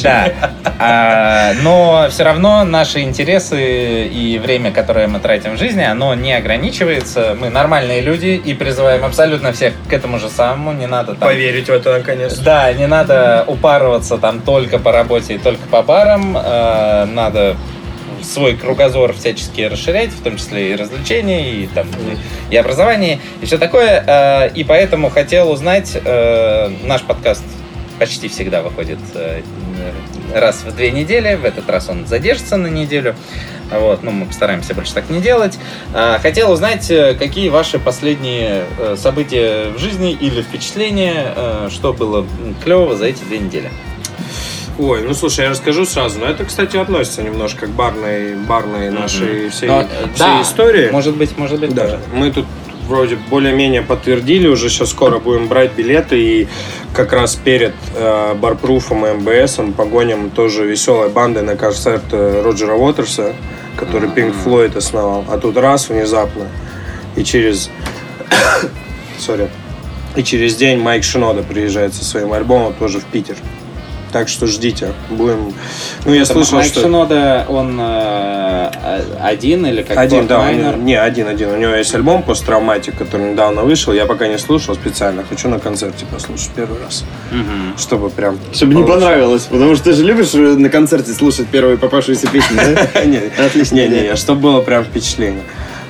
да, 0.03 0.33
а, 0.79 1.53
но 1.63 2.07
все 2.11 2.25
равно 2.25 2.65
наши 2.65 3.01
интересы 3.01 4.07
и 4.07 4.39
время, 4.39 4.73
которое 4.73 5.07
мы 5.07 5.21
тратим 5.21 5.57
в 5.57 5.59
жизни, 5.59 5.83
оно 5.83 6.15
не 6.15 6.33
ограничивается. 6.33 7.37
Мы 7.39 7.51
нормальные 7.51 8.01
люди 8.01 8.41
и 8.43 8.55
призываем 8.55 9.05
абсолютно 9.05 9.53
всех 9.53 9.75
к 9.89 9.93
этому 9.93 10.19
же 10.19 10.29
самому. 10.29 10.73
Не 10.73 10.87
надо 10.87 11.15
там... 11.15 11.29
Поверить 11.29 11.69
в 11.69 11.73
это 11.73 11.99
наконец. 11.99 12.39
Да, 12.39 12.73
не 12.73 12.87
надо 12.87 13.45
упарываться 13.47 14.19
там 14.19 14.41
только 14.41 14.79
по 14.79 14.93
работе 14.93 15.35
и 15.35 15.39
только 15.39 15.67
по 15.69 15.83
барам. 15.83 16.37
Э, 16.37 17.05
надо 17.05 17.57
свой 18.23 18.57
кругозор 18.57 19.13
всячески 19.13 19.63
расширять, 19.63 20.11
в 20.11 20.23
том 20.23 20.37
числе 20.37 20.73
и 20.73 20.77
развлечения, 20.77 21.51
и, 21.55 21.67
там, 21.67 21.87
и, 22.51 22.57
образование, 22.57 23.21
и 23.41 23.47
все 23.47 23.59
такое. 23.59 24.05
Э, 24.07 24.51
И 24.55 24.65
поэтому 24.65 25.11
хотел 25.11 25.51
узнать, 25.51 25.97
э, 26.03 26.71
наш 26.85 27.03
подкаст 27.03 27.45
почти 27.99 28.29
всегда 28.29 28.63
выходит 28.63 28.99
э, 29.15 29.43
раз 30.35 30.63
в 30.65 30.75
две 30.75 30.91
недели, 30.91 31.35
в 31.35 31.45
этот 31.45 31.69
раз 31.69 31.89
он 31.89 32.07
задержится 32.07 32.57
на 32.57 32.69
неделю. 32.69 33.15
Вот, 33.71 34.03
ну, 34.03 34.11
мы 34.11 34.27
постараемся 34.27 34.75
больше 34.75 34.93
так 34.95 35.11
не 35.11 35.21
делать. 35.21 35.57
Хотел 36.23 36.51
узнать, 36.51 36.89
какие 37.21 37.51
ваши 37.51 37.79
последние 37.79 38.65
события 38.97 39.71
в 39.71 39.79
жизни 39.79 40.11
или 40.11 40.43
впечатления, 40.43 41.69
что 41.71 41.93
было 41.93 42.27
клевого 42.65 42.97
за 42.97 43.07
эти 43.07 43.23
две 43.23 43.39
недели. 43.39 43.71
Ой, 44.81 45.03
ну 45.03 45.13
слушай, 45.13 45.45
я 45.45 45.51
расскажу 45.51 45.85
сразу. 45.85 46.19
Но 46.21 46.27
это, 46.27 46.45
кстати, 46.45 46.79
относится 46.79 47.23
немножко 47.23 47.67
к 47.67 47.71
барной, 47.71 48.35
барной 48.35 48.91
нашей 48.91 49.51
всей, 49.51 49.69
Но, 49.69 49.83
всей 49.83 50.19
да, 50.19 50.41
истории. 50.41 50.91
Может 50.91 51.17
быть, 51.17 51.37
может 51.37 51.61
быть, 51.61 51.75
Да, 51.75 51.83
тоже. 51.83 52.01
мы 52.15 52.31
тут 52.31 52.47
вроде 52.89 53.17
более-менее 53.17 53.83
подтвердили, 53.83 54.49
уже 54.49 54.71
сейчас 54.71 54.91
скоро 54.91 55.19
будем 55.19 55.49
брать 55.49 55.73
билеты 55.77 56.19
и 56.19 56.49
как 56.95 57.13
раз 57.13 57.37
перед 57.37 57.75
э, 57.95 58.35
Барпруфом 58.35 59.07
и 59.07 59.13
МБСом 59.13 59.75
погоним 59.75 60.31
тоже 60.31 60.65
веселой 60.67 61.11
бандой 61.11 61.43
на 61.43 61.57
концерт 61.57 62.03
э, 62.13 62.43
Роджера 62.43 62.75
Уотерса, 62.75 63.35
который 63.77 64.09
Pink 64.09 64.35
Floyd 64.45 64.79
основал. 64.79 65.27
А 65.29 65.37
тут 65.39 65.59
раз 65.59 65.91
внезапно 65.91 66.47
и 67.17 67.23
через 67.23 67.71
сори 69.19 69.51
и 70.17 70.25
через 70.25 70.57
день 70.57 70.79
Майк 70.79 71.05
Шинода 71.05 71.43
приезжает 71.43 71.95
со 71.95 72.05
своим 72.05 72.33
альбомом 72.33 72.75
тоже 72.75 72.99
в 72.99 73.05
Питер. 73.05 73.37
Так 74.13 74.29
что 74.29 74.47
ждите, 74.47 74.93
будем. 75.09 75.55
Ну 76.05 76.13
я 76.13 76.23
Это 76.23 76.33
слышал, 76.33 76.57
Майк 76.59 76.73
что 76.73 76.81
Шинода, 76.81 77.47
он 77.49 77.79
э, 77.81 78.71
один 79.21 79.65
или 79.67 79.83
как 79.83 79.97
один, 79.97 80.27
да, 80.27 80.39
Майнер? 80.39 80.77
него- 80.77 80.83
не, 80.83 80.95
один, 80.97 81.29
один. 81.29 81.51
У 81.51 81.57
него 81.57 81.73
есть 81.75 81.95
альбом 81.95 82.23
посттравматик, 82.25 82.97
который 82.97 83.33
недавно 83.33 83.63
вышел. 83.63 83.93
Я 83.93 84.07
пока 84.07 84.27
не 84.27 84.39
слушал 84.39 84.75
специально. 84.75 85.23
Хочу 85.29 85.49
на 85.49 85.61
концерте 85.61 86.07
послушать 86.07 86.51
первый 86.57 86.81
раз. 86.83 87.05
Мгм. 87.31 87.79
Чтобы 87.79 88.11
прям... 88.11 88.39
Чтобы 88.53 88.75
не 88.75 88.83
понравилось, 88.85 89.43
потому 89.43 89.77
что 89.77 89.85
ты 89.85 89.93
же 89.93 90.03
любишь 90.05 90.35
э, 90.35 90.39
на 90.39 90.69
концерте 90.71 91.13
слушать 91.13 91.47
первые 91.47 91.79
попавшиеся 91.79 92.27
песни, 92.29 92.57
да? 92.57 93.05
Не, 93.05 93.21
Отлично. 93.47 93.77
не, 93.77 93.89
не, 93.89 94.01
не, 94.09 94.17
чтобы 94.17 94.41
было 94.41 94.61
прям 94.61 94.85
впечатление. 94.85 95.43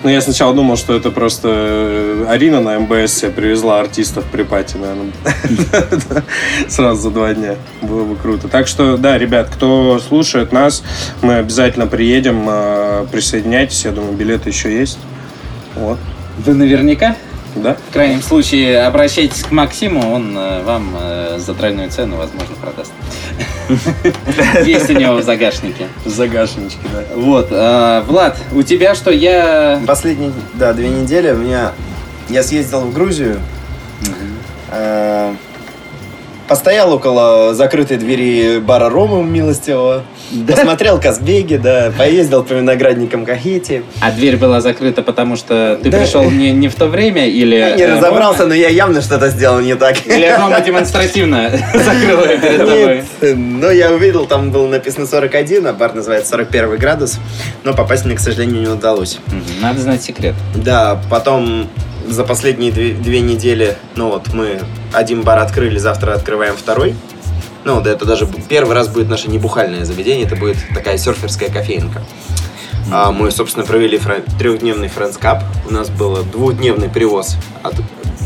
Но 0.03 0.09
я 0.11 0.21
сначала 0.23 0.55
думал, 0.55 0.77
что 0.79 0.95
это 0.95 1.11
просто 1.11 1.49
э, 1.51 2.25
Арина 2.29 2.61
на 2.61 2.79
МБС 2.81 3.21
привезла 3.37 3.81
артистов 3.81 4.25
при 4.33 4.45
пати, 4.45 4.77
наверное. 4.79 5.13
Сразу 6.69 7.03
за 7.03 7.11
два 7.11 7.35
дня. 7.35 7.57
Было 7.83 8.05
бы 8.05 8.17
круто. 8.17 8.49
Так 8.49 8.67
что, 8.67 8.97
да, 8.97 9.19
ребят, 9.19 9.51
кто 9.53 9.99
слушает 9.99 10.53
нас, 10.53 10.83
мы 11.21 11.35
обязательно 11.35 11.87
приедем. 11.87 12.47
э, 12.49 13.07
Присоединяйтесь. 13.13 13.85
Я 13.85 13.91
думаю, 13.93 14.15
билеты 14.15 14.49
еще 14.49 14.75
есть. 14.75 14.99
Вот. 15.75 15.99
Вы 16.39 16.55
наверняка, 16.55 17.17
Да? 17.57 17.77
в 17.89 17.93
крайнем 17.93 18.23
случае, 18.23 18.83
обращайтесь 18.83 19.43
к 19.43 19.51
Максиму, 19.51 20.13
он 20.13 20.37
э, 20.37 20.63
вам 20.63 20.97
э, 21.01 21.39
за 21.39 21.55
тройную 21.55 21.91
цену, 21.91 22.17
возможно, 22.17 22.55
продаст. 22.61 22.93
Есть 24.67 24.91
у 24.91 24.93
него 24.93 25.15
в 25.15 25.23
загашнике. 25.23 25.89
Загашнички, 26.05 26.81
да. 26.93 27.05
Вот, 27.15 27.49
э, 27.51 28.03
Влад, 28.07 28.39
у 28.53 28.63
тебя 28.63 28.95
что? 28.95 29.11
Я... 29.11 29.81
Последние, 29.87 30.33
да, 30.55 30.73
две 30.73 30.89
недели 30.89 31.31
у 31.31 31.37
меня... 31.37 31.73
Я 32.29 32.45
съездил 32.45 32.83
в 32.83 32.93
Грузию, 32.95 33.41
постоял 36.51 36.93
около 36.93 37.55
закрытой 37.55 37.97
двери 37.97 38.59
бара 38.59 38.91
Рома 38.91 39.23
милостивого, 39.23 40.03
посмотрел 40.49 41.01
Казбеги, 41.01 41.55
да, 41.55 41.93
поездил 41.97 42.43
по 42.43 42.55
виноградникам 42.55 43.25
Кахети. 43.25 43.85
А 44.01 44.11
дверь 44.11 44.37
была 44.37 44.61
закрыта, 44.61 45.03
потому 45.03 45.37
что 45.37 45.79
ты 45.81 45.91
Да. 45.91 45.99
пришел 45.99 46.29
не, 46.29 46.51
не 46.51 46.67
в 46.67 46.75
то 46.75 46.87
время 46.89 47.29
или... 47.29 47.55
Я 47.55 47.77
не 47.77 47.83
э, 47.85 47.97
разобрался, 47.97 48.43
Рома- 48.43 48.49
но 48.49 48.55
я 48.55 48.69
явно 48.69 49.01
что-то 49.01 49.29
сделал 49.29 49.61
не 49.61 49.77
так. 49.77 50.05
Или 50.09 50.27
Рома 50.29 50.61
демонстративно 50.61 51.51
закрыл 51.73 52.25
ее 52.25 52.39
перед 52.39 52.59
тобой. 52.59 53.05
Но 53.37 53.71
я 53.71 53.93
увидел, 53.93 54.27
там 54.27 54.51
было 54.51 54.67
написано 54.67 55.07
41, 55.07 55.69
а 55.69 55.73
бар 55.73 55.95
называется 55.95 56.31
41 56.31 56.79
градус, 56.79 57.21
но 57.63 57.75
попасть 57.75 58.05
мне, 58.05 58.17
к 58.17 58.21
сожалению, 58.21 58.61
не 58.63 58.67
удалось. 58.69 59.21
Надо 59.63 59.79
знать 59.81 60.03
секрет. 60.03 60.35
Да, 60.57 61.01
потом 61.09 61.69
за 62.11 62.25
последние 62.25 62.73
две, 62.73 62.93
две 62.93 63.21
недели, 63.21 63.77
ну 63.95 64.11
вот 64.11 64.33
мы 64.35 64.61
один 64.93 65.23
бар 65.23 65.39
открыли, 65.39 65.79
завтра 65.79 66.13
открываем 66.15 66.57
второй. 66.57 66.95
Ну, 67.65 67.81
да, 67.81 67.91
это 67.91 68.05
даже 68.05 68.27
первый 68.49 68.75
раз 68.75 68.89
будет 68.89 69.09
наше 69.09 69.31
небухальное 69.31 69.85
заведение, 69.85 70.27
это 70.27 70.35
будет 70.35 70.57
такая 70.75 70.99
серферская 70.99 71.51
кофейнка. 71.51 72.03
А 72.91 73.13
мы, 73.13 73.31
собственно, 73.31 73.65
провели 73.65 73.99
френ- 73.99 74.25
трехдневный 74.39 74.89
Cup. 74.89 75.43
У 75.69 75.73
нас 75.73 75.91
был 75.91 76.17
двухдневный 76.25 76.89
привоз 76.89 77.37
от 77.63 77.75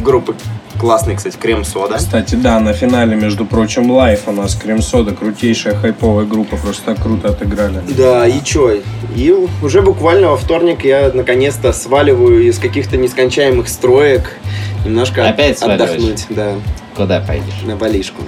группы 0.01 0.35
классный, 0.79 1.15
кстати, 1.17 1.37
крем-сода. 1.37 1.97
Кстати, 1.97 2.35
да, 2.35 2.61
на 2.61 2.73
финале, 2.73 3.17
между 3.17 3.47
прочим, 3.47 3.91
лайф 3.91 4.23
у 4.27 4.33
нас 4.33 4.55
Крем-сода, 4.55 5.15
крутейшая 5.15 5.75
хайповая 5.75 6.27
группа, 6.27 6.57
просто 6.57 6.95
так 6.95 7.03
круто 7.03 7.29
отыграли. 7.29 7.81
Да, 7.97 8.27
и 8.27 8.43
чё? 8.43 8.73
И 9.17 9.35
уже 9.63 9.83
буквально 9.83 10.29
во 10.31 10.37
вторник 10.37 10.85
я 10.85 11.11
наконец-то 11.15 11.73
сваливаю 11.73 12.43
из 12.47 12.59
каких-то 12.59 12.97
нескончаемых 12.97 13.69
строек. 13.69 14.37
Немножко 14.85 15.27
Опять 15.29 15.59
сваливаешь? 15.59 15.91
отдохнуть, 15.91 16.27
да, 16.31 16.55
Куда 16.97 17.21
пойдешь? 17.21 17.63
на 17.65 17.77
балишку. 17.77 18.23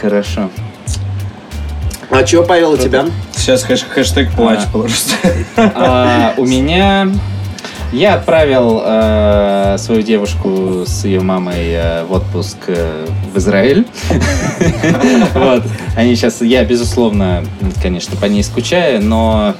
Хорошо. 0.00 0.50
А 2.10 2.22
чё, 2.24 2.44
Павел, 2.44 2.72
у 2.72 2.76
тебя? 2.76 3.06
Сейчас 3.36 3.64
хэш- 3.64 3.88
хэштег 3.88 4.32
плач 4.32 4.60
А. 4.66 4.70
просто. 4.72 5.14
А, 5.56 6.34
у 6.36 6.44
меня... 6.44 7.08
Я 7.92 8.14
отправил 8.14 8.82
э, 8.84 9.76
свою 9.78 10.02
девушку 10.02 10.84
с 10.86 11.04
ее 11.04 11.20
мамой 11.22 11.72
э, 11.72 12.04
в 12.04 12.12
отпуск 12.12 12.56
э, 12.68 13.06
в 13.34 13.36
Израиль. 13.38 13.84
Они 15.96 16.14
сейчас... 16.14 16.40
Я, 16.40 16.64
безусловно, 16.64 17.44
конечно, 17.82 18.16
по 18.16 18.26
ней 18.26 18.44
скучаю, 18.44 19.02
но... 19.02 19.56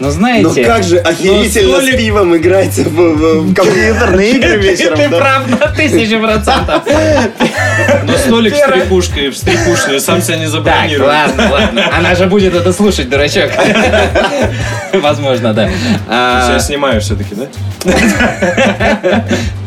Но 0.00 0.06
Ну 0.06 0.10
знаете... 0.12 0.64
как 0.64 0.84
же 0.84 0.98
охерительно 0.98 1.78
столик- 1.78 1.94
с 1.94 1.96
пивом 1.96 2.36
играть 2.36 2.76
в, 2.78 2.88
в- 2.88 3.42
в 3.50 3.54
компьютерные 3.56 4.30
игры 4.32 4.56
вечером, 4.58 4.96
Ты 4.96 5.08
да? 5.08 5.18
прав 5.18 5.48
на 5.48 5.56
тысячу 5.68 6.20
процентов. 6.20 6.82
Но 8.04 8.16
столик 8.16 8.54
с 8.54 8.60
трепушкой, 8.60 9.28
в 9.30 9.36
стрипушной, 9.36 10.00
сам 10.00 10.22
себя 10.22 10.36
не 10.36 10.44
Так, 10.44 10.52
забронирую. 10.52 11.08
ладно, 11.08 11.48
ладно. 11.50 11.90
Она 11.96 12.14
же 12.14 12.26
будет 12.26 12.54
это 12.54 12.72
слушать, 12.72 13.08
дурачок. 13.08 13.50
Возможно, 14.92 15.52
да. 15.52 15.68
А, 16.08 16.52
Я 16.52 16.58
снимаю 16.60 17.00
все-таки, 17.00 17.34
да? 17.34 17.46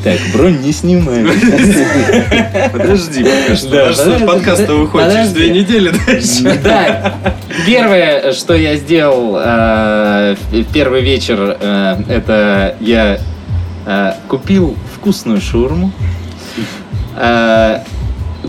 Так, 0.03 0.17
бронь 0.33 0.59
не 0.61 0.71
снимай. 0.71 1.23
Подожди, 2.71 3.23
пока 3.23 3.55
что. 3.55 4.09
Наш 4.09 4.21
подкаст-то 4.21 4.73
выходит 4.73 5.11
через 5.11 5.31
две 5.31 5.49
недели 5.51 5.91
дальше. 6.05 6.59
Да. 6.63 7.13
Первое, 7.67 8.33
что 8.33 8.55
я 8.55 8.77
сделал 8.77 9.37
э, 9.39 10.35
первый 10.73 11.01
вечер, 11.01 11.55
э, 11.59 12.03
это 12.09 12.75
я 12.79 13.19
э, 13.85 14.13
купил 14.27 14.75
вкусную 14.95 15.39
шурму, 15.39 15.91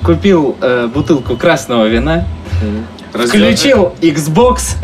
купил 0.04 0.56
бутылку 0.94 1.36
красного 1.36 1.86
вина, 1.86 2.26
включил 3.12 3.94
Xbox. 4.00 4.76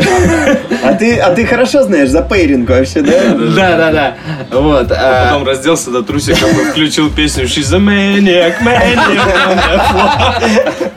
А 0.82 0.94
ты, 0.94 1.16
а 1.18 1.34
ты 1.34 1.46
хорошо 1.46 1.82
знаешь 1.84 2.10
за 2.10 2.22
пейринг 2.22 2.68
вообще, 2.68 3.00
да? 3.00 3.12
Да, 3.34 3.76
да, 3.76 3.92
да. 3.92 4.14
Вот. 4.50 4.90
а, 4.92 5.26
Потом 5.30 5.46
разделся 5.46 5.90
до 5.90 6.02
трусиков 6.02 6.50
и 6.50 6.64
включил 6.70 7.10
песню 7.10 7.44
She's 7.44 7.74
a 7.74 7.78
maniac, 7.78 8.54
maniac. 8.62 8.98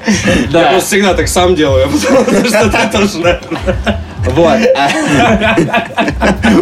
Я 0.07 0.47
Да, 0.51 0.69
просто 0.71 0.87
всегда 0.87 1.13
так 1.13 1.27
сам 1.27 1.55
делаю, 1.55 1.87
потому 2.25 2.45
что 2.45 2.69
ты 2.69 2.97
тоже, 2.97 3.17
наверное. 3.19 4.01
вот. 4.25 4.59
а, 4.75 4.89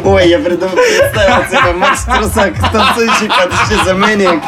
Ой, 0.06 0.30
я 0.30 0.40
придумал, 0.40 0.76
представил 0.76 1.44
себе 1.50 1.74
Макс 1.74 2.04
Трусак, 2.04 2.54
танцующий 2.72 3.28
под 3.28 3.52
шизоманиак. 3.68 4.42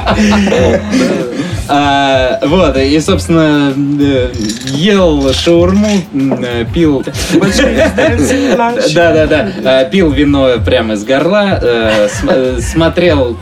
А, 1.74 2.40
Вот, 2.46 2.76
и, 2.78 3.00
собственно, 3.00 3.74
э, 4.00 4.32
ел 4.66 5.32
шаурму, 5.34 6.02
э, 6.44 6.66
пил... 6.74 7.04
Да, 8.94 9.26
да, 9.26 9.52
да. 9.62 9.84
Пил 9.86 10.12
вино 10.12 10.50
прямо 10.66 10.94
из 10.96 11.04
горла, 11.04 11.60
э, 11.62 12.08
см- 12.10 12.58
э, 12.58 12.62
смотрел, 12.62 13.38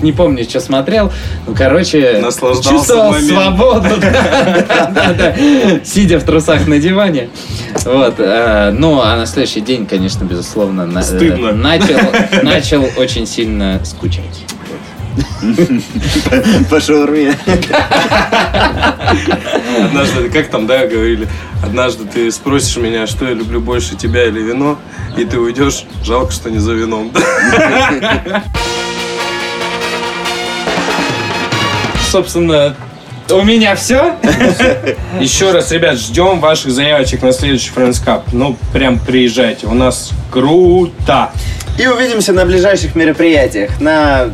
не 0.00 0.12
помню, 0.12 0.44
что 0.44 0.60
смотрел. 0.60 1.12
Ну, 1.46 1.54
короче, 1.54 2.20
чувствовал 2.70 3.12
свободу, 3.14 3.88
сидя 5.84 6.18
в 6.18 6.24
трусах 6.24 6.66
на 6.66 6.78
диване. 6.78 7.28
Вот. 7.84 8.14
э, 8.18 8.70
Ну, 8.78 9.00
а 9.02 9.16
на 9.16 9.26
следующий 9.26 9.60
день, 9.60 9.86
конечно, 9.86 10.24
безусловно, 10.24 10.86
на- 10.86 11.00
э, 11.00 11.02
Стыдно. 11.02 11.52
начал, 11.52 11.98
начал 12.42 12.88
очень 12.96 13.26
сильно 13.26 13.80
скучать. 13.84 14.24
По 16.70 16.80
шаурме. 16.80 17.36
Однажды, 19.84 20.30
как 20.30 20.48
там, 20.48 20.66
да, 20.66 20.86
говорили, 20.86 21.28
однажды 21.62 22.04
ты 22.04 22.30
спросишь 22.30 22.76
меня, 22.76 23.06
что 23.06 23.26
я 23.26 23.34
люблю 23.34 23.60
больше, 23.60 23.96
тебя 23.96 24.24
или 24.24 24.40
вино, 24.40 24.78
и 25.16 25.24
ты 25.24 25.38
уйдешь, 25.38 25.84
жалко, 26.04 26.32
что 26.32 26.50
не 26.50 26.58
за 26.58 26.72
вином. 26.72 27.12
Собственно, 32.10 32.74
у 33.30 33.42
меня 33.42 33.74
все. 33.76 34.16
Еще 35.20 35.52
раз, 35.52 35.70
ребят, 35.70 35.98
ждем 35.98 36.40
ваших 36.40 36.70
заявочек 36.70 37.22
на 37.22 37.32
следующий 37.32 37.70
Friends 37.70 38.02
Cup. 38.04 38.22
Ну, 38.32 38.56
прям 38.72 38.98
приезжайте, 38.98 39.66
у 39.66 39.74
нас 39.74 40.12
круто. 40.30 41.30
И 41.78 41.86
увидимся 41.86 42.32
на 42.32 42.46
ближайших 42.46 42.94
мероприятиях. 42.94 43.80
На, 43.80 44.30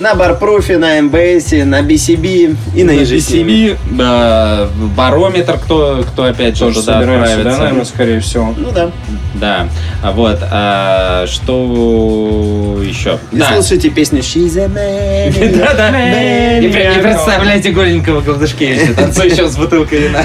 на 0.00 0.14
Барпруфе, 0.14 0.76
на 0.78 1.00
МБСе, 1.02 1.64
на 1.64 1.80
BCB 1.82 2.56
и 2.74 2.84
на 2.84 2.90
EGCB. 2.92 3.44
BCB, 3.44 3.78
да, 3.92 4.68
барометр, 4.96 5.58
кто, 5.58 6.04
кто 6.06 6.24
опять 6.24 6.56
же 6.56 6.64
Тоже 6.66 6.80
туда 6.80 7.00
собираемся, 7.00 7.26
да, 7.26 7.32
отправится. 7.34 7.60
наверное, 7.60 7.84
скорее 7.84 8.20
всего. 8.20 8.54
Ну 8.56 8.70
да. 8.72 8.90
Да, 9.34 9.68
А 10.02 10.12
вот, 10.12 10.38
а, 10.42 11.26
что 11.26 12.80
еще? 12.84 13.18
И 13.32 13.40
слушайте 13.40 13.90
песню 13.90 14.20
She's 14.20 14.58
a 14.58 14.68
man. 14.68 15.58
Да, 15.64 15.74
да. 15.74 16.58
И, 16.58 16.68
представляете 17.02 17.70
голенького 17.70 18.20
Голдышкевича, 18.20 18.94
танцующего 18.94 19.48
с 19.48 19.56
бутылкой 19.56 20.00
вина. 20.08 20.24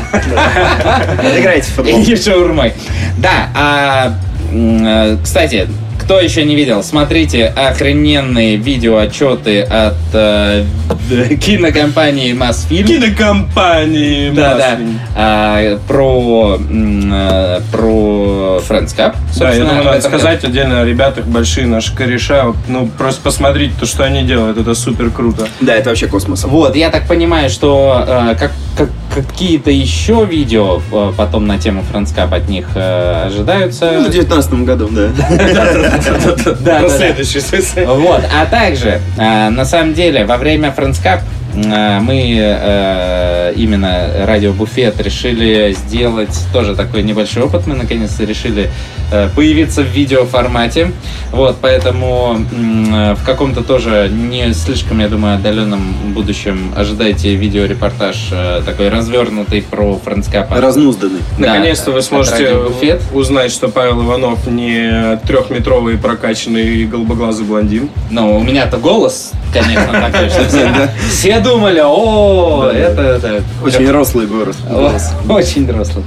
Играйте 1.38 1.72
в 1.72 1.76
футбол. 1.76 2.02
И 2.02 2.16
шаурмой. 2.16 2.74
Да, 3.18 3.50
а, 3.56 4.14
э, 4.52 5.18
кстати, 5.24 5.68
кто 6.10 6.20
еще 6.20 6.44
не 6.44 6.56
видел, 6.56 6.82
смотрите 6.82 7.46
охрененные 7.46 8.56
видеоотчеты 8.56 9.62
от 9.62 9.94
э, 10.14 10.66
кинокомпании 11.40 12.34
Мосфильм. 12.34 12.88
Кинокомпании. 12.88 14.32
Да, 14.32 14.56
да. 14.58 14.78
А, 15.16 15.78
про, 15.88 16.56
м, 16.56 17.12
э, 17.14 17.62
про 17.72 18.60
Friends 18.68 18.98
Cup. 18.98 19.14
Да, 19.38 19.54
я 19.54 19.64
думаю, 19.64 19.84
надо 19.84 20.02
сказать 20.02 20.44
отдельно 20.44 20.82
о 20.82 20.86
ребятах, 20.86 21.26
большие 21.26 21.68
наши 21.68 21.96
кореша. 21.96 22.46
Вот, 22.46 22.56
Ну, 22.68 22.88
просто 22.98 23.22
посмотрите 23.22 23.76
то, 23.80 23.86
что 23.86 24.04
они 24.04 24.24
делают, 24.24 24.58
это 24.58 24.74
супер 24.74 25.12
круто. 25.12 25.48
Да, 25.62 25.76
это 25.76 25.90
вообще 25.90 26.08
космос. 26.08 26.44
Вот, 26.46 26.76
я 26.76 26.90
так 26.90 27.08
понимаю, 27.08 27.52
что 27.52 28.04
э, 28.08 28.36
как, 28.36 28.52
как- 28.76 28.90
какие-то 29.14 29.70
еще 29.70 30.26
видео 30.26 30.82
э, 30.92 31.12
потом 31.16 31.46
на 31.46 31.60
тему 31.60 31.84
Friends 31.94 32.16
Cup 32.16 32.34
от 32.36 32.50
них 32.50 32.66
э, 32.74 33.26
ожидаются. 33.28 33.92
Ну, 33.94 34.08
в 34.08 34.10
девятнадцатом 34.10 34.66
году, 34.66 34.90
да. 34.92 35.10
Да, 36.62 36.82
да, 36.82 36.90
следующий. 36.90 37.40
Вот, 37.86 38.22
а 38.34 38.46
также, 38.46 39.02
э, 39.18 39.50
на 39.50 39.66
самом 39.66 39.94
деле, 39.94 40.26
во 40.26 40.38
время 40.38 40.74
Friends 40.76 41.04
Cup 41.04 41.22
мы 41.54 42.36
э, 42.40 43.54
именно 43.56 44.26
радио 44.26 44.54
Буфет 44.54 45.00
решили 45.02 45.76
сделать 45.78 46.38
тоже 46.54 46.76
такой 46.76 47.04
небольшой 47.04 47.44
опыт. 47.44 47.66
Мы 47.68 47.76
наконец-то 47.76 48.24
решили 48.24 48.70
э, 49.12 49.30
появиться 49.36 49.82
в 49.82 49.88
видеоформате. 49.88 50.92
Вот, 51.32 51.58
поэтому 51.62 52.38
э, 52.52 53.16
в 53.16 53.24
каком-то 53.26 53.62
тоже 53.64 54.10
не 54.12 54.54
слишком, 54.54 55.00
я 55.00 55.08
думаю, 55.08 55.36
отдаленном 55.36 56.14
будущем 56.14 56.74
ожидайте 56.76 57.36
видеорепортаж 57.36 58.30
э, 58.32 58.62
такой 58.66 58.90
развернутый 58.90 59.62
про 59.62 59.96
от- 60.06 60.60
Разнузданный. 60.60 61.20
Да, 61.38 61.48
Наконец-то 61.54 61.92
вы 61.92 62.02
сможете 62.02 62.56
узнать, 63.14 63.52
что 63.52 63.68
Павел 63.70 64.02
Иванов 64.04 64.48
не 64.48 65.18
трехметровый 65.28 65.98
прокачанный 65.98 66.86
голубоглазый 66.86 67.46
блондин. 67.46 67.90
Ну, 68.12 68.38
у 68.38 68.44
меня-то 68.44 68.78
голос, 68.78 69.32
конечно, 69.54 69.88
такой, 70.12 70.30
что 70.30 70.90
все, 71.10 71.39
думали, 71.40 71.82
о, 71.84 72.70
это, 72.74 73.02
это 73.02 73.44
Очень 73.64 73.90
рослый 73.92 74.28
город. 74.28 74.56
Очень 75.30 75.66
взрослый. 75.66 76.04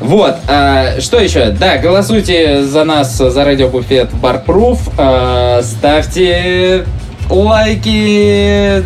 Вот, 0.00 0.36
а, 0.46 1.00
что 1.00 1.18
еще? 1.18 1.50
Да, 1.50 1.78
голосуйте 1.78 2.62
за 2.62 2.84
нас, 2.84 3.16
за 3.16 3.44
Радио 3.44 3.68
Буфет 3.68 4.10
Барпруф. 4.12 4.78
а, 4.98 5.62
ставьте 5.62 6.84
лайки, 7.30 8.84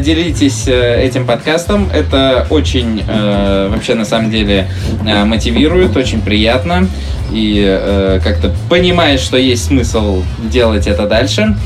делитесь 0.00 0.68
э, 0.68 1.02
этим 1.04 1.26
подкастом. 1.26 1.88
Это 1.92 2.46
очень, 2.50 3.02
э, 3.06 3.68
вообще, 3.70 3.94
на 3.94 4.04
самом 4.04 4.30
деле, 4.30 4.68
э, 5.06 5.24
мотивирует, 5.24 5.96
очень 5.96 6.20
приятно. 6.20 6.88
И 7.32 7.64
э, 7.66 8.20
как-то 8.22 8.52
понимаешь, 8.68 9.20
что 9.20 9.36
есть 9.36 9.64
смысл 9.64 10.22
делать 10.42 10.86
это 10.86 11.06
дальше. 11.06 11.56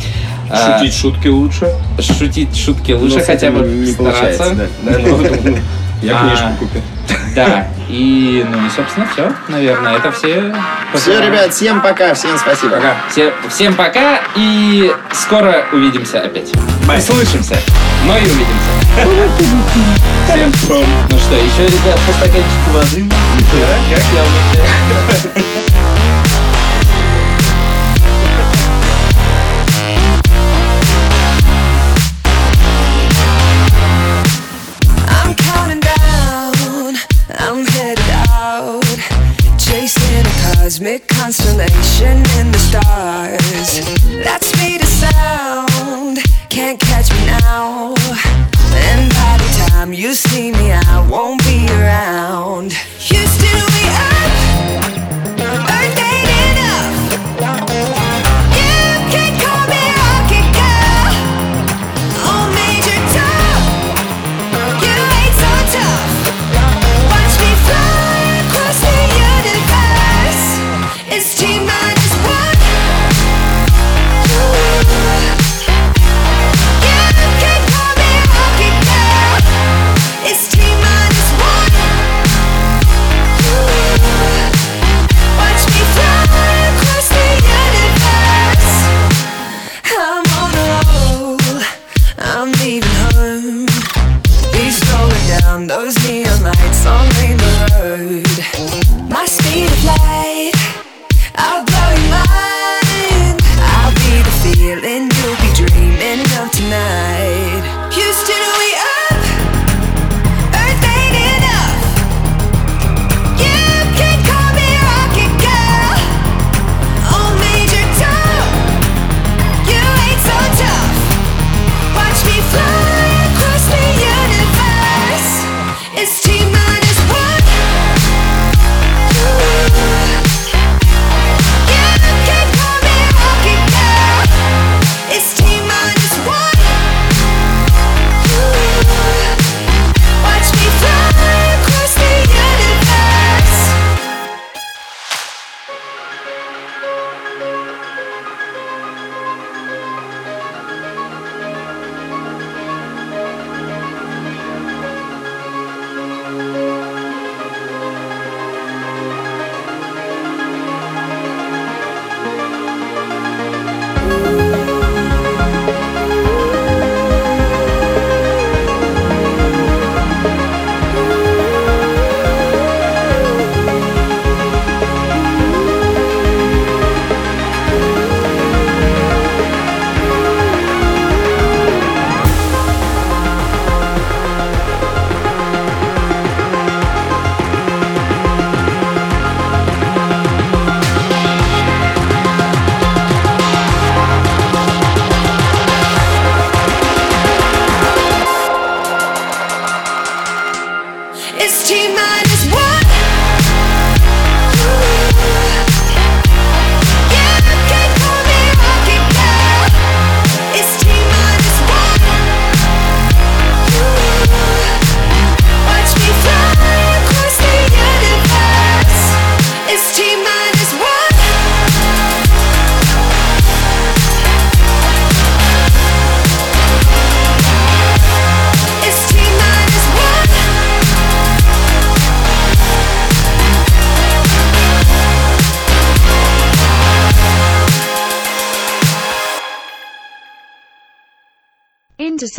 А, 0.50 0.78
Шутить 0.78 0.94
шутки 0.94 1.28
лучше. 1.28 1.68
шутить 2.00 2.56
шутки 2.56 2.92
лучше, 2.92 3.20
хотя 3.20 3.50
бы 3.50 3.60
не 3.66 3.86
стараться. 3.92 4.54
да. 4.54 4.66
Да, 4.82 4.98
ну, 4.98 5.58
Я 6.02 6.18
А. 6.20 6.26
книжку 6.28 6.48
купил. 6.60 6.82
Да, 7.34 7.68
и, 7.88 8.44
ну 8.50 8.66
и, 8.66 8.70
собственно, 8.70 9.06
все, 9.12 9.32
наверное, 9.48 9.96
это 9.96 10.10
все. 10.12 10.54
Все, 10.94 11.20
ребят, 11.20 11.52
всем 11.54 11.80
пока, 11.80 12.14
всем 12.14 12.36
спасибо. 12.38 12.76
Пока. 12.76 12.96
Все, 13.10 13.32
всем 13.48 13.74
пока, 13.74 14.20
и 14.34 14.92
скоро 15.12 15.64
увидимся 15.72 16.20
опять. 16.20 16.50
Услышимся, 16.84 17.56
но 18.06 18.16
и 18.16 18.22
увидимся. 18.22 19.48
Всем. 20.28 20.52
Ну 21.10 21.18
что, 21.18 21.34
еще, 21.36 21.66
ребят, 21.66 21.98
по 22.06 22.12
стаканчику 22.12 22.70
воды? 22.72 23.04
Да, 23.04 23.96
как 23.96 24.04
я 24.14 25.77
cosmic 40.78 41.08
constellation 41.08 42.27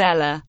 Isabella. 0.10 0.38